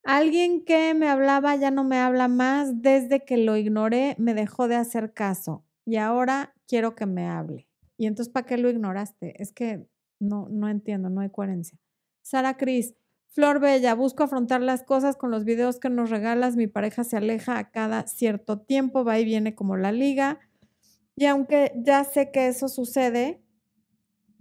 Alguien 0.03 0.65
que 0.65 0.95
me 0.95 1.09
hablaba 1.09 1.57
ya 1.57 1.71
no 1.71 1.85
me 1.85 1.99
habla 1.99 2.29
más. 2.29 2.83
Desde 2.83 3.25
que 3.25 3.37
lo 3.37 3.57
ignoré, 3.57 4.17
me 4.19 4.35
dejó 4.35 4.69
de 4.69 4.77
hacer 4.77 5.13
caso 5.13 5.65
y 5.85 5.97
ahora 5.97 6.55
quiero 6.67 6.95
que 6.95 7.07
me 7.07 7.29
hable. 7.29 7.67
Y 7.97 8.07
entonces, 8.07 8.33
¿para 8.33 8.47
qué 8.47 8.57
lo 8.57 8.71
ignoraste? 8.71 9.43
Es 9.43 9.53
que 9.53 9.87
no, 10.19 10.49
no 10.51 10.69
entiendo, 10.69 11.11
no 11.11 11.21
hay 11.21 11.31
coherencia. 11.31 11.79
Sara 12.23 12.57
Cris, 12.57 12.95
Flor 13.29 13.61
Bella, 13.61 13.95
busco 13.95 14.23
afrontar 14.23 14.63
las 14.63 14.83
cosas 14.83 15.17
con 15.17 15.31
los 15.31 15.45
videos 15.45 15.79
que 15.79 15.91
nos 15.91 16.11
regalas. 16.11 16.57
Mi 16.57 16.67
pareja 16.67 17.05
se 17.05 17.17
aleja 17.17 17.59
a 17.59 17.71
cada 17.71 18.07
cierto 18.07 18.61
tiempo, 18.61 19.05
va 19.05 19.19
y 19.19 19.25
viene 19.25 19.55
como 19.55 19.77
la 19.77 19.93
liga. 19.93 20.39
Y 21.17 21.27
aunque 21.27 21.73
ya 21.77 22.05
sé 22.05 22.31
que 22.31 22.49
eso 22.49 22.69
sucede, 22.69 23.43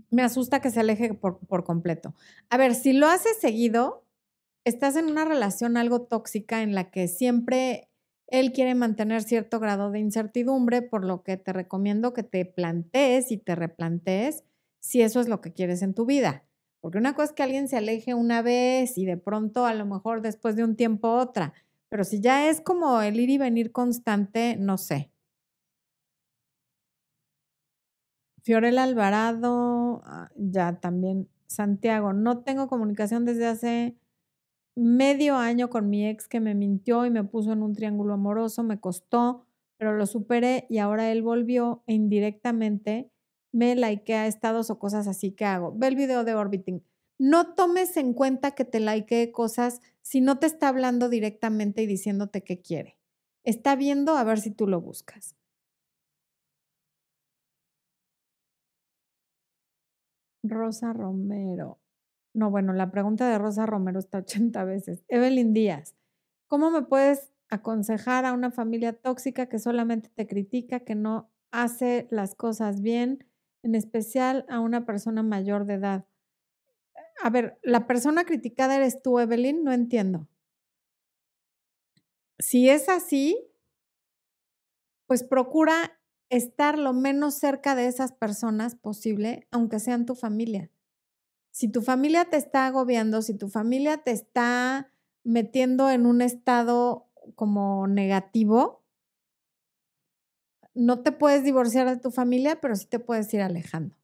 me 0.10 0.24
asusta 0.24 0.62
que 0.62 0.72
se 0.72 0.80
aleje 0.80 1.14
por, 1.14 1.40
por 1.40 1.64
completo. 1.64 2.16
A 2.50 2.58
ver, 2.58 2.74
si 2.76 2.94
lo 2.94 3.08
haces 3.08 3.40
seguido, 3.40 4.06
estás 4.70 4.96
en 4.96 5.06
una 5.06 5.26
relación 5.26 5.78
algo 5.78 6.04
tóxica 6.04 6.62
en 6.62 6.74
la 6.74 6.92
que 6.92 7.08
siempre 7.08 7.90
él 8.28 8.54
quiere 8.54 8.76
mantener 8.76 9.24
cierto 9.24 9.60
grado 9.60 9.92
de 9.92 10.00
incertidumbre, 10.00 10.82
por 10.82 11.04
lo 11.04 11.24
que 11.24 11.38
te 11.38 11.52
recomiendo 11.52 12.14
que 12.14 12.24
te 12.24 12.46
plantees 12.46 13.32
y 13.32 13.38
te 13.38 13.56
replantees 13.56 14.44
si 14.80 15.02
eso 15.02 15.20
es 15.20 15.28
lo 15.28 15.42
que 15.42 15.54
quieres 15.54 15.82
en 15.82 15.94
tu 15.94 16.06
vida. 16.06 16.46
Porque 16.82 16.98
una 16.98 17.14
cosa 17.14 17.26
es 17.26 17.34
que 17.34 17.44
alguien 17.44 17.68
se 17.68 17.78
aleje 17.78 18.14
una 18.14 18.42
vez 18.42 18.98
y 18.98 19.06
de 19.06 19.18
pronto 19.18 19.66
a 19.66 19.74
lo 19.74 19.86
mejor 19.86 20.22
después 20.22 20.56
de 20.56 20.64
un 20.64 20.76
tiempo 20.76 21.10
otra, 21.10 21.54
pero 21.90 22.04
si 22.04 22.22
ya 22.22 22.50
es 22.50 22.62
como 22.62 23.02
el 23.02 23.20
ir 23.20 23.30
y 23.32 23.38
venir 23.38 23.72
constante, 23.72 24.56
no 24.58 24.78
sé. 24.78 25.12
Fiorella 28.44 28.84
Alvarado, 28.84 30.02
ah, 30.06 30.32
ya 30.36 30.80
también. 30.80 31.30
Santiago, 31.48 32.14
no 32.14 32.44
tengo 32.44 32.68
comunicación 32.68 33.26
desde 33.26 33.48
hace 33.48 33.98
medio 34.80 35.36
año 35.36 35.70
con 35.70 35.90
mi 35.90 36.08
ex 36.08 36.28
que 36.28 36.40
me 36.40 36.56
mintió 36.56 37.06
y 37.06 37.12
me 37.12 37.24
puso 37.24 37.52
en 37.52 37.64
un 37.64 37.74
triángulo 37.74 38.14
amoroso, 38.14 38.64
me 38.64 38.80
costó, 38.80 39.46
pero 39.78 39.96
lo 39.96 40.06
superé 40.06 40.66
y 40.70 40.78
ahora 40.78 41.12
él 41.12 41.22
volvió 41.22 41.84
e 41.88 41.94
indirectamente 41.94 43.12
me 43.52 43.76
likea 43.76 44.28
estados 44.28 44.70
o 44.70 44.80
cosas 44.80 45.08
así 45.08 45.32
que 45.32 45.46
hago. 45.46 45.74
Ve 45.76 45.88
el 45.88 45.96
video 45.96 46.24
de 46.24 46.36
Orbiting. 46.36 46.84
No 47.18 47.56
tomes 47.56 47.98
en 47.98 48.14
cuenta 48.14 48.52
que 48.52 48.66
te 48.66 48.80
likee 48.80 49.32
cosas 49.32 49.82
si 50.02 50.22
no 50.22 50.40
te 50.40 50.48
está 50.48 50.70
hablando 50.70 51.10
directamente 51.10 51.84
y 51.84 51.88
diciéndote 51.88 52.44
qué 52.44 52.62
quiere. 52.62 52.98
Está 53.44 53.76
viendo 53.76 54.16
a 54.16 54.24
ver 54.24 54.40
si 54.40 54.52
tú 54.52 54.68
lo 54.68 54.82
buscas. 54.82 55.36
Rosa 60.44 60.94
Romero. 60.94 61.80
No, 62.40 62.50
bueno, 62.50 62.72
la 62.72 62.90
pregunta 62.90 63.30
de 63.30 63.38
Rosa 63.38 63.66
Romero 63.66 64.00
está 64.00 64.20
80 64.20 64.64
veces. 64.64 65.04
Evelyn 65.10 65.52
Díaz, 65.52 65.98
¿cómo 66.48 66.72
me 66.72 66.84
puedes 66.84 67.34
aconsejar 67.50 68.24
a 68.24 68.32
una 68.32 68.50
familia 68.50 68.94
tóxica 68.94 69.50
que 69.50 69.60
solamente 69.60 70.08
te 70.16 70.26
critica, 70.26 70.80
que 70.80 70.96
no 70.96 71.30
hace 71.52 72.08
las 72.12 72.36
cosas 72.36 72.82
bien, 72.82 73.28
en 73.62 73.76
especial 73.76 74.46
a 74.48 74.62
una 74.62 74.86
persona 74.86 75.22
mayor 75.22 75.66
de 75.66 75.74
edad? 75.74 76.06
A 77.22 77.30
ver, 77.30 77.60
la 77.62 77.88
persona 77.88 78.24
criticada 78.24 78.78
eres 78.78 79.02
tú, 79.02 79.20
Evelyn, 79.20 79.66
no 79.66 79.74
entiendo. 79.74 80.30
Si 82.40 82.70
es 82.70 82.88
así, 82.88 83.38
pues 85.08 85.26
procura 85.26 86.00
estar 86.30 86.80
lo 86.80 86.94
menos 86.94 87.34
cerca 87.34 87.76
de 87.76 87.88
esas 87.88 88.14
personas 88.14 88.76
posible, 88.76 89.46
aunque 89.52 89.80
sean 89.80 90.06
tu 90.06 90.16
familia 90.16 90.72
si 91.52 91.68
tu 91.68 91.82
familia 91.82 92.26
te 92.26 92.38
está 92.38 92.68
agobiando, 92.68 93.22
si 93.22 93.34
tu 93.34 93.50
familia 93.50 93.98
te 93.98 94.12
está 94.12 94.92
metiendo 95.24 95.90
en 95.90 96.06
un 96.06 96.22
estado 96.22 97.08
como 97.36 97.88
negativo, 97.88 98.84
no 100.74 101.02
te 101.02 101.12
puedes 101.12 101.44
divorciar 101.44 101.90
de 101.90 101.98
tu 101.98 102.12
familia, 102.12 102.62
pero 102.62 102.76
sí 102.76 102.86
te 102.86 103.00
puedes 103.00 103.34
ir 103.34 103.42
alejando. 103.42 103.96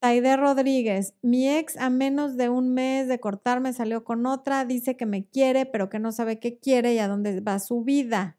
Taide 0.00 0.36
Rodríguez, 0.36 1.14
mi 1.22 1.48
ex 1.48 1.76
a 1.76 1.88
menos 1.88 2.36
de 2.36 2.48
un 2.48 2.74
mes 2.74 3.06
de 3.06 3.20
cortarme 3.20 3.72
salió 3.72 4.02
con 4.02 4.26
otra, 4.26 4.64
dice 4.64 4.96
que 4.96 5.06
me 5.06 5.24
quiere, 5.28 5.64
pero 5.64 5.88
que 5.88 6.00
no 6.00 6.10
sabe 6.10 6.40
qué 6.40 6.58
quiere 6.58 6.94
y 6.94 6.98
a 6.98 7.06
dónde 7.06 7.40
va 7.40 7.60
su 7.60 7.84
vida. 7.84 8.36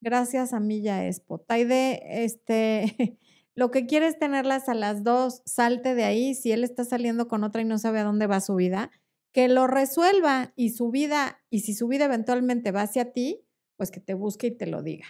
Gracias 0.00 0.54
a 0.54 0.60
Milla 0.60 1.06
Expo. 1.06 1.38
Taide, 1.38 2.24
este, 2.24 3.18
lo 3.58 3.72
que 3.72 3.86
quieres 3.86 4.20
tenerlas 4.20 4.68
a 4.68 4.74
las 4.74 5.02
dos, 5.02 5.42
salte 5.44 5.96
de 5.96 6.04
ahí. 6.04 6.36
Si 6.36 6.52
él 6.52 6.62
está 6.62 6.84
saliendo 6.84 7.26
con 7.26 7.42
otra 7.42 7.60
y 7.60 7.64
no 7.64 7.76
sabe 7.76 7.98
a 7.98 8.04
dónde 8.04 8.28
va 8.28 8.40
su 8.40 8.54
vida, 8.54 8.92
que 9.32 9.48
lo 9.48 9.66
resuelva 9.66 10.52
y 10.54 10.70
su 10.70 10.92
vida, 10.92 11.40
y 11.50 11.60
si 11.60 11.74
su 11.74 11.88
vida 11.88 12.04
eventualmente 12.04 12.70
va 12.70 12.82
hacia 12.82 13.10
ti, 13.10 13.44
pues 13.76 13.90
que 13.90 13.98
te 13.98 14.14
busque 14.14 14.46
y 14.46 14.56
te 14.56 14.68
lo 14.68 14.84
diga. 14.84 15.06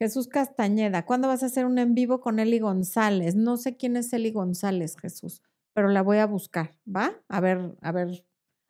Jesús 0.00 0.26
Castañeda, 0.26 1.06
¿cuándo 1.06 1.28
vas 1.28 1.44
a 1.44 1.46
hacer 1.46 1.64
un 1.64 1.78
en 1.78 1.94
vivo 1.94 2.20
con 2.20 2.40
Eli 2.40 2.58
González? 2.58 3.36
No 3.36 3.56
sé 3.56 3.76
quién 3.76 3.96
es 3.96 4.12
Eli 4.12 4.32
González, 4.32 4.96
Jesús, 4.96 5.42
pero 5.74 5.86
la 5.90 6.02
voy 6.02 6.18
a 6.18 6.26
buscar, 6.26 6.76
¿va? 6.84 7.22
A 7.28 7.40
ver, 7.40 7.76
a 7.82 7.92
ver, 7.92 8.26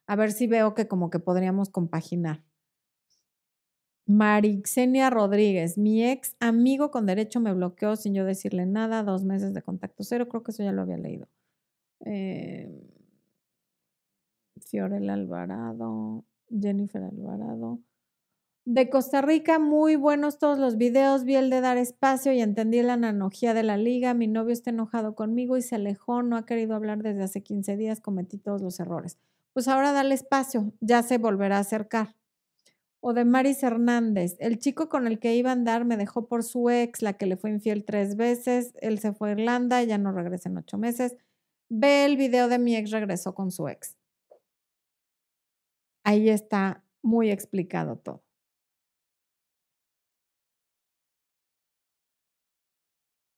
a 0.07 0.15
ver 0.15 0.31
si 0.31 0.47
veo 0.47 0.75
que 0.75 0.87
como 0.87 1.09
que 1.09 1.21
podríamos 1.21 1.71
compaginar. 1.71 2.45
Marixenia 4.07 5.11
Rodríguez, 5.11 5.79
mi 5.79 6.05
ex 6.05 6.37
amigo 6.41 6.91
con 6.91 7.07
derecho 7.07 7.41
me 7.41 7.55
bloqueó 7.55 7.97
sin 7.97 8.15
yo 8.15 8.25
decirle 8.25 8.67
nada, 8.67 9.03
dos 9.05 9.25
meses 9.25 9.55
de 9.55 9.63
contacto 9.63 10.03
cero, 10.03 10.29
creo 10.29 10.43
que 10.43 10.51
eso 10.51 10.63
ya 10.63 10.73
lo 10.73 10.83
había 10.83 10.99
leído. 10.99 11.29
Eh, 12.05 12.69
Fiorel 14.61 15.09
Alvarado, 15.09 16.25
Jennifer 16.51 17.03
Alvarado. 17.03 17.81
De 18.65 18.89
Costa 18.91 19.23
Rica, 19.23 19.59
muy 19.59 19.97
buenos 19.97 20.39
todos 20.39 20.59
los 20.59 20.77
videos. 20.77 21.25
Vi 21.25 21.35
el 21.35 21.51
de 21.51 21.61
dar 21.61 21.79
espacio 21.79 22.33
y 22.33 22.41
entendí 22.41 22.81
la 22.83 22.93
analogía 22.93 23.55
de 23.55 23.65
la 23.65 23.77
liga. 23.77 24.15
Mi 24.15 24.29
novio 24.29 24.53
está 24.53 24.71
enojado 24.71 25.17
conmigo 25.17 25.57
y 25.57 25.63
se 25.63 25.75
alejó. 25.75 26.23
No 26.23 26.37
ha 26.37 26.47
querido 26.47 26.77
hablar 26.77 27.03
desde 27.03 27.25
hace 27.25 27.43
15 27.43 27.77
días. 27.77 28.01
Cometí 28.01 28.39
todos 28.39 28.63
los 28.63 28.79
errores. 28.79 29.19
Pues 29.53 29.67
ahora 29.67 29.91
dale 29.91 30.15
espacio. 30.15 30.73
Ya 30.81 31.03
se 31.03 31.19
volverá 31.19 31.57
a 31.57 31.61
acercar. 31.61 32.15
O 33.05 33.13
de 33.15 33.25
Maris 33.25 33.63
Hernández. 33.65 34.37
El 34.39 34.61
chico 34.61 34.89
con 34.89 35.09
el 35.09 35.19
que 35.19 35.35
iba 35.35 35.51
a 35.51 35.55
andar 35.55 35.85
me 35.85 35.97
dejó 35.97 36.29
por 36.29 36.45
su 36.45 36.71
ex, 36.71 37.03
la 37.03 37.15
que 37.15 37.27
le 37.27 37.37
fue 37.37 37.51
infiel 37.51 37.85
tres 37.85 38.17
veces. 38.17 38.73
Él 38.81 39.01
se 39.01 39.13
fue 39.13 39.31
a 39.31 39.33
Irlanda 39.33 39.83
ya 39.83 39.99
no 39.99 40.13
regresa 40.13 40.49
en 40.49 40.59
ocho 40.59 40.79
meses. 40.79 41.17
Ve 41.69 42.05
el 42.05 42.17
video 42.17 42.47
de 42.49 42.59
mi 42.61 42.77
ex 42.77 42.93
regresó 42.93 43.35
con 43.35 43.51
su 43.51 43.67
ex. 43.67 43.97
Ahí 46.05 46.29
está 46.29 46.85
muy 47.03 47.31
explicado 47.33 47.97
todo. 47.97 48.23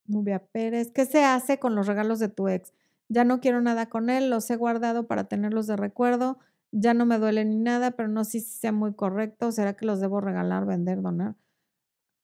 Nubia 0.07 0.41
Pérez, 0.45 0.91
¿qué 0.93 1.07
se 1.07 1.25
hace 1.25 1.59
con 1.59 1.75
los 1.75 1.87
regalos 1.87 2.19
de 2.19 2.29
tu 2.29 2.49
ex? 2.49 2.73
Ya 3.09 3.25
no 3.25 3.41
quiero 3.41 3.61
nada 3.63 3.87
con 3.89 4.11
él, 4.11 4.29
los 4.31 4.51
he 4.51 4.57
guardado 4.57 5.07
para 5.07 5.25
tenerlos 5.25 5.67
de 5.67 5.77
recuerdo, 5.77 6.39
ya 6.75 6.93
no 6.93 7.07
me 7.07 7.19
duele 7.19 7.45
ni 7.45 7.57
nada, 7.57 7.93
pero 7.93 8.09
no 8.09 8.25
sé 8.25 8.41
si 8.41 8.59
sea 8.59 8.73
muy 8.73 8.95
correcto, 8.95 9.53
¿será 9.53 9.77
que 9.77 9.87
los 9.87 10.01
debo 10.01 10.21
regalar, 10.21 10.67
vender, 10.67 11.03
donar? 11.03 11.37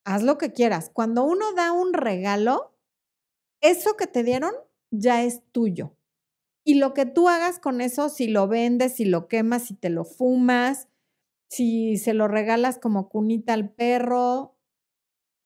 Haz 0.05 0.25
lo 0.25 0.39
que 0.39 0.53
quieras. 0.53 0.91
Cuando 0.93 1.25
uno 1.25 1.53
da 1.55 1.71
un 1.73 1.93
regalo, 1.93 2.75
eso 3.63 3.97
que 3.97 4.09
te 4.09 4.25
dieron 4.25 4.53
ya 4.91 5.23
es 5.23 5.43
tuyo. 5.53 5.97
Y 6.65 6.75
lo 6.75 6.95
que 6.95 7.07
tú 7.07 7.29
hagas 7.29 7.61
con 7.61 7.81
eso, 7.81 8.09
si 8.09 8.27
lo 8.27 8.49
vendes, 8.49 8.97
si 8.97 9.05
lo 9.05 9.29
quemas, 9.29 9.67
si 9.67 9.75
te 9.75 9.89
lo 9.89 10.05
fumas, 10.05 10.89
si 11.49 11.97
se 11.97 12.13
lo 12.13 12.27
regalas 12.27 12.79
como 12.79 13.09
cunita 13.09 13.53
al 13.53 13.71
perro, 13.71 14.57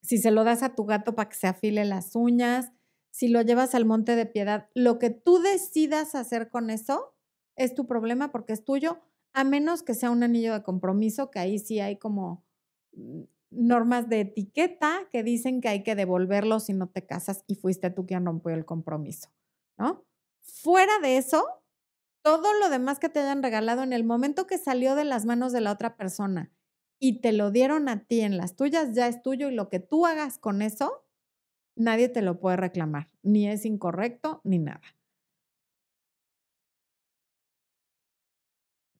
si 0.02 0.16
se 0.18 0.30
lo 0.30 0.44
das 0.44 0.62
a 0.62 0.74
tu 0.74 0.86
gato 0.86 1.14
para 1.14 1.28
que 1.28 1.36
se 1.36 1.46
afile 1.46 1.84
las 1.84 2.16
uñas, 2.16 2.72
si 3.10 3.28
lo 3.28 3.42
llevas 3.42 3.74
al 3.74 3.84
monte 3.84 4.16
de 4.16 4.26
piedad, 4.26 4.70
lo 4.74 4.98
que 4.98 5.10
tú 5.10 5.40
decidas 5.40 6.14
hacer 6.14 6.48
con 6.48 6.70
eso 6.70 7.13
es 7.56 7.74
tu 7.74 7.86
problema 7.86 8.30
porque 8.32 8.52
es 8.52 8.64
tuyo, 8.64 9.00
a 9.32 9.44
menos 9.44 9.82
que 9.82 9.94
sea 9.94 10.10
un 10.10 10.22
anillo 10.22 10.52
de 10.54 10.62
compromiso, 10.62 11.30
que 11.30 11.38
ahí 11.38 11.58
sí 11.58 11.80
hay 11.80 11.98
como 11.98 12.44
mm, 12.92 13.22
normas 13.50 14.08
de 14.08 14.20
etiqueta 14.20 15.08
que 15.10 15.22
dicen 15.22 15.60
que 15.60 15.68
hay 15.68 15.82
que 15.82 15.94
devolverlo 15.94 16.60
si 16.60 16.72
no 16.72 16.88
te 16.88 17.06
casas 17.06 17.44
y 17.46 17.56
fuiste 17.56 17.90
tú 17.90 18.06
quien 18.06 18.26
rompió 18.26 18.52
el 18.54 18.64
compromiso, 18.64 19.30
¿no? 19.78 20.04
Fuera 20.42 20.98
de 21.00 21.16
eso, 21.16 21.44
todo 22.22 22.52
lo 22.60 22.70
demás 22.70 22.98
que 22.98 23.08
te 23.08 23.20
hayan 23.20 23.42
regalado 23.42 23.82
en 23.82 23.92
el 23.92 24.04
momento 24.04 24.46
que 24.46 24.58
salió 24.58 24.94
de 24.94 25.04
las 25.04 25.24
manos 25.24 25.52
de 25.52 25.60
la 25.60 25.72
otra 25.72 25.96
persona 25.96 26.52
y 26.98 27.20
te 27.20 27.32
lo 27.32 27.50
dieron 27.50 27.88
a 27.88 28.04
ti 28.04 28.20
en 28.20 28.36
las 28.36 28.56
tuyas, 28.56 28.94
ya 28.94 29.08
es 29.08 29.22
tuyo 29.22 29.48
y 29.50 29.54
lo 29.54 29.68
que 29.68 29.80
tú 29.80 30.06
hagas 30.06 30.38
con 30.38 30.62
eso, 30.62 31.04
nadie 31.76 32.08
te 32.08 32.22
lo 32.22 32.40
puede 32.40 32.56
reclamar, 32.56 33.10
ni 33.22 33.48
es 33.48 33.64
incorrecto 33.64 34.40
ni 34.44 34.58
nada. 34.58 34.82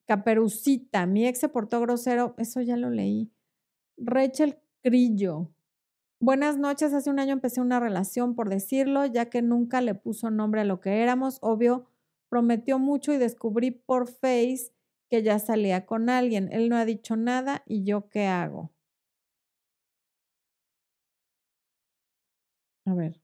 Caperucita, 0.08 1.06
mi 1.06 1.26
ex 1.26 1.38
se 1.40 1.48
portó 1.48 1.80
grosero, 1.80 2.34
eso 2.36 2.60
ya 2.60 2.76
lo 2.76 2.90
leí. 2.90 3.32
Rachel 3.98 4.58
Crillo, 4.82 5.50
buenas 6.20 6.58
noches, 6.58 6.94
hace 6.94 7.10
un 7.10 7.20
año 7.20 7.32
empecé 7.34 7.60
una 7.60 7.80
relación, 7.80 8.34
por 8.36 8.48
decirlo, 8.50 9.06
ya 9.06 9.30
que 9.30 9.42
nunca 9.42 9.80
le 9.80 9.94
puso 9.94 10.30
nombre 10.30 10.62
a 10.62 10.64
lo 10.64 10.80
que 10.80 11.02
éramos, 11.02 11.38
obvio, 11.42 11.86
prometió 12.30 12.78
mucho 12.78 13.12
y 13.12 13.18
descubrí 13.18 13.70
por 13.72 14.08
Face 14.08 14.72
que 15.10 15.22
ya 15.22 15.38
salía 15.38 15.86
con 15.86 16.10
alguien. 16.10 16.50
Él 16.52 16.68
no 16.68 16.76
ha 16.76 16.84
dicho 16.84 17.16
nada 17.16 17.62
y 17.66 17.84
yo 17.84 18.08
qué 18.10 18.26
hago. 18.26 18.72
A 22.86 22.94
ver. 22.94 23.23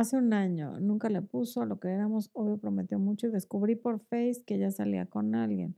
Hace 0.00 0.16
un 0.16 0.32
año, 0.32 0.80
nunca 0.80 1.10
le 1.10 1.20
puso 1.20 1.66
lo 1.66 1.78
que 1.78 1.88
éramos, 1.88 2.30
obvio 2.32 2.56
prometió 2.56 2.98
mucho 2.98 3.26
y 3.26 3.30
descubrí 3.30 3.76
por 3.76 4.00
Face 4.00 4.42
que 4.46 4.58
ya 4.58 4.70
salía 4.70 5.04
con 5.04 5.34
alguien. 5.34 5.76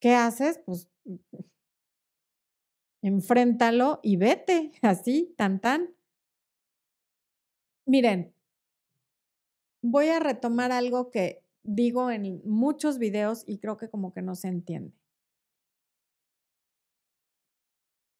¿Qué 0.00 0.14
haces? 0.14 0.58
Pues 0.64 0.88
enfréntalo 3.02 4.00
y 4.02 4.16
vete, 4.16 4.72
así, 4.80 5.34
tan 5.36 5.60
tan. 5.60 5.90
Miren, 7.84 8.32
voy 9.82 10.08
a 10.08 10.20
retomar 10.20 10.72
algo 10.72 11.10
que 11.10 11.44
digo 11.64 12.10
en 12.10 12.40
muchos 12.46 12.96
videos 12.96 13.44
y 13.46 13.58
creo 13.58 13.76
que 13.76 13.90
como 13.90 14.14
que 14.14 14.22
no 14.22 14.36
se 14.36 14.48
entiende. 14.48 14.94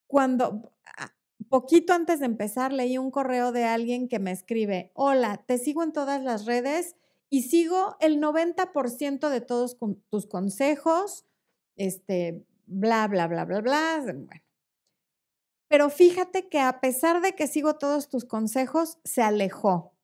Cuando, 0.06 0.70
ah, 0.84 1.14
poquito 1.48 1.92
antes 1.92 2.20
de 2.20 2.26
empezar, 2.26 2.72
leí 2.72 2.98
un 2.98 3.10
correo 3.10 3.52
de 3.52 3.64
alguien 3.64 4.08
que 4.08 4.18
me 4.18 4.30
escribe, 4.30 4.92
hola, 4.94 5.44
te 5.46 5.58
sigo 5.58 5.82
en 5.82 5.92
todas 5.92 6.22
las 6.22 6.46
redes 6.46 6.96
y 7.30 7.42
sigo 7.42 7.96
el 8.00 8.20
90% 8.20 9.28
de 9.28 9.40
todos 9.40 9.76
tus 10.10 10.26
consejos, 10.26 11.26
este, 11.76 12.44
bla, 12.66 13.06
bla, 13.08 13.26
bla, 13.26 13.44
bla, 13.44 13.60
bla. 13.60 14.00
Bueno. 14.02 14.28
Pero 15.68 15.90
fíjate 15.90 16.48
que 16.48 16.60
a 16.60 16.80
pesar 16.80 17.20
de 17.20 17.34
que 17.34 17.46
sigo 17.46 17.76
todos 17.76 18.08
tus 18.08 18.24
consejos, 18.24 18.98
se 19.04 19.22
alejó 19.22 19.98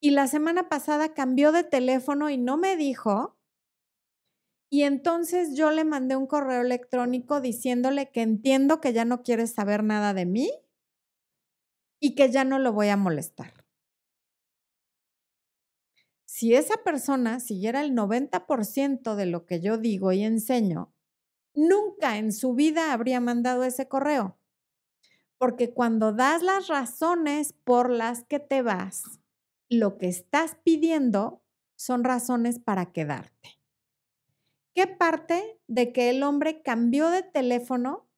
y 0.00 0.10
la 0.10 0.26
semana 0.26 0.68
pasada 0.68 1.14
cambió 1.14 1.52
de 1.52 1.62
teléfono 1.62 2.28
y 2.28 2.36
no 2.36 2.56
me 2.56 2.76
dijo. 2.76 3.38
Y 4.68 4.82
entonces 4.82 5.54
yo 5.54 5.70
le 5.70 5.84
mandé 5.84 6.16
un 6.16 6.26
correo 6.26 6.62
electrónico 6.62 7.40
diciéndole 7.40 8.10
que 8.10 8.22
entiendo 8.22 8.80
que 8.80 8.92
ya 8.92 9.04
no 9.04 9.22
quiere 9.22 9.46
saber 9.46 9.84
nada 9.84 10.12
de 10.12 10.26
mí 10.26 10.50
y 12.02 12.16
que 12.16 12.32
ya 12.32 12.42
no 12.44 12.58
lo 12.58 12.72
voy 12.72 12.88
a 12.88 12.96
molestar. 12.96 13.64
Si 16.24 16.52
esa 16.56 16.82
persona 16.82 17.38
siguiera 17.38 17.80
el 17.80 17.94
90% 17.94 19.14
de 19.14 19.26
lo 19.26 19.46
que 19.46 19.60
yo 19.60 19.78
digo 19.78 20.10
y 20.10 20.24
enseño, 20.24 20.92
nunca 21.54 22.18
en 22.18 22.32
su 22.32 22.54
vida 22.54 22.92
habría 22.92 23.20
mandado 23.20 23.62
ese 23.62 23.86
correo. 23.86 24.36
Porque 25.38 25.72
cuando 25.72 26.12
das 26.12 26.42
las 26.42 26.66
razones 26.66 27.52
por 27.52 27.88
las 27.88 28.24
que 28.24 28.40
te 28.40 28.62
vas, 28.62 29.04
lo 29.68 29.96
que 29.96 30.08
estás 30.08 30.56
pidiendo 30.64 31.44
son 31.76 32.02
razones 32.02 32.58
para 32.58 32.90
quedarte. 32.90 33.60
¿Qué 34.74 34.88
parte 34.88 35.60
de 35.68 35.92
que 35.92 36.10
el 36.10 36.24
hombre 36.24 36.62
cambió 36.62 37.10
de 37.10 37.22
teléfono 37.22 38.08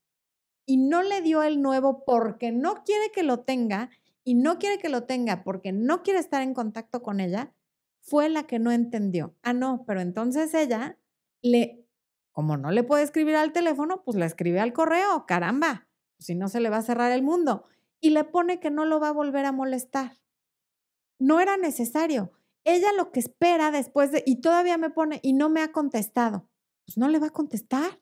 y 0.67 0.77
no 0.77 1.03
le 1.03 1.21
dio 1.21 1.43
el 1.43 1.61
nuevo 1.61 2.05
porque 2.05 2.53
no 2.53 2.85
quiere 2.85 3.11
que 3.12 3.23
lo 3.23 3.41
tenga 3.41 3.91
y 4.25 4.35
no 4.35 4.59
quiere 4.59 4.79
que 4.79 4.89
lo 4.89 5.05
tenga 5.05 5.45
porque 5.45 5.73
no 5.73 6.03
quiere 6.03 6.19
estar 6.19 6.43
en 6.43 6.55
contacto 6.55 7.03
con 7.03 7.21
ella, 7.21 7.55
fue 8.01 8.29
la 8.29 8.47
que 8.47 8.59
no 8.59 8.71
entendió. 8.71 9.35
Ah, 9.43 9.53
no, 9.53 9.85
pero 9.87 10.01
entonces 10.01 10.53
ella 10.55 10.99
le, 11.43 11.87
como 12.33 12.57
no 12.57 12.71
le 12.71 12.85
puede 12.85 13.03
escribir 13.03 13.37
al 13.37 13.53
teléfono, 13.53 14.03
pues 14.05 14.17
le 14.17 14.27
escribe 14.27 14.61
al 14.61 14.73
correo, 14.73 15.27
caramba, 15.27 15.89
si 16.19 16.35
no 16.35 16.49
se 16.49 16.61
le 16.61 16.71
va 16.71 16.79
a 16.79 16.83
cerrar 16.83 17.12
el 17.12 17.23
mundo. 17.23 17.65
Y 18.01 18.11
le 18.11 18.25
pone 18.25 18.61
que 18.61 18.71
no 18.71 18.85
lo 18.85 19.01
va 19.01 19.09
a 19.09 19.12
volver 19.12 19.47
a 19.47 19.53
molestar 19.53 20.12
no 21.19 21.41
era 21.41 21.57
necesario. 21.57 22.33
Ella 22.65 22.93
lo 22.93 23.12
que 23.12 23.21
espera 23.21 23.71
después 23.71 24.12
de, 24.12 24.23
y 24.27 24.41
todavía 24.41 24.79
me 24.79 24.91
pone, 24.91 25.21
y 25.23 25.33
no 25.33 25.49
me 25.49 25.62
ha 25.62 25.73
contestado, 25.73 26.49
pues 26.87 26.97
no 26.97 27.09
le 27.09 27.19
va 27.19 27.29
a 27.29 27.33
contestar. 27.33 28.01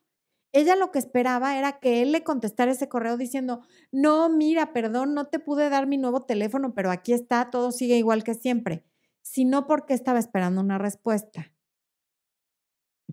Ella 0.52 0.76
lo 0.76 0.90
que 0.92 0.98
esperaba 0.98 1.56
era 1.58 1.80
que 1.80 2.02
él 2.02 2.12
le 2.12 2.22
contestara 2.24 2.72
ese 2.72 2.88
correo 2.88 3.16
diciendo, 3.16 3.62
no, 3.90 4.28
mira, 4.28 4.72
perdón, 4.72 5.14
no 5.14 5.28
te 5.28 5.38
pude 5.38 5.70
dar 5.70 5.86
mi 5.86 5.96
nuevo 5.96 6.22
teléfono, 6.22 6.74
pero 6.74 6.90
aquí 6.90 7.14
está, 7.14 7.50
todo 7.50 7.72
sigue 7.72 7.96
igual 7.96 8.22
que 8.22 8.34
siempre, 8.34 8.84
sino 9.22 9.66
porque 9.66 9.94
estaba 9.94 10.18
esperando 10.18 10.60
una 10.60 10.78
respuesta. 10.78 11.52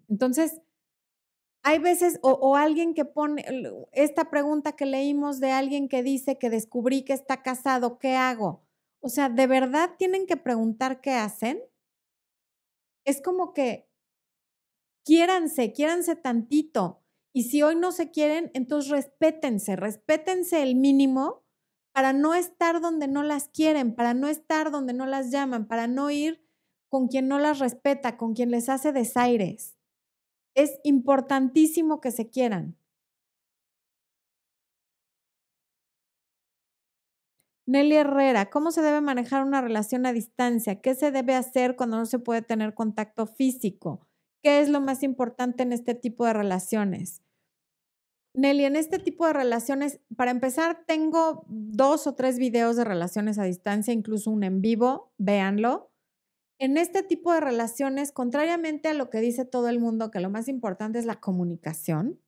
Entonces, 0.10 0.60
hay 1.64 1.80
veces, 1.80 2.20
o, 2.22 2.56
alguien 2.56 2.94
que 2.94 3.06
pone 3.06 3.46
esta 3.92 4.30
pregunta 4.30 4.76
que 4.76 4.86
leímos 4.86 5.40
de 5.40 5.52
alguien 5.52 5.90
que 5.90 6.04
dice 6.04 6.38
que 6.38 6.50
descubrí 6.50 7.04
que 7.04 7.14
está 7.14 7.42
casado, 7.44 8.00
¿qué 8.00 8.16
hago? 8.16 8.64
O 9.02 9.10
sea, 9.10 9.30
¿de 9.30 9.48
verdad 9.48 9.92
tienen 9.98 10.26
que 10.26 10.38
preguntar 10.38 11.02
qué 11.02 11.12
hacen? 11.12 11.62
Es 13.06 13.22
como 13.22 13.54
que 13.54 13.90
quiéranse, 15.06 15.74
quiéranse 15.74 16.16
tantito. 16.16 16.99
Y 17.34 17.44
si 17.44 17.62
hoy 17.62 17.76
no 17.76 17.92
se 17.92 18.12
quieren, 18.12 18.52
entonces 18.54 18.92
respétense, 18.92 19.76
respétense 19.76 20.64
el 20.64 20.76
mínimo 20.76 21.44
para 21.94 22.14
no 22.14 22.34
estar 22.34 22.82
donde 22.82 23.08
no 23.08 23.24
las 23.24 23.50
quieren, 23.50 23.94
para 23.96 24.14
no 24.14 24.28
estar 24.28 24.72
donde 24.72 24.94
no 24.94 25.06
las 25.06 25.32
llaman, 25.32 25.68
para 25.68 25.88
no 25.88 26.10
ir 26.12 26.42
con 26.90 27.08
quien 27.08 27.28
no 27.28 27.38
las 27.40 27.60
respeta, 27.60 28.18
con 28.18 28.34
quien 28.34 28.52
les 28.52 28.68
hace 28.70 28.92
desaires. 28.92 29.78
Es 30.56 30.80
importantísimo 30.84 32.02
que 32.02 32.12
se 32.12 32.30
quieran. 32.30 32.78
Nelly 37.68 37.96
Herrera, 37.96 38.50
¿cómo 38.50 38.72
se 38.72 38.82
debe 38.82 39.00
manejar 39.00 39.44
una 39.46 39.62
relación 39.62 40.06
a 40.06 40.12
distancia? 40.12 40.82
¿Qué 40.82 40.94
se 40.96 41.12
debe 41.12 41.36
hacer 41.36 41.78
cuando 41.78 41.96
no 41.98 42.06
se 42.06 42.20
puede 42.20 42.42
tener 42.42 42.74
contacto 42.74 43.28
físico? 43.28 44.09
¿Qué 44.42 44.62
es 44.62 44.70
lo 44.70 44.80
más 44.80 45.04
importante 45.04 45.64
en 45.64 45.74
este 45.74 45.96
tipo 45.96 46.26
de 46.26 46.34
relaciones? 46.34 47.22
Nelly, 48.36 48.66
en 48.66 48.76
este 48.76 49.00
tipo 49.00 49.26
de 49.26 49.34
relaciones, 49.34 50.00
para 50.16 50.32
empezar, 50.32 50.86
tengo 50.86 51.46
dos 51.48 52.08
o 52.08 52.16
tres 52.16 52.38
videos 52.38 52.76
de 52.76 52.86
relaciones 52.86 53.40
a 53.40 53.44
distancia, 53.44 53.94
incluso 53.94 54.32
un 54.32 54.44
en 54.44 54.62
vivo, 54.62 55.12
véanlo. 55.18 55.92
En 56.60 56.78
este 56.78 57.04
tipo 57.04 57.34
de 57.34 57.40
relaciones, 57.40 58.12
contrariamente 58.12 58.88
a 58.88 58.94
lo 58.94 59.10
que 59.10 59.20
dice 59.20 59.46
todo 59.46 59.68
el 59.68 59.80
mundo, 59.80 60.12
que 60.12 60.20
lo 60.20 60.30
más 60.30 60.48
importante 60.48 61.00
es 61.00 61.06
la 61.06 61.20
comunicación, 61.20 62.20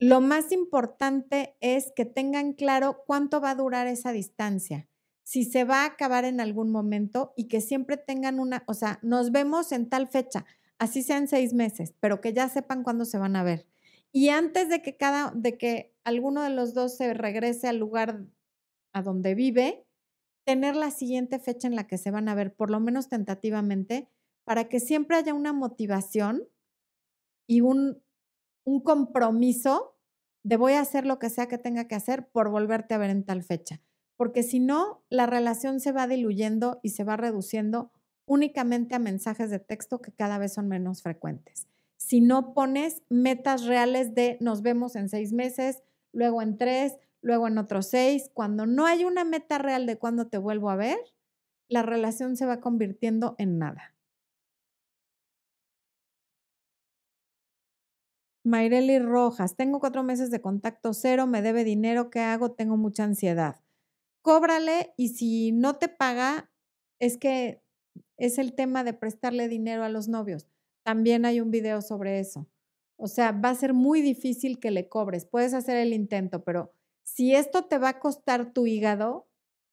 lo 0.00 0.20
más 0.20 0.50
importante 0.50 1.56
es 1.60 1.92
que 1.94 2.04
tengan 2.04 2.52
claro 2.52 3.04
cuánto 3.06 3.40
va 3.40 3.50
a 3.50 3.54
durar 3.54 3.86
esa 3.86 4.12
distancia, 4.12 4.88
si 5.24 5.44
se 5.44 5.64
va 5.64 5.82
a 5.82 5.86
acabar 5.86 6.24
en 6.24 6.40
algún 6.40 6.70
momento 6.70 7.34
y 7.36 7.48
que 7.48 7.60
siempre 7.60 7.96
tengan 7.96 8.38
una, 8.38 8.62
o 8.66 8.74
sea, 8.74 9.00
nos 9.02 9.32
vemos 9.32 9.72
en 9.72 9.88
tal 9.88 10.06
fecha, 10.06 10.44
así 10.78 11.02
sean 11.02 11.26
seis 11.26 11.52
meses, 11.52 11.94
pero 12.00 12.20
que 12.20 12.32
ya 12.32 12.48
sepan 12.48 12.84
cuándo 12.84 13.04
se 13.04 13.18
van 13.18 13.34
a 13.36 13.42
ver 13.42 13.66
y 14.14 14.28
antes 14.28 14.68
de 14.68 14.80
que 14.80 14.96
cada, 14.96 15.32
de 15.34 15.58
que 15.58 15.92
alguno 16.04 16.44
de 16.44 16.50
los 16.50 16.72
dos 16.72 16.96
se 16.96 17.14
regrese 17.14 17.66
al 17.66 17.78
lugar 17.78 18.24
a 18.92 19.02
donde 19.02 19.34
vive, 19.34 19.88
tener 20.44 20.76
la 20.76 20.92
siguiente 20.92 21.40
fecha 21.40 21.66
en 21.66 21.74
la 21.74 21.88
que 21.88 21.98
se 21.98 22.12
van 22.12 22.28
a 22.28 22.36
ver, 22.36 22.54
por 22.54 22.70
lo 22.70 22.78
menos 22.78 23.08
tentativamente, 23.08 24.08
para 24.44 24.68
que 24.68 24.78
siempre 24.78 25.16
haya 25.16 25.34
una 25.34 25.52
motivación 25.52 26.46
y 27.48 27.60
un, 27.60 28.04
un 28.62 28.80
compromiso 28.82 29.98
de 30.44 30.58
voy 30.58 30.74
a 30.74 30.80
hacer 30.82 31.06
lo 31.06 31.18
que 31.18 31.28
sea 31.28 31.48
que 31.48 31.58
tenga 31.58 31.88
que 31.88 31.96
hacer 31.96 32.28
por 32.28 32.50
volverte 32.50 32.94
a 32.94 32.98
ver 32.98 33.10
en 33.10 33.24
tal 33.24 33.42
fecha. 33.42 33.82
Porque 34.16 34.42
si 34.42 34.60
no, 34.60 35.02
la 35.10 35.26
relación 35.26 35.80
se 35.80 35.92
va 35.92 36.06
diluyendo 36.06 36.80
y 36.82 36.90
se 36.90 37.04
va 37.04 37.16
reduciendo 37.16 37.90
únicamente 38.26 38.94
a 38.94 38.98
mensajes 38.98 39.50
de 39.50 39.58
texto 39.58 40.00
que 40.00 40.12
cada 40.12 40.38
vez 40.38 40.54
son 40.54 40.68
menos 40.68 41.02
frecuentes 41.02 41.68
si 42.04 42.20
no 42.20 42.52
pones 42.52 43.02
metas 43.08 43.64
reales 43.64 44.14
de 44.14 44.36
nos 44.40 44.60
vemos 44.60 44.94
en 44.94 45.08
seis 45.08 45.32
meses, 45.32 45.82
luego 46.12 46.42
en 46.42 46.58
tres, 46.58 46.98
luego 47.22 47.48
en 47.48 47.56
otros 47.56 47.86
seis. 47.86 48.30
Cuando 48.34 48.66
no 48.66 48.84
hay 48.86 49.04
una 49.04 49.24
meta 49.24 49.58
real 49.58 49.86
de 49.86 49.98
cuándo 49.98 50.26
te 50.28 50.36
vuelvo 50.38 50.68
a 50.70 50.76
ver, 50.76 50.98
la 51.68 51.82
relación 51.82 52.36
se 52.36 52.44
va 52.44 52.60
convirtiendo 52.60 53.34
en 53.38 53.58
nada. 53.58 53.94
Mayreli 58.44 58.98
Rojas, 58.98 59.56
tengo 59.56 59.80
cuatro 59.80 60.02
meses 60.02 60.30
de 60.30 60.42
contacto 60.42 60.92
cero, 60.92 61.26
me 61.26 61.40
debe 61.40 61.64
dinero, 61.64 62.10
¿qué 62.10 62.20
hago? 62.20 62.52
Tengo 62.52 62.76
mucha 62.76 63.04
ansiedad. 63.04 63.63
Cóbrale 64.24 64.94
y 64.96 65.10
si 65.10 65.52
no 65.52 65.76
te 65.76 65.88
paga, 65.90 66.50
es 66.98 67.18
que 67.18 67.62
es 68.16 68.38
el 68.38 68.54
tema 68.54 68.82
de 68.82 68.94
prestarle 68.94 69.48
dinero 69.48 69.84
a 69.84 69.90
los 69.90 70.08
novios. 70.08 70.48
También 70.82 71.26
hay 71.26 71.42
un 71.42 71.50
video 71.50 71.82
sobre 71.82 72.20
eso. 72.20 72.48
O 72.96 73.06
sea, 73.06 73.32
va 73.32 73.50
a 73.50 73.54
ser 73.54 73.74
muy 73.74 74.00
difícil 74.00 74.60
que 74.60 74.70
le 74.70 74.88
cobres. 74.88 75.26
Puedes 75.26 75.52
hacer 75.52 75.76
el 75.76 75.92
intento, 75.92 76.42
pero 76.42 76.72
si 77.02 77.34
esto 77.34 77.66
te 77.66 77.76
va 77.76 77.90
a 77.90 77.98
costar 77.98 78.54
tu 78.54 78.66
hígado, 78.66 79.28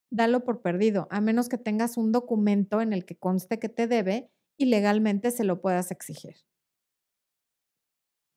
dalo 0.09 0.43
por 0.43 0.61
perdido, 0.61 1.07
a 1.11 1.21
menos 1.21 1.47
que 1.47 1.57
tengas 1.57 1.95
un 1.95 2.11
documento 2.11 2.81
en 2.81 2.91
el 2.91 3.05
que 3.05 3.15
conste 3.15 3.57
que 3.57 3.69
te 3.69 3.87
debe 3.87 4.29
y 4.57 4.65
legalmente 4.65 5.31
se 5.31 5.45
lo 5.45 5.61
puedas 5.61 5.91
exigir. 5.91 6.35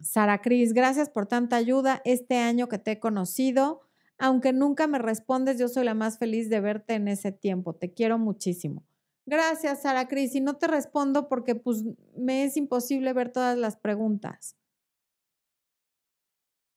Sara 0.00 0.40
Cris, 0.42 0.74
gracias 0.74 1.10
por 1.10 1.26
tanta 1.26 1.56
ayuda 1.56 2.02
este 2.04 2.36
año 2.36 2.68
que 2.68 2.78
te 2.78 2.92
he 2.92 3.00
conocido. 3.00 3.80
Aunque 4.18 4.52
nunca 4.52 4.86
me 4.86 4.98
respondes, 4.98 5.58
yo 5.58 5.68
soy 5.68 5.84
la 5.84 5.94
más 5.94 6.18
feliz 6.18 6.48
de 6.48 6.60
verte 6.60 6.94
en 6.94 7.08
ese 7.08 7.32
tiempo. 7.32 7.74
Te 7.74 7.92
quiero 7.92 8.18
muchísimo. 8.18 8.84
Gracias, 9.26 9.82
Sara 9.82 10.06
Cris. 10.08 10.34
Y 10.34 10.40
no 10.40 10.56
te 10.56 10.66
respondo 10.66 11.28
porque 11.28 11.54
pues 11.54 11.84
me 12.16 12.44
es 12.44 12.56
imposible 12.56 13.12
ver 13.12 13.32
todas 13.32 13.58
las 13.58 13.76
preguntas. 13.76 14.56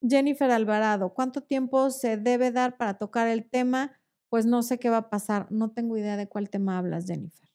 Jennifer 0.01 0.49
Alvarado, 0.51 1.13
¿cuánto 1.13 1.41
tiempo 1.41 1.89
se 1.89 2.17
debe 2.17 2.51
dar 2.51 2.77
para 2.77 2.97
tocar 2.97 3.27
el 3.27 3.49
tema? 3.49 3.99
Pues 4.29 4.45
no 4.45 4.61
sé 4.61 4.79
qué 4.79 4.89
va 4.89 4.97
a 4.97 5.09
pasar. 5.09 5.51
No 5.51 5.71
tengo 5.71 5.97
idea 5.97 6.17
de 6.17 6.27
cuál 6.27 6.49
tema 6.49 6.77
hablas, 6.77 7.07
Jennifer. 7.07 7.49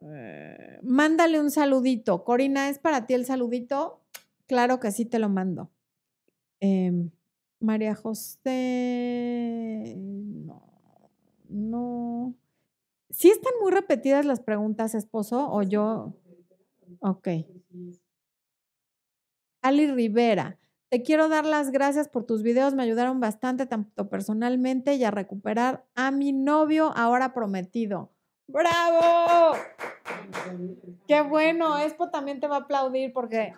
Eh, 0.00 0.78
mándale 0.82 1.40
un 1.40 1.50
saludito. 1.50 2.24
Corina, 2.24 2.68
¿es 2.68 2.78
para 2.78 3.06
ti 3.06 3.14
el 3.14 3.26
saludito? 3.26 4.02
Claro 4.46 4.80
que 4.80 4.92
sí, 4.92 5.04
te 5.04 5.18
lo 5.18 5.28
mando. 5.28 5.70
Em, 6.60 7.10
María 7.60 7.94
José, 7.94 9.94
no. 9.96 10.62
No. 11.48 12.34
¿Sí 13.10 13.30
están 13.30 13.52
muy 13.60 13.72
repetidas 13.72 14.26
las 14.26 14.40
preguntas, 14.40 14.94
esposo? 14.94 15.50
¿O 15.50 15.62
yo? 15.62 16.14
Ok. 17.00 17.28
Ali 19.62 19.90
Rivera, 19.90 20.58
te 20.88 21.02
quiero 21.02 21.28
dar 21.28 21.44
las 21.44 21.70
gracias 21.70 22.08
por 22.08 22.24
tus 22.24 22.42
videos, 22.42 22.74
me 22.74 22.82
ayudaron 22.82 23.20
bastante, 23.20 23.66
tanto 23.66 24.08
personalmente 24.08 24.94
y 24.94 25.04
a 25.04 25.10
recuperar 25.10 25.84
a 25.94 26.10
mi 26.10 26.32
novio 26.32 26.92
ahora 26.96 27.34
prometido. 27.34 28.10
¡Bravo! 28.46 29.58
Qué 31.06 31.20
bueno, 31.22 31.78
Expo 31.78 32.10
también 32.10 32.40
te 32.40 32.46
va 32.46 32.56
a 32.56 32.60
aplaudir 32.60 33.12
porque 33.12 33.52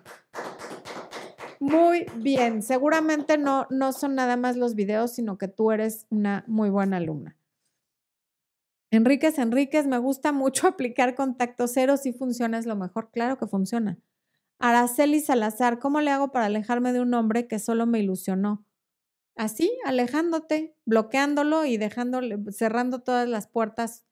muy 1.61 2.07
bien. 2.17 2.63
Seguramente 2.63 3.39
no, 3.39 3.67
no 3.71 3.93
son 3.93 4.15
nada 4.15 4.37
más 4.37 4.57
los 4.57 4.75
videos, 4.75 5.13
sino 5.13 5.39
que 5.39 5.47
tú 5.47 5.71
eres 5.71 6.07
una 6.11 6.45
muy 6.49 6.71
buena 6.71 6.97
alumna. 6.97 7.37
Enríquez, 8.91 9.39
Enríquez, 9.39 9.87
me 9.87 9.99
gusta 9.99 10.33
mucho 10.33 10.67
aplicar 10.67 11.15
contacto 11.15 11.69
cero, 11.69 11.97
si 11.97 12.13
funciona 12.13 12.59
es 12.59 12.67
lo 12.67 12.77
mejor, 12.77 13.11
claro 13.13 13.39
que 13.39 13.47
funciona. 13.47 13.99
Araceli 14.59 15.21
Salazar, 15.21 15.79
¿cómo 15.79 16.01
le 16.01 16.11
hago 16.11 16.33
para 16.33 16.47
alejarme 16.47 16.93
de 16.93 17.01
un 17.01 17.15
hombre 17.15 17.47
que 17.47 17.59
solo 17.59 17.87
me 17.87 18.01
ilusionó? 18.01 18.67
Así, 19.37 19.73
alejándote, 19.87 20.77
bloqueándolo 20.85 21.65
y 21.65 21.79
dejándole, 21.79 22.39
cerrando 22.53 23.01
todas 23.01 23.29
las 23.29 23.47
puertas 23.47 24.05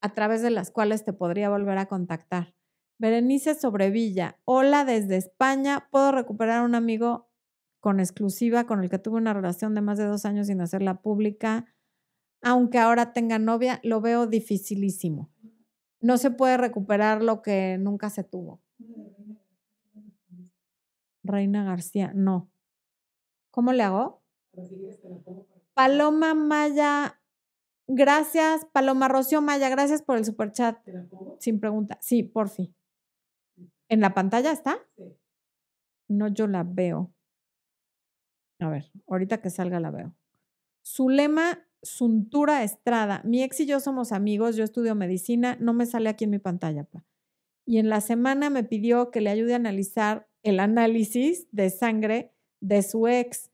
a 0.00 0.14
través 0.14 0.42
de 0.42 0.50
las 0.50 0.72
cuales 0.72 1.04
te 1.04 1.12
podría 1.12 1.50
volver 1.50 1.78
a 1.78 1.86
contactar. 1.86 2.55
Berenice 2.98 3.54
Sobrevilla, 3.54 4.38
hola 4.44 4.84
desde 4.84 5.16
España, 5.16 5.88
¿puedo 5.90 6.12
recuperar 6.12 6.60
a 6.60 6.64
un 6.64 6.74
amigo 6.74 7.28
con 7.80 8.00
exclusiva 8.00 8.66
con 8.66 8.82
el 8.82 8.90
que 8.90 8.98
tuve 8.98 9.18
una 9.18 9.34
relación 9.34 9.74
de 9.74 9.80
más 9.80 9.98
de 9.98 10.04
dos 10.06 10.24
años 10.24 10.46
sin 10.46 10.60
hacerla 10.60 11.02
pública? 11.02 11.66
aunque 12.42 12.78
ahora 12.78 13.12
tenga 13.12 13.40
novia, 13.40 13.80
lo 13.82 14.00
veo 14.00 14.26
dificilísimo. 14.26 15.30
No 16.00 16.16
se 16.16 16.30
puede 16.30 16.56
recuperar 16.56 17.22
lo 17.22 17.42
que 17.42 17.76
nunca 17.78 18.08
se 18.08 18.22
tuvo. 18.22 18.60
Reina 21.24 21.64
García, 21.64 22.12
no. 22.14 22.48
¿Cómo 23.50 23.72
le 23.72 23.82
hago? 23.82 24.22
Paloma 25.74 26.34
Maya, 26.34 27.20
gracias. 27.88 28.64
Paloma 28.66 29.08
Rocío 29.08 29.40
Maya, 29.40 29.68
gracias 29.68 30.02
por 30.02 30.16
el 30.16 30.24
superchat. 30.24 30.78
Sin 31.40 31.58
pregunta. 31.58 31.98
Sí, 32.00 32.22
por 32.22 32.48
fin. 32.48 32.74
¿En 33.88 34.00
la 34.00 34.14
pantalla 34.14 34.50
está? 34.50 34.78
No, 36.08 36.28
yo 36.28 36.46
la 36.46 36.64
veo. 36.64 37.12
A 38.60 38.68
ver, 38.68 38.90
ahorita 39.06 39.40
que 39.40 39.50
salga 39.50 39.80
la 39.80 39.90
veo. 39.90 40.14
Zulema 40.84 41.66
Suntura 41.82 42.64
Estrada. 42.64 43.22
Mi 43.24 43.42
ex 43.42 43.60
y 43.60 43.66
yo 43.66 43.80
somos 43.80 44.12
amigos, 44.12 44.56
yo 44.56 44.64
estudio 44.64 44.94
medicina, 44.94 45.56
no 45.60 45.72
me 45.72 45.86
sale 45.86 46.08
aquí 46.08 46.24
en 46.24 46.30
mi 46.30 46.38
pantalla. 46.38 46.84
Pa. 46.84 47.04
Y 47.64 47.78
en 47.78 47.88
la 47.88 48.00
semana 48.00 48.50
me 48.50 48.64
pidió 48.64 49.10
que 49.10 49.20
le 49.20 49.30
ayude 49.30 49.52
a 49.52 49.56
analizar 49.56 50.28
el 50.42 50.60
análisis 50.60 51.48
de 51.50 51.70
sangre 51.70 52.32
de 52.60 52.82
su 52.82 53.08
ex. 53.08 53.50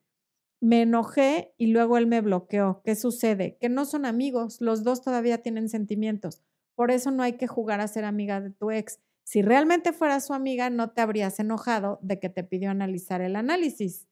Me 0.61 0.83
enojé 0.83 1.55
y 1.59 1.69
luego 1.69 1.99
él 1.99 2.07
me 2.07 2.21
bloqueó. 2.21 2.83
¿Qué 2.85 2.95
sucede? 2.95 3.57
Que 3.61 3.69
no 3.69 3.85
son 3.85 4.05
amigos, 4.05 4.61
los 4.61 4.85
dos 4.85 5.03
todavía 5.03 5.43
tienen 5.43 5.69
sentimientos. 5.69 6.43
Por 6.75 6.91
eso 6.91 7.11
no 7.11 7.23
hay 7.23 7.35
que 7.35 7.47
jugar 7.47 7.81
a 7.81 7.89
ser 7.89 8.05
amiga 8.05 8.41
de 8.41 8.51
tu 8.51 8.71
ex. 8.71 9.01
Si 9.25 9.43
realmente 9.43 9.93
fuera 9.93 10.21
su 10.21 10.35
amiga, 10.35 10.71
no 10.71 10.91
te 10.91 11.01
habrías 11.01 11.39
enojado 11.39 11.99
de 12.03 12.19
que 12.19 12.29
te 12.29 12.45
pidió 12.45 12.71
analizar 12.71 13.21
el 13.21 13.37
análisis, 13.37 14.09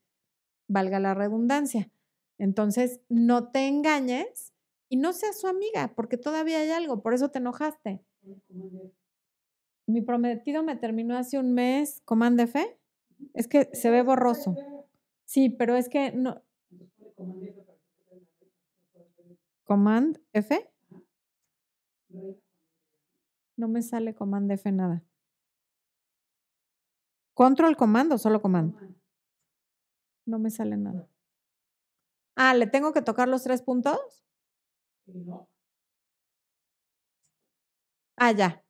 valga 0.68 1.00
la 1.00 1.14
redundancia. 1.14 1.90
Entonces, 2.38 3.00
no 3.08 3.50
te 3.50 3.68
engañes 3.68 4.52
y 4.88 4.96
no 4.96 5.12
seas 5.12 5.40
su 5.40 5.46
amiga, 5.46 5.92
porque 5.94 6.16
todavía 6.16 6.60
hay 6.60 6.70
algo, 6.70 7.02
por 7.02 7.14
eso 7.14 7.30
te 7.30 7.38
enojaste. 7.38 8.02
Mi 9.86 10.02
prometido 10.02 10.62
me 10.62 10.76
terminó 10.76 11.16
hace 11.16 11.38
un 11.38 11.52
mes, 11.52 12.00
¿comande 12.04 12.46
fe? 12.46 12.78
Es 13.34 13.48
que 13.48 13.68
se 13.72 13.90
ve 13.90 14.02
borroso. 14.02 14.56
Sí, 15.24 15.50
pero 15.50 15.76
es 15.76 15.88
que 15.88 16.12
no. 16.12 16.42
¿Command 19.64 20.18
F? 20.32 20.70
No 23.60 23.68
me 23.68 23.82
sale 23.82 24.14
Command 24.14 24.50
F 24.52 24.72
nada. 24.72 25.04
¿Control 27.34 27.76
comando 27.76 28.14
o 28.14 28.18
solo 28.18 28.40
comando? 28.40 28.78
No 30.24 30.38
me 30.38 30.50
sale 30.50 30.78
nada. 30.78 31.06
Ah, 32.36 32.54
¿le 32.54 32.66
tengo 32.66 32.94
que 32.94 33.02
tocar 33.02 33.28
los 33.28 33.42
tres 33.42 33.60
puntos? 33.60 34.24
Ah, 38.16 38.32
ya. 38.32 38.64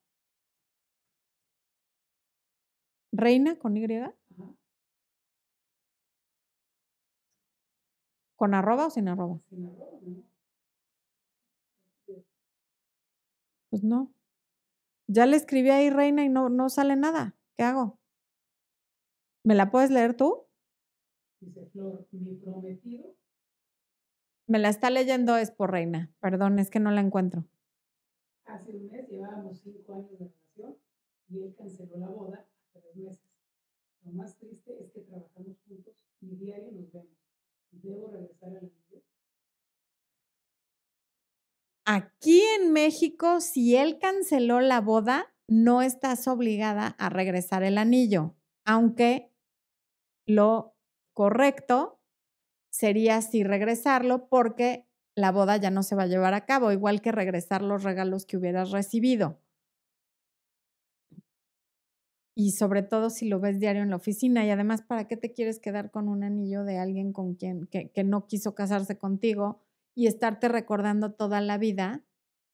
¿Reina 3.12 3.57
con 3.61 3.76
Y? 3.76 3.86
¿Con 8.34 8.55
arroba 8.55 8.86
o 8.86 8.91
sin 8.91 9.07
arroba? 9.07 9.38
Pues 13.70 13.84
no. 13.84 14.12
Ya 15.12 15.26
le 15.26 15.36
escribí 15.36 15.70
ahí 15.70 15.90
reina 15.90 16.24
y 16.24 16.28
no, 16.28 16.48
no 16.50 16.68
sale 16.68 16.94
nada. 16.94 17.34
¿Qué 17.56 17.64
hago? 17.64 17.98
¿Me 19.42 19.56
la 19.56 19.68
puedes 19.72 19.90
leer 19.90 20.14
tú? 20.14 20.46
Dice 21.40 21.66
Flor, 21.72 22.06
mi 22.12 22.36
prometido. 22.36 23.16
Me 24.46 24.61
la 24.61 24.68
está 24.68 24.88
leyendo 24.88 25.36
es 25.36 25.50
por 25.50 25.72
reina. 25.72 26.12
Perdón, 26.20 26.61
es 26.61 26.70
que 26.70 26.78
no 26.78 26.92
la 26.92 27.00
encuentro. 27.00 27.44
Hace 28.44 28.70
un 28.70 28.86
mes 28.86 29.08
llevábamos 29.08 29.58
cinco 29.58 29.94
años 29.94 30.16
de 30.16 30.28
relación 30.28 30.76
y 31.28 31.42
él 31.42 31.56
canceló 31.58 31.98
la 31.98 32.08
boda 32.08 32.46
hace 32.68 32.80
tres 32.80 32.94
meses. 32.94 33.30
Lo 34.04 34.12
más 34.12 34.36
triste 34.38 34.80
es 34.80 34.92
que 34.92 35.00
trabajamos 35.00 35.56
juntos 35.66 36.06
y 36.20 36.36
diario 36.36 36.70
nos 36.70 36.92
vemos. 36.92 37.18
¿Debo 37.72 38.12
regresar 38.12 38.50
al 38.50 38.56
anillo? 38.58 39.02
Aquí 41.84 42.42
México, 42.73 43.41
si 43.41 43.77
él 43.77 43.99
canceló 43.99 44.61
la 44.61 44.81
boda, 44.81 45.33
no 45.49 45.83
estás 45.83 46.29
obligada 46.29 46.89
a 46.99 47.09
regresar 47.09 47.62
el 47.62 47.79
anillo, 47.79 48.37
aunque 48.64 49.33
lo 50.27 50.77
correcto 51.12 52.01
sería 52.71 53.21
sí 53.21 53.43
regresarlo 53.43 54.29
porque 54.29 54.87
la 55.16 55.33
boda 55.33 55.57
ya 55.57 55.71
no 55.71 55.83
se 55.83 55.97
va 55.97 56.05
a 56.05 56.07
llevar 56.07 56.35
a 56.35 56.47
cabo, 56.47 56.73
igual 56.73 57.01
que 57.03 57.12
regresar 57.12 57.62
los 57.62 57.83
regalos 57.83 58.27
que 58.27 58.37
hubieras 58.37 58.71
recibido 58.71 59.41
y 62.35 62.53
sobre 62.53 62.83
todo 62.83 63.11
si 63.11 63.29
lo 63.29 63.39
ves 63.39 63.61
diario 63.61 63.83
en 63.83 63.91
la 63.91 63.97
oficina. 63.97 64.47
Y 64.47 64.51
además, 64.51 64.83
¿para 64.83 65.07
qué 65.07 65.16
te 65.16 65.33
quieres 65.33 65.59
quedar 65.59 65.91
con 65.91 66.09
un 66.09 66.25
anillo 66.25 66.64
de 66.64 66.79
alguien 66.79 67.12
con 67.12 67.35
quien 67.35 67.66
que 67.66 68.05
no 68.05 68.27
quiso 68.27 68.55
casarse 68.55 68.97
contigo 68.97 69.61
y 69.95 70.07
estarte 70.07 70.49
recordando 70.49 71.12
toda 71.12 71.41
la 71.43 71.59
vida 71.59 72.03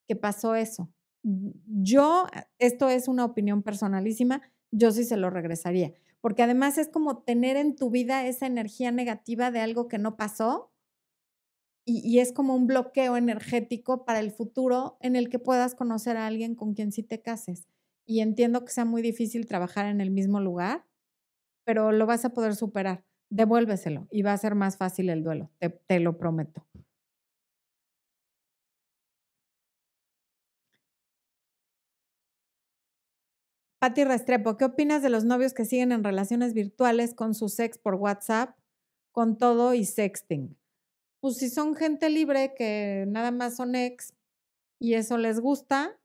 que 0.07 0.17
pasó 0.17 0.55
eso? 0.55 0.93
Yo, 1.23 2.27
esto 2.59 2.89
es 2.89 3.09
una 3.09 3.25
opinión 3.25 3.63
personalísima, 3.63 4.43
yo 4.71 4.91
sí 4.93 5.05
se 5.05 5.17
lo 5.17 5.31
regresaría, 5.31 5.93
porque 6.21 6.43
además 6.43 6.79
es 6.79 6.89
como 6.89 7.23
tener 7.23 7.57
en 7.57 7.77
tu 7.77 7.91
vida 7.91 8.27
esa 8.27 8.47
energía 8.47 8.93
negativa 8.93 9.51
de 9.51 9.61
algo 9.61 9.89
que 9.89 9.99
no 9.99 10.17
pasó 10.17 10.73
y, 11.85 12.01
y, 12.05 12.19
es 12.19 12.33
como 12.33 12.57
un 12.57 12.67
bloqueo 12.67 13.17
energético 13.17 14.05
para 14.05 14.19
el 14.19 14.33
futuro 14.33 14.97
en 15.01 15.15
el 15.15 15.29
que 15.29 15.39
puedas 15.39 15.77
conocer 15.77 16.17
a 16.17 16.27
alguien 16.27 16.57
con 16.57 16.75
quien 16.75 16.91
sí 16.91 17.05
te 17.05 17.23
cases 17.23 17.69
y 18.07 18.21
entiendo 18.21 18.65
que 18.65 18.73
sea 18.73 18.85
muy 18.85 19.03
difícil 19.03 19.47
trabajar 19.47 19.87
en 19.87 20.01
el 20.01 20.11
mismo 20.11 20.41
lugar, 20.41 20.85
pero 21.65 21.93
lo 21.93 22.07
vas 22.07 22.25
a 22.25 22.31
poder 22.31 22.55
superar. 22.55 23.05
Devuélveselo 23.29 24.07
y 24.11 24.23
va 24.23 24.33
a 24.33 24.39
ser 24.39 24.55
más 24.55 24.77
fácil 24.77 25.11
el 25.11 25.25
duelo, 25.25 25.51
te, 25.59 25.69
te 25.71 25.99
lo 25.99 26.17
prometo. 26.17 26.65
Pati 33.87 34.03
Restrepo, 34.03 34.57
¿qué 34.57 34.65
opinas 34.65 35.01
de 35.01 35.11
los 35.11 35.25
novios 35.25 35.55
que 35.55 35.65
siguen 35.65 35.93
en 35.93 36.03
relaciones 36.03 36.55
virtuales 36.55 37.15
con 37.15 37.35
su 37.35 37.49
sex 37.49 37.79
por 37.79 37.95
WhatsApp, 37.95 38.59
con 39.13 39.39
todo 39.39 39.75
y 39.75 39.85
sexting? 39.85 40.59
Pues 41.21 41.37
si 41.37 41.49
son 41.49 41.77
gente 41.77 42.11
libre 42.11 42.53
que 42.57 43.05
nada 43.07 43.31
más 43.31 43.55
son 43.55 43.77
ex 43.77 44.13
y 44.81 44.95
eso 44.95 45.19
les 45.19 45.39
gusta, 45.39 46.01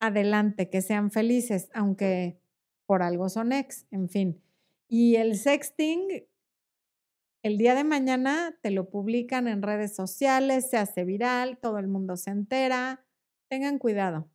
adelante, 0.00 0.70
que 0.70 0.82
sean 0.82 1.12
felices, 1.12 1.68
aunque 1.72 2.40
por 2.84 3.04
algo 3.04 3.28
son 3.28 3.52
ex, 3.52 3.86
en 3.92 4.08
fin. 4.08 4.42
Y 4.88 5.14
el 5.14 5.38
sexting, 5.38 6.26
el 7.44 7.58
día 7.58 7.76
de 7.76 7.84
mañana 7.84 8.58
te 8.60 8.72
lo 8.72 8.90
publican 8.90 9.46
en 9.46 9.62
redes 9.62 9.94
sociales, 9.94 10.68
se 10.68 10.78
hace 10.78 11.04
viral, 11.04 11.58
todo 11.58 11.78
el 11.78 11.86
mundo 11.86 12.16
se 12.16 12.30
entera. 12.30 13.06
Tengan 13.48 13.78
cuidado. 13.78 14.33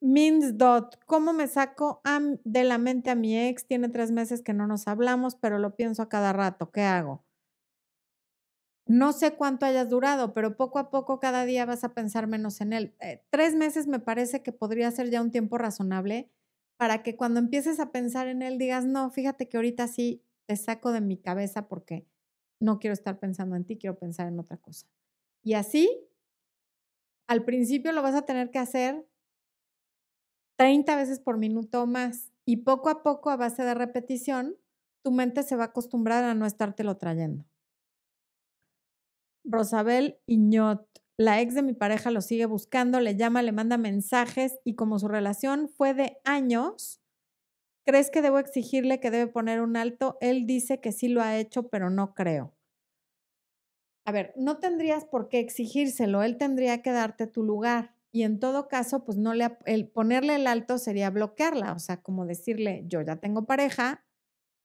Means 0.00 0.58
Dot, 0.58 0.98
¿cómo 1.06 1.32
me 1.32 1.48
saco 1.48 2.02
de 2.44 2.64
la 2.64 2.78
mente 2.78 3.10
a 3.10 3.14
mi 3.14 3.38
ex? 3.38 3.66
Tiene 3.66 3.88
tres 3.88 4.12
meses 4.12 4.42
que 4.42 4.52
no 4.52 4.66
nos 4.66 4.88
hablamos, 4.88 5.36
pero 5.36 5.58
lo 5.58 5.74
pienso 5.74 6.02
a 6.02 6.08
cada 6.08 6.32
rato. 6.32 6.70
¿Qué 6.70 6.82
hago? 6.82 7.24
No 8.86 9.12
sé 9.12 9.34
cuánto 9.34 9.66
hayas 9.66 9.88
durado, 9.88 10.32
pero 10.32 10.56
poco 10.56 10.78
a 10.78 10.90
poco 10.90 11.18
cada 11.18 11.44
día 11.44 11.66
vas 11.66 11.82
a 11.82 11.92
pensar 11.92 12.28
menos 12.28 12.60
en 12.60 12.72
él. 12.72 12.94
Eh, 13.00 13.24
tres 13.30 13.56
meses 13.56 13.88
me 13.88 13.98
parece 13.98 14.42
que 14.42 14.52
podría 14.52 14.90
ser 14.92 15.10
ya 15.10 15.20
un 15.20 15.32
tiempo 15.32 15.58
razonable 15.58 16.30
para 16.76 17.02
que 17.02 17.16
cuando 17.16 17.40
empieces 17.40 17.80
a 17.80 17.90
pensar 17.90 18.28
en 18.28 18.42
él 18.42 18.58
digas, 18.58 18.84
no, 18.84 19.10
fíjate 19.10 19.48
que 19.48 19.56
ahorita 19.56 19.88
sí 19.88 20.22
te 20.46 20.56
saco 20.56 20.92
de 20.92 21.00
mi 21.00 21.16
cabeza 21.16 21.66
porque 21.66 22.06
no 22.60 22.78
quiero 22.78 22.94
estar 22.94 23.18
pensando 23.18 23.56
en 23.56 23.64
ti, 23.64 23.76
quiero 23.76 23.98
pensar 23.98 24.28
en 24.28 24.38
otra 24.38 24.58
cosa. 24.58 24.86
Y 25.42 25.54
así, 25.54 25.90
al 27.26 27.44
principio 27.44 27.90
lo 27.92 28.02
vas 28.02 28.14
a 28.14 28.22
tener 28.22 28.50
que 28.50 28.58
hacer 28.60 29.04
30 30.56 30.96
veces 30.96 31.20
por 31.20 31.38
minuto 31.38 31.82
o 31.82 31.86
más 31.86 32.32
y 32.44 32.58
poco 32.58 32.88
a 32.88 33.02
poco, 33.02 33.30
a 33.30 33.36
base 33.36 33.62
de 33.62 33.74
repetición, 33.74 34.56
tu 35.02 35.12
mente 35.12 35.42
se 35.42 35.56
va 35.56 35.64
a 35.64 35.66
acostumbrar 35.68 36.24
a 36.24 36.34
no 36.34 36.46
estártelo 36.46 36.96
trayendo. 36.96 37.44
Rosabel 39.44 40.18
Iñot. 40.26 40.86
La 41.18 41.40
ex 41.40 41.54
de 41.54 41.62
mi 41.62 41.72
pareja 41.72 42.10
lo 42.10 42.20
sigue 42.20 42.44
buscando, 42.44 43.00
le 43.00 43.16
llama, 43.16 43.42
le 43.42 43.52
manda 43.52 43.78
mensajes 43.78 44.58
y 44.64 44.74
como 44.74 44.98
su 44.98 45.08
relación 45.08 45.68
fue 45.68 45.94
de 45.94 46.18
años, 46.24 47.00
¿crees 47.86 48.10
que 48.10 48.20
debo 48.20 48.38
exigirle 48.38 49.00
que 49.00 49.10
debe 49.10 49.26
poner 49.30 49.62
un 49.62 49.76
alto? 49.78 50.18
Él 50.20 50.46
dice 50.46 50.80
que 50.80 50.92
sí 50.92 51.08
lo 51.08 51.22
ha 51.22 51.38
hecho, 51.38 51.68
pero 51.68 51.88
no 51.88 52.12
creo. 52.12 52.54
A 54.04 54.12
ver, 54.12 54.34
no 54.36 54.58
tendrías 54.58 55.06
por 55.06 55.28
qué 55.28 55.40
exigírselo, 55.40 56.22
él 56.22 56.36
tendría 56.36 56.82
que 56.82 56.92
darte 56.92 57.26
tu 57.26 57.42
lugar 57.42 57.95
y 58.12 58.22
en 58.22 58.40
todo 58.40 58.68
caso, 58.68 59.04
pues 59.04 59.18
no 59.18 59.34
le 59.34 59.56
el 59.66 59.88
ponerle 59.88 60.36
el 60.36 60.46
alto 60.46 60.78
sería 60.78 61.10
bloquearla, 61.10 61.72
o 61.72 61.78
sea, 61.78 62.02
como 62.02 62.26
decirle, 62.26 62.84
yo 62.88 63.02
ya 63.02 63.16
tengo 63.16 63.46
pareja, 63.46 64.04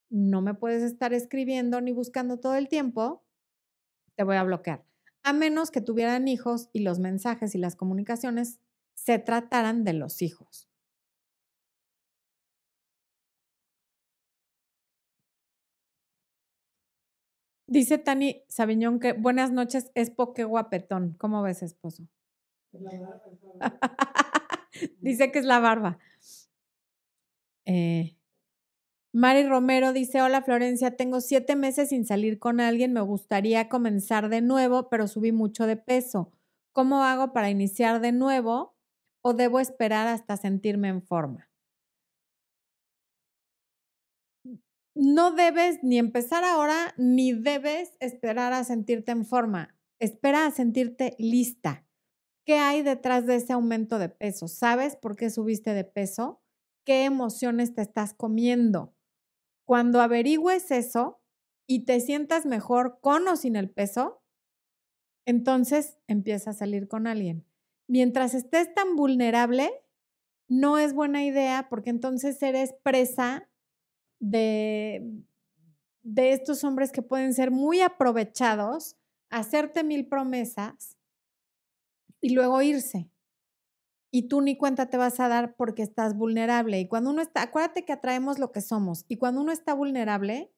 no 0.10 0.42
me 0.42 0.54
puedes 0.56 0.84
estar 0.84 1.14
escribiendo 1.14 1.82
ni 1.82 1.92
buscando 1.94 2.40
todo 2.40 2.56
el 2.56 2.68
tiempo, 2.70 3.24
te 4.16 4.24
voy 4.24 4.38
a 4.38 4.44
bloquear. 4.44 4.86
A 5.24 5.34
menos 5.34 5.72
que 5.72 5.82
tuvieran 5.82 6.28
hijos 6.28 6.70
y 6.74 6.82
los 6.82 7.00
mensajes 7.00 7.56
y 7.56 7.60
las 7.60 7.76
comunicaciones 7.76 8.60
se 8.96 9.20
trataran 9.20 9.84
de 9.84 9.94
los 9.94 10.22
hijos. 10.22 10.68
Dice 17.68 17.98
Tani 17.98 18.44
Sabiñón 18.50 19.00
que 19.00 19.14
buenas 19.14 19.52
noches, 19.52 19.92
es 19.96 20.10
guapetón. 20.44 21.16
¿Cómo 21.18 21.42
ves, 21.42 21.64
esposo? 21.64 22.08
Dice 25.02 25.32
que 25.32 25.40
es 25.40 25.46
la 25.46 25.60
barba. 25.60 26.00
Eh, 27.66 28.16
Mari 29.14 29.46
Romero 29.46 29.92
dice, 29.92 30.22
hola 30.22 30.42
Florencia, 30.42 30.96
tengo 30.96 31.20
siete 31.20 31.58
meses 31.58 31.90
sin 31.90 32.06
salir 32.06 32.40
con 32.40 32.62
alguien, 32.62 32.94
me 32.94 33.02
gustaría 33.02 33.68
comenzar 33.68 34.30
de 34.30 34.42
nuevo, 34.42 34.88
pero 34.90 35.08
subí 35.08 35.34
mucho 35.34 35.68
de 35.68 35.76
peso. 35.76 36.32
¿Cómo 36.72 37.04
hago 37.04 37.34
para 37.34 37.50
iniciar 37.50 38.00
de 38.00 38.14
nuevo 38.14 38.74
o 39.22 39.34
debo 39.34 39.60
esperar 39.60 40.08
hasta 40.08 40.38
sentirme 40.38 40.88
en 40.88 41.02
forma? 41.02 41.50
No 44.96 45.32
debes 45.32 45.84
ni 45.84 45.98
empezar 45.98 46.44
ahora, 46.46 46.94
ni 46.98 47.34
debes 47.34 47.98
esperar 48.00 48.54
a 48.54 48.64
sentirte 48.64 49.12
en 49.12 49.26
forma. 49.26 49.76
Espera 50.00 50.46
a 50.46 50.52
sentirte 50.52 51.16
lista. 51.20 51.86
¿Qué 52.52 52.58
hay 52.58 52.82
detrás 52.82 53.26
de 53.26 53.36
ese 53.36 53.54
aumento 53.54 53.98
de 53.98 54.10
peso? 54.10 54.50
¿Sabes 54.50 54.98
por 54.98 55.16
qué 55.16 55.30
subiste 55.30 55.74
de 55.74 55.86
peso? 55.86 56.42
¿Qué 56.84 57.06
emociones 57.06 57.74
te 57.74 57.82
estás 57.82 58.14
comiendo? 58.14 58.94
Cuando 59.64 60.02
averigües 60.02 60.70
eso 60.70 61.22
y 61.66 61.86
te 61.86 62.02
sientas 62.02 62.46
mejor 62.46 63.00
con 63.00 63.26
o 63.30 63.38
sin 63.38 63.56
el 63.56 63.70
peso, 63.70 64.22
entonces 65.26 65.98
empieza 66.08 66.50
a 66.50 66.54
salir 66.54 66.90
con 66.90 67.08
alguien. 67.08 67.46
Mientras 67.88 68.34
estés 68.34 68.74
tan 68.74 68.98
vulnerable, 68.98 69.72
no 70.50 70.78
es 70.78 70.94
buena 70.94 71.24
idea 71.24 71.70
porque 71.70 71.90
entonces 71.90 72.44
eres 72.44 72.76
presa 72.84 73.50
de, 74.20 75.24
de 76.04 76.34
estos 76.34 76.66
hombres 76.66 76.92
que 76.92 77.02
pueden 77.02 77.34
ser 77.34 77.50
muy 77.50 77.80
aprovechados, 77.80 78.98
hacerte 79.30 79.86
mil 79.86 80.06
promesas 80.10 80.98
y 82.22 82.34
luego 82.34 82.62
irse. 82.62 83.10
Y 84.14 84.28
tú 84.28 84.42
ni 84.42 84.58
cuenta 84.58 84.90
te 84.90 84.98
vas 84.98 85.20
a 85.20 85.28
dar 85.28 85.56
porque 85.56 85.84
estás 85.84 86.16
vulnerable. 86.16 86.80
Y 86.80 86.88
cuando 86.88 87.10
uno 87.10 87.22
está, 87.22 87.44
acuérdate 87.44 87.86
que 87.86 87.94
atraemos 87.94 88.40
lo 88.40 88.52
que 88.52 88.62
somos. 88.62 89.06
Y 89.08 89.18
cuando 89.18 89.42
uno 89.42 89.52
está 89.52 89.74
vulnerable, 89.74 90.54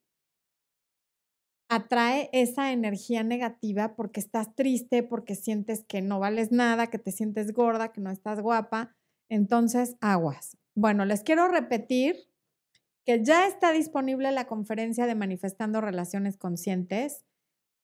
atrae 1.69 2.29
esa 2.33 2.71
energía 2.71 3.23
negativa 3.23 3.95
porque 3.95 4.19
estás 4.19 4.55
triste, 4.55 5.03
porque 5.03 5.35
sientes 5.35 5.83
que 5.87 6.01
no 6.01 6.19
vales 6.19 6.51
nada, 6.51 6.87
que 6.87 6.99
te 6.99 7.11
sientes 7.11 7.53
gorda, 7.53 7.91
que 7.91 8.01
no 8.01 8.11
estás 8.11 8.41
guapa. 8.41 8.95
Entonces, 9.29 9.95
aguas. 10.01 10.57
Bueno, 10.75 11.05
les 11.05 11.23
quiero 11.23 11.47
repetir 11.47 12.15
que 13.05 13.23
ya 13.23 13.47
está 13.47 13.71
disponible 13.71 14.31
la 14.31 14.47
conferencia 14.47 15.05
de 15.05 15.15
Manifestando 15.15 15.81
Relaciones 15.81 16.37
Conscientes 16.37 17.25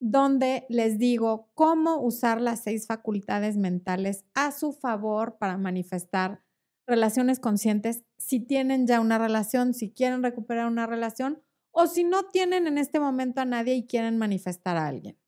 donde 0.00 0.66
les 0.70 0.98
digo 0.98 1.50
cómo 1.54 2.00
usar 2.00 2.40
las 2.40 2.62
seis 2.64 2.86
facultades 2.86 3.56
mentales 3.56 4.24
a 4.34 4.50
su 4.50 4.72
favor 4.72 5.36
para 5.38 5.58
manifestar 5.58 6.42
relaciones 6.86 7.38
conscientes 7.38 8.02
si 8.16 8.40
tienen 8.40 8.86
ya 8.86 9.00
una 9.00 9.18
relación, 9.18 9.74
si 9.74 9.92
quieren 9.92 10.22
recuperar 10.22 10.66
una 10.66 10.86
relación 10.86 11.42
o 11.70 11.86
si 11.86 12.02
no 12.02 12.24
tienen 12.24 12.66
en 12.66 12.78
este 12.78 12.98
momento 12.98 13.42
a 13.42 13.44
nadie 13.44 13.74
y 13.74 13.86
quieren 13.86 14.18
manifestar 14.18 14.76
a 14.76 14.88
alguien. 14.88 15.18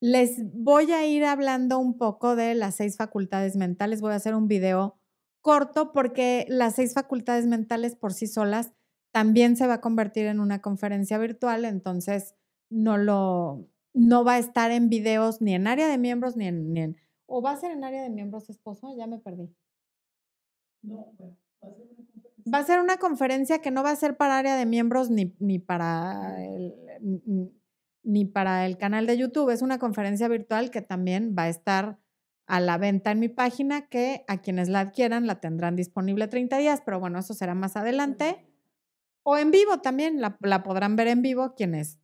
Les 0.00 0.52
voy 0.52 0.92
a 0.92 1.06
ir 1.06 1.24
hablando 1.24 1.78
un 1.78 1.96
poco 1.96 2.36
de 2.36 2.54
las 2.54 2.74
seis 2.74 2.96
facultades 2.96 3.56
mentales. 3.56 4.02
Voy 4.02 4.12
a 4.12 4.16
hacer 4.16 4.34
un 4.34 4.48
video 4.48 4.98
corto 5.40 5.92
porque 5.92 6.44
las 6.48 6.74
seis 6.74 6.92
facultades 6.92 7.46
mentales 7.46 7.96
por 7.96 8.12
sí 8.12 8.26
solas 8.26 8.72
también 9.12 9.56
se 9.56 9.66
va 9.66 9.74
a 9.74 9.80
convertir 9.80 10.26
en 10.26 10.40
una 10.40 10.60
conferencia 10.60 11.16
virtual. 11.16 11.64
Entonces, 11.64 12.34
no 12.74 12.98
lo, 12.98 13.68
no 13.92 14.24
va 14.24 14.34
a 14.34 14.38
estar 14.38 14.70
en 14.72 14.88
videos 14.88 15.40
ni 15.40 15.54
en 15.54 15.66
área 15.66 15.88
de 15.88 15.96
miembros 15.96 16.36
ni 16.36 16.46
en, 16.48 16.72
ni 16.72 16.96
o 17.26 17.40
va 17.40 17.52
a 17.52 17.56
ser 17.56 17.70
en 17.70 17.84
área 17.84 18.02
de 18.02 18.10
miembros 18.10 18.50
esposo, 18.50 18.94
ya 18.96 19.06
me 19.06 19.18
perdí. 19.18 19.54
No, 20.82 21.14
va 21.18 21.68
a 21.68 21.74
ser 21.74 21.80
una 21.80 21.96
conferencia. 22.06 22.52
Va 22.52 22.58
a 22.58 22.64
ser 22.64 22.80
una 22.80 22.96
conferencia 22.98 23.58
que 23.62 23.70
no 23.70 23.82
va 23.82 23.90
a 23.90 23.96
ser 23.96 24.16
para 24.16 24.38
área 24.38 24.56
de 24.56 24.66
miembros 24.66 25.10
ni, 25.10 25.34
ni 25.38 25.58
para 25.58 26.44
el, 26.44 26.74
ni 28.02 28.24
para 28.26 28.66
el 28.66 28.76
canal 28.76 29.06
de 29.06 29.16
YouTube. 29.16 29.50
Es 29.50 29.62
una 29.62 29.78
conferencia 29.78 30.28
virtual 30.28 30.70
que 30.70 30.82
también 30.82 31.34
va 31.36 31.44
a 31.44 31.48
estar 31.48 31.98
a 32.46 32.60
la 32.60 32.76
venta 32.76 33.10
en 33.12 33.20
mi 33.20 33.28
página, 33.28 33.88
que 33.88 34.24
a 34.28 34.42
quienes 34.42 34.68
la 34.68 34.80
adquieran 34.80 35.26
la 35.26 35.40
tendrán 35.40 35.76
disponible 35.76 36.28
30 36.28 36.58
días, 36.58 36.82
pero 36.84 37.00
bueno, 37.00 37.18
eso 37.18 37.32
será 37.32 37.54
más 37.54 37.76
adelante. 37.76 38.44
O 39.22 39.38
en 39.38 39.50
vivo 39.50 39.80
también, 39.80 40.20
la, 40.20 40.36
la 40.40 40.62
podrán 40.62 40.96
ver 40.96 41.08
en 41.08 41.22
vivo 41.22 41.54
quienes 41.54 41.98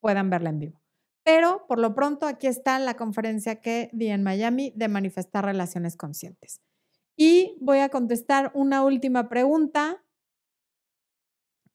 puedan 0.00 0.30
verla 0.30 0.50
en 0.50 0.58
vivo. 0.58 0.80
Pero 1.24 1.66
por 1.68 1.78
lo 1.78 1.94
pronto 1.94 2.26
aquí 2.26 2.46
está 2.46 2.78
la 2.78 2.94
conferencia 2.94 3.60
que 3.60 3.90
di 3.92 4.08
en 4.08 4.22
Miami 4.22 4.72
de 4.74 4.88
manifestar 4.88 5.44
relaciones 5.44 5.96
conscientes. 5.96 6.60
Y 7.16 7.58
voy 7.60 7.78
a 7.78 7.90
contestar 7.90 8.50
una 8.54 8.82
última 8.82 9.28
pregunta. 9.28 10.02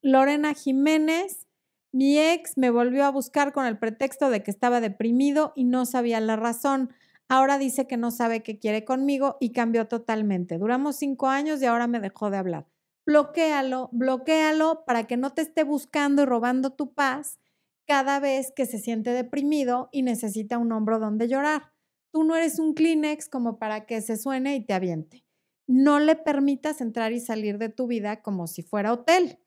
Lorena 0.01 0.53
Jiménez, 0.53 1.47
mi 1.91 2.19
ex 2.19 2.57
me 2.57 2.71
volvió 2.71 3.05
a 3.05 3.11
buscar 3.11 3.53
con 3.53 3.65
el 3.65 3.77
pretexto 3.77 4.29
de 4.29 4.43
que 4.43 4.51
estaba 4.51 4.81
deprimido 4.81 5.53
y 5.55 5.65
no 5.65 5.85
sabía 5.85 6.19
la 6.19 6.35
razón. 6.35 6.93
Ahora 7.29 7.57
dice 7.57 7.87
que 7.87 7.97
no 7.97 8.11
sabe 8.11 8.43
qué 8.43 8.59
quiere 8.59 8.85
conmigo 8.85 9.37
y 9.39 9.51
cambió 9.51 9.87
totalmente. 9.87 10.57
Duramos 10.57 10.97
cinco 10.97 11.27
años 11.27 11.61
y 11.61 11.65
ahora 11.65 11.87
me 11.87 11.99
dejó 11.99 12.29
de 12.29 12.37
hablar. 12.37 12.67
Bloquéalo, 13.05 13.89
bloquéalo 13.91 14.83
para 14.85 15.05
que 15.05 15.15
no 15.15 15.33
te 15.33 15.43
esté 15.43 15.63
buscando 15.63 16.23
y 16.23 16.25
robando 16.25 16.71
tu 16.71 16.93
paz 16.93 17.39
cada 17.85 18.19
vez 18.19 18.51
que 18.55 18.65
se 18.65 18.79
siente 18.79 19.11
deprimido 19.11 19.89
y 19.91 20.01
necesita 20.01 20.57
un 20.57 20.71
hombro 20.71 20.99
donde 20.99 21.27
llorar. 21.27 21.73
Tú 22.11 22.23
no 22.23 22.35
eres 22.35 22.59
un 22.59 22.73
Kleenex 22.73 23.29
como 23.29 23.59
para 23.59 23.85
que 23.85 24.01
se 24.01 24.17
suene 24.17 24.55
y 24.55 24.65
te 24.65 24.73
aviente. 24.73 25.25
No 25.67 25.99
le 25.99 26.15
permitas 26.15 26.81
entrar 26.81 27.11
y 27.11 27.19
salir 27.19 27.57
de 27.57 27.69
tu 27.69 27.87
vida 27.87 28.21
como 28.21 28.47
si 28.47 28.63
fuera 28.63 28.93
hotel. 28.93 29.39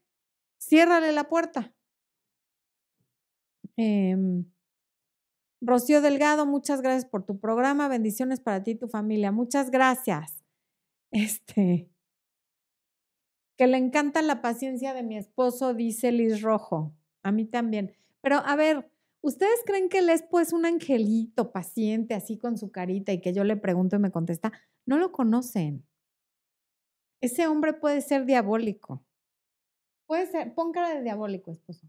Ciérrale 0.58 1.12
la 1.12 1.28
puerta. 1.28 1.74
Em, 3.76 4.44
Rocío 5.60 6.00
Delgado, 6.00 6.46
muchas 6.46 6.82
gracias 6.82 7.04
por 7.04 7.24
tu 7.24 7.38
programa. 7.38 7.88
Bendiciones 7.88 8.40
para 8.40 8.62
ti 8.62 8.72
y 8.72 8.78
tu 8.78 8.88
familia. 8.88 9.32
Muchas 9.32 9.70
gracias. 9.70 10.34
Este, 11.10 11.88
que 13.56 13.66
le 13.66 13.78
encanta 13.78 14.20
la 14.20 14.42
paciencia 14.42 14.92
de 14.92 15.02
mi 15.02 15.16
esposo, 15.16 15.72
dice 15.72 16.12
Liz 16.12 16.42
Rojo. 16.42 16.94
A 17.22 17.32
mí 17.32 17.46
también. 17.46 17.96
Pero 18.28 18.42
a 18.44 18.56
ver, 18.56 18.92
¿ustedes 19.22 19.62
creen 19.64 19.88
que 19.88 20.00
Espo 20.00 20.38
es 20.38 20.52
un 20.52 20.66
angelito 20.66 21.50
paciente, 21.50 22.12
así 22.12 22.36
con 22.36 22.58
su 22.58 22.70
carita, 22.70 23.10
y 23.10 23.22
que 23.22 23.32
yo 23.32 23.42
le 23.42 23.56
pregunto 23.56 23.96
y 23.96 24.00
me 24.00 24.10
contesta? 24.10 24.52
No 24.84 24.98
lo 24.98 25.12
conocen. 25.12 25.88
Ese 27.22 27.46
hombre 27.46 27.72
puede 27.72 28.02
ser 28.02 28.26
diabólico. 28.26 29.02
Puede 30.06 30.26
ser, 30.26 30.52
pon 30.54 30.72
cara 30.72 30.94
de 30.94 31.02
diabólico, 31.02 31.52
esposo. 31.52 31.88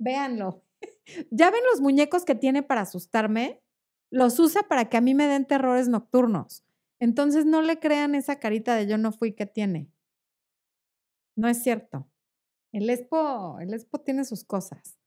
Véanlo. 0.00 0.64
¿Ya 1.30 1.52
ven 1.52 1.62
los 1.70 1.80
muñecos 1.80 2.24
que 2.24 2.34
tiene 2.34 2.64
para 2.64 2.80
asustarme? 2.80 3.62
Los 4.10 4.40
usa 4.40 4.64
para 4.64 4.88
que 4.88 4.96
a 4.96 5.00
mí 5.00 5.14
me 5.14 5.28
den 5.28 5.46
terrores 5.46 5.88
nocturnos. 5.88 6.64
Entonces 6.98 7.46
no 7.46 7.62
le 7.62 7.78
crean 7.78 8.16
esa 8.16 8.40
carita 8.40 8.74
de 8.74 8.88
yo 8.88 8.98
no 8.98 9.12
fui 9.12 9.34
que 9.34 9.46
tiene. 9.46 9.88
No 11.36 11.46
es 11.46 11.62
cierto. 11.62 12.10
El 12.76 12.90
Expo, 12.90 13.58
el 13.58 13.72
Expo 13.72 14.00
tiene 14.00 14.22
sus 14.26 14.44
cosas. 14.44 14.98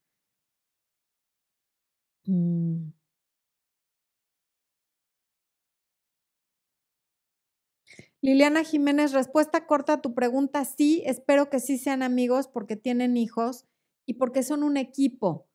Mm. 2.25 2.89
Liliana 8.21 8.63
Jiménez, 8.63 9.11
respuesta 9.13 9.67
corta 9.67 9.93
a 9.93 10.01
tu 10.01 10.15
pregunta, 10.15 10.65
sí, 10.65 11.03
espero 11.05 11.51
que 11.51 11.59
sí 11.59 11.77
sean 11.77 12.01
amigos 12.01 12.47
porque 12.47 12.75
tienen 12.75 13.17
hijos 13.17 13.67
y 14.07 14.15
porque 14.15 14.41
son 14.41 14.63
un 14.63 14.75
equipo. 14.75 15.47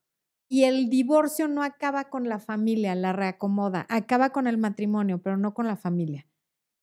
Y 0.48 0.64
el 0.64 0.88
divorcio 0.90 1.48
no 1.48 1.64
acaba 1.64 2.10
con 2.10 2.28
la 2.28 2.38
familia, 2.38 2.94
la 2.94 3.12
reacomoda, 3.12 3.86
acaba 3.88 4.30
con 4.30 4.46
el 4.46 4.56
matrimonio, 4.56 5.20
pero 5.20 5.36
no 5.36 5.52
con 5.52 5.66
la 5.66 5.76
familia. 5.76 6.28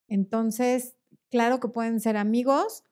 Entonces, 0.10 0.98
claro 1.30 1.62
que 1.62 1.70
pueden 1.70 2.02
ser 2.02 2.18
amigos, 2.18 2.84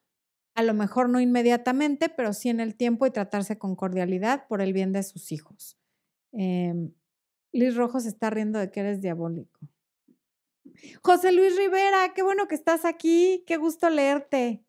a 0.59 0.61
lo 0.61 0.73
mejor 0.73 1.07
no 1.07 1.21
inmediatamente, 1.21 2.09
pero 2.09 2.33
sí 2.33 2.49
en 2.49 2.59
el 2.59 2.75
tiempo 2.75 3.05
y 3.05 3.11
tratarse 3.11 3.57
con 3.57 3.77
cordialidad 3.77 4.45
por 4.49 4.61
el 4.61 4.73
bien 4.73 4.91
de 4.91 5.03
sus 5.03 5.31
hijos. 5.31 5.77
Eh, 6.33 6.73
Liz 7.53 7.77
Rojo 7.77 8.01
se 8.01 8.09
está 8.09 8.29
riendo 8.29 8.59
de 8.59 8.69
que 8.69 8.81
eres 8.81 8.99
diabólico. 8.99 9.57
José 11.01 11.31
Luis 11.31 11.55
Rivera, 11.55 12.13
qué 12.13 12.23
bueno 12.23 12.49
que 12.49 12.55
estás 12.55 12.83
aquí, 12.83 13.45
qué 13.47 13.55
gusto 13.55 13.89
leerte. 13.89 14.65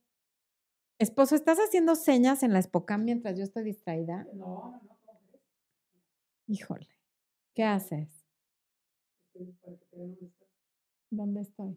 Esposo, 1.01 1.35
¿estás 1.35 1.59
haciendo 1.59 1.97
señas 1.97 2.45
en 2.45 2.53
la 2.53 2.63
Spocam 2.63 3.05
mientras 3.05 3.37
yo 3.37 3.43
estoy 3.43 3.65
distraída? 3.65 4.29
No, 4.33 4.81
no, 4.85 4.93
no. 4.95 5.41
Híjole, 6.47 6.89
¿qué 7.53 7.65
haces? 7.65 8.29
¿Dónde 11.11 11.41
estoy? 11.41 11.77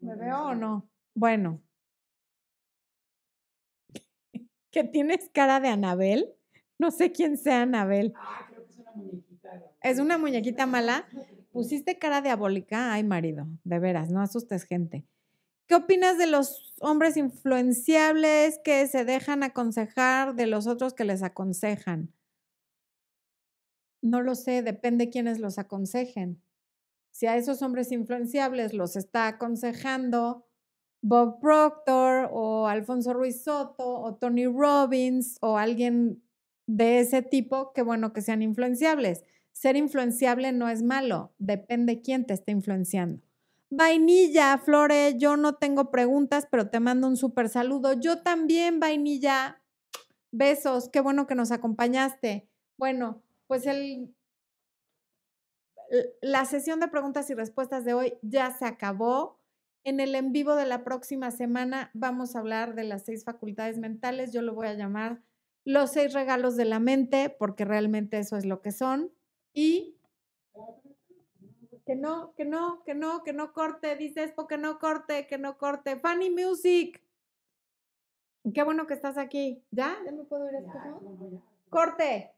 ¿Me 0.00 0.14
veo 0.16 0.48
o 0.48 0.54
no? 0.54 0.88
Bueno. 1.14 1.60
¿Que 4.70 4.84
tienes 4.84 5.30
cara 5.32 5.60
de 5.60 5.68
Anabel? 5.68 6.32
No 6.78 6.90
sé 6.90 7.12
quién 7.12 7.36
sea 7.36 7.62
Anabel. 7.62 8.14
Ah, 8.16 8.46
creo 8.48 8.64
que 8.64 8.72
es 8.72 8.78
una 8.78 8.92
muñequita. 8.94 9.62
¿Es 9.82 9.98
una 9.98 10.18
muñequita 10.18 10.66
mala? 10.66 11.06
¿Pusiste 11.52 11.98
cara 11.98 12.22
diabólica? 12.22 12.92
Ay, 12.92 13.04
marido, 13.04 13.46
de 13.64 13.78
veras, 13.78 14.10
no 14.10 14.20
asustes 14.20 14.64
gente. 14.64 15.04
¿Qué 15.66 15.74
opinas 15.74 16.18
de 16.18 16.26
los 16.26 16.74
hombres 16.80 17.16
influenciables 17.16 18.58
que 18.64 18.86
se 18.86 19.04
dejan 19.04 19.42
aconsejar 19.42 20.34
de 20.34 20.46
los 20.46 20.66
otros 20.66 20.94
que 20.94 21.04
les 21.04 21.22
aconsejan? 21.22 22.12
No 24.02 24.22
lo 24.22 24.34
sé, 24.34 24.62
depende 24.62 25.10
quiénes 25.10 25.38
los 25.38 25.58
aconsejen. 25.58 26.42
Si 27.10 27.26
a 27.26 27.36
esos 27.36 27.62
hombres 27.62 27.92
influenciables 27.92 28.72
los 28.72 28.96
está 28.96 29.26
aconsejando 29.26 30.46
Bob 31.02 31.40
Proctor 31.40 32.28
o 32.32 32.66
Alfonso 32.66 33.12
Ruiz 33.12 33.42
Soto 33.42 34.00
o 34.00 34.14
Tony 34.16 34.46
Robbins 34.46 35.38
o 35.40 35.56
alguien 35.56 36.22
de 36.66 37.00
ese 37.00 37.22
tipo, 37.22 37.72
qué 37.72 37.82
bueno 37.82 38.12
que 38.12 38.22
sean 38.22 38.42
influenciables. 38.42 39.24
ser 39.52 39.76
influenciable 39.76 40.52
no 40.52 40.68
es 40.68 40.82
malo, 40.82 41.34
depende 41.38 42.00
quién 42.00 42.24
te 42.24 42.32
esté 42.32 42.52
influenciando. 42.52 43.20
Vainilla, 43.68 44.58
Flore, 44.58 45.16
yo 45.18 45.36
no 45.36 45.56
tengo 45.56 45.90
preguntas, 45.90 46.48
pero 46.50 46.70
te 46.70 46.80
mando 46.80 47.06
un 47.06 47.16
súper 47.16 47.48
saludo. 47.48 47.92
Yo 47.92 48.22
también, 48.22 48.80
Vainilla. 48.80 49.62
Besos, 50.32 50.88
qué 50.88 51.00
bueno 51.00 51.26
que 51.26 51.34
nos 51.34 51.52
acompañaste. 51.52 52.48
Bueno, 52.78 53.22
pues 53.46 53.66
el, 53.66 54.14
la 56.20 56.44
sesión 56.44 56.80
de 56.80 56.88
preguntas 56.88 57.28
y 57.30 57.34
respuestas 57.34 57.84
de 57.84 57.94
hoy 57.94 58.14
ya 58.22 58.50
se 58.52 58.64
acabó. 58.64 59.38
En 59.82 59.98
el 59.98 60.14
en 60.14 60.32
vivo 60.32 60.54
de 60.56 60.66
la 60.66 60.84
próxima 60.84 61.30
semana 61.30 61.90
vamos 61.94 62.36
a 62.36 62.40
hablar 62.40 62.74
de 62.74 62.84
las 62.84 63.04
seis 63.04 63.24
facultades 63.24 63.78
mentales. 63.78 64.32
Yo 64.32 64.42
lo 64.42 64.54
voy 64.54 64.68
a 64.68 64.74
llamar 64.74 65.22
los 65.64 65.92
seis 65.92 66.12
regalos 66.12 66.56
de 66.56 66.64
la 66.64 66.80
mente, 66.80 67.34
porque 67.38 67.64
realmente 67.64 68.18
eso 68.18 68.36
es 68.36 68.44
lo 68.44 68.60
que 68.60 68.72
son. 68.72 69.10
Y 69.52 69.96
que 71.86 71.96
no, 71.96 72.34
que 72.36 72.44
no, 72.44 72.82
que 72.84 72.94
no, 72.94 73.24
que 73.24 73.32
no 73.32 73.52
corte, 73.52 73.96
dice 73.96 74.22
Expo, 74.22 74.46
que 74.46 74.58
no 74.58 74.78
corte, 74.78 75.26
que 75.26 75.38
no 75.38 75.58
corte. 75.58 75.96
Funny 75.96 76.30
Music. 76.30 77.02
Qué 78.54 78.62
bueno 78.62 78.86
que 78.86 78.94
estás 78.94 79.18
aquí. 79.18 79.64
¿Ya? 79.70 79.96
¿Ya 80.04 80.12
me 80.12 80.24
puedo 80.24 80.48
ir 80.48 80.56
a 80.56 80.98
Corte. 81.68 82.32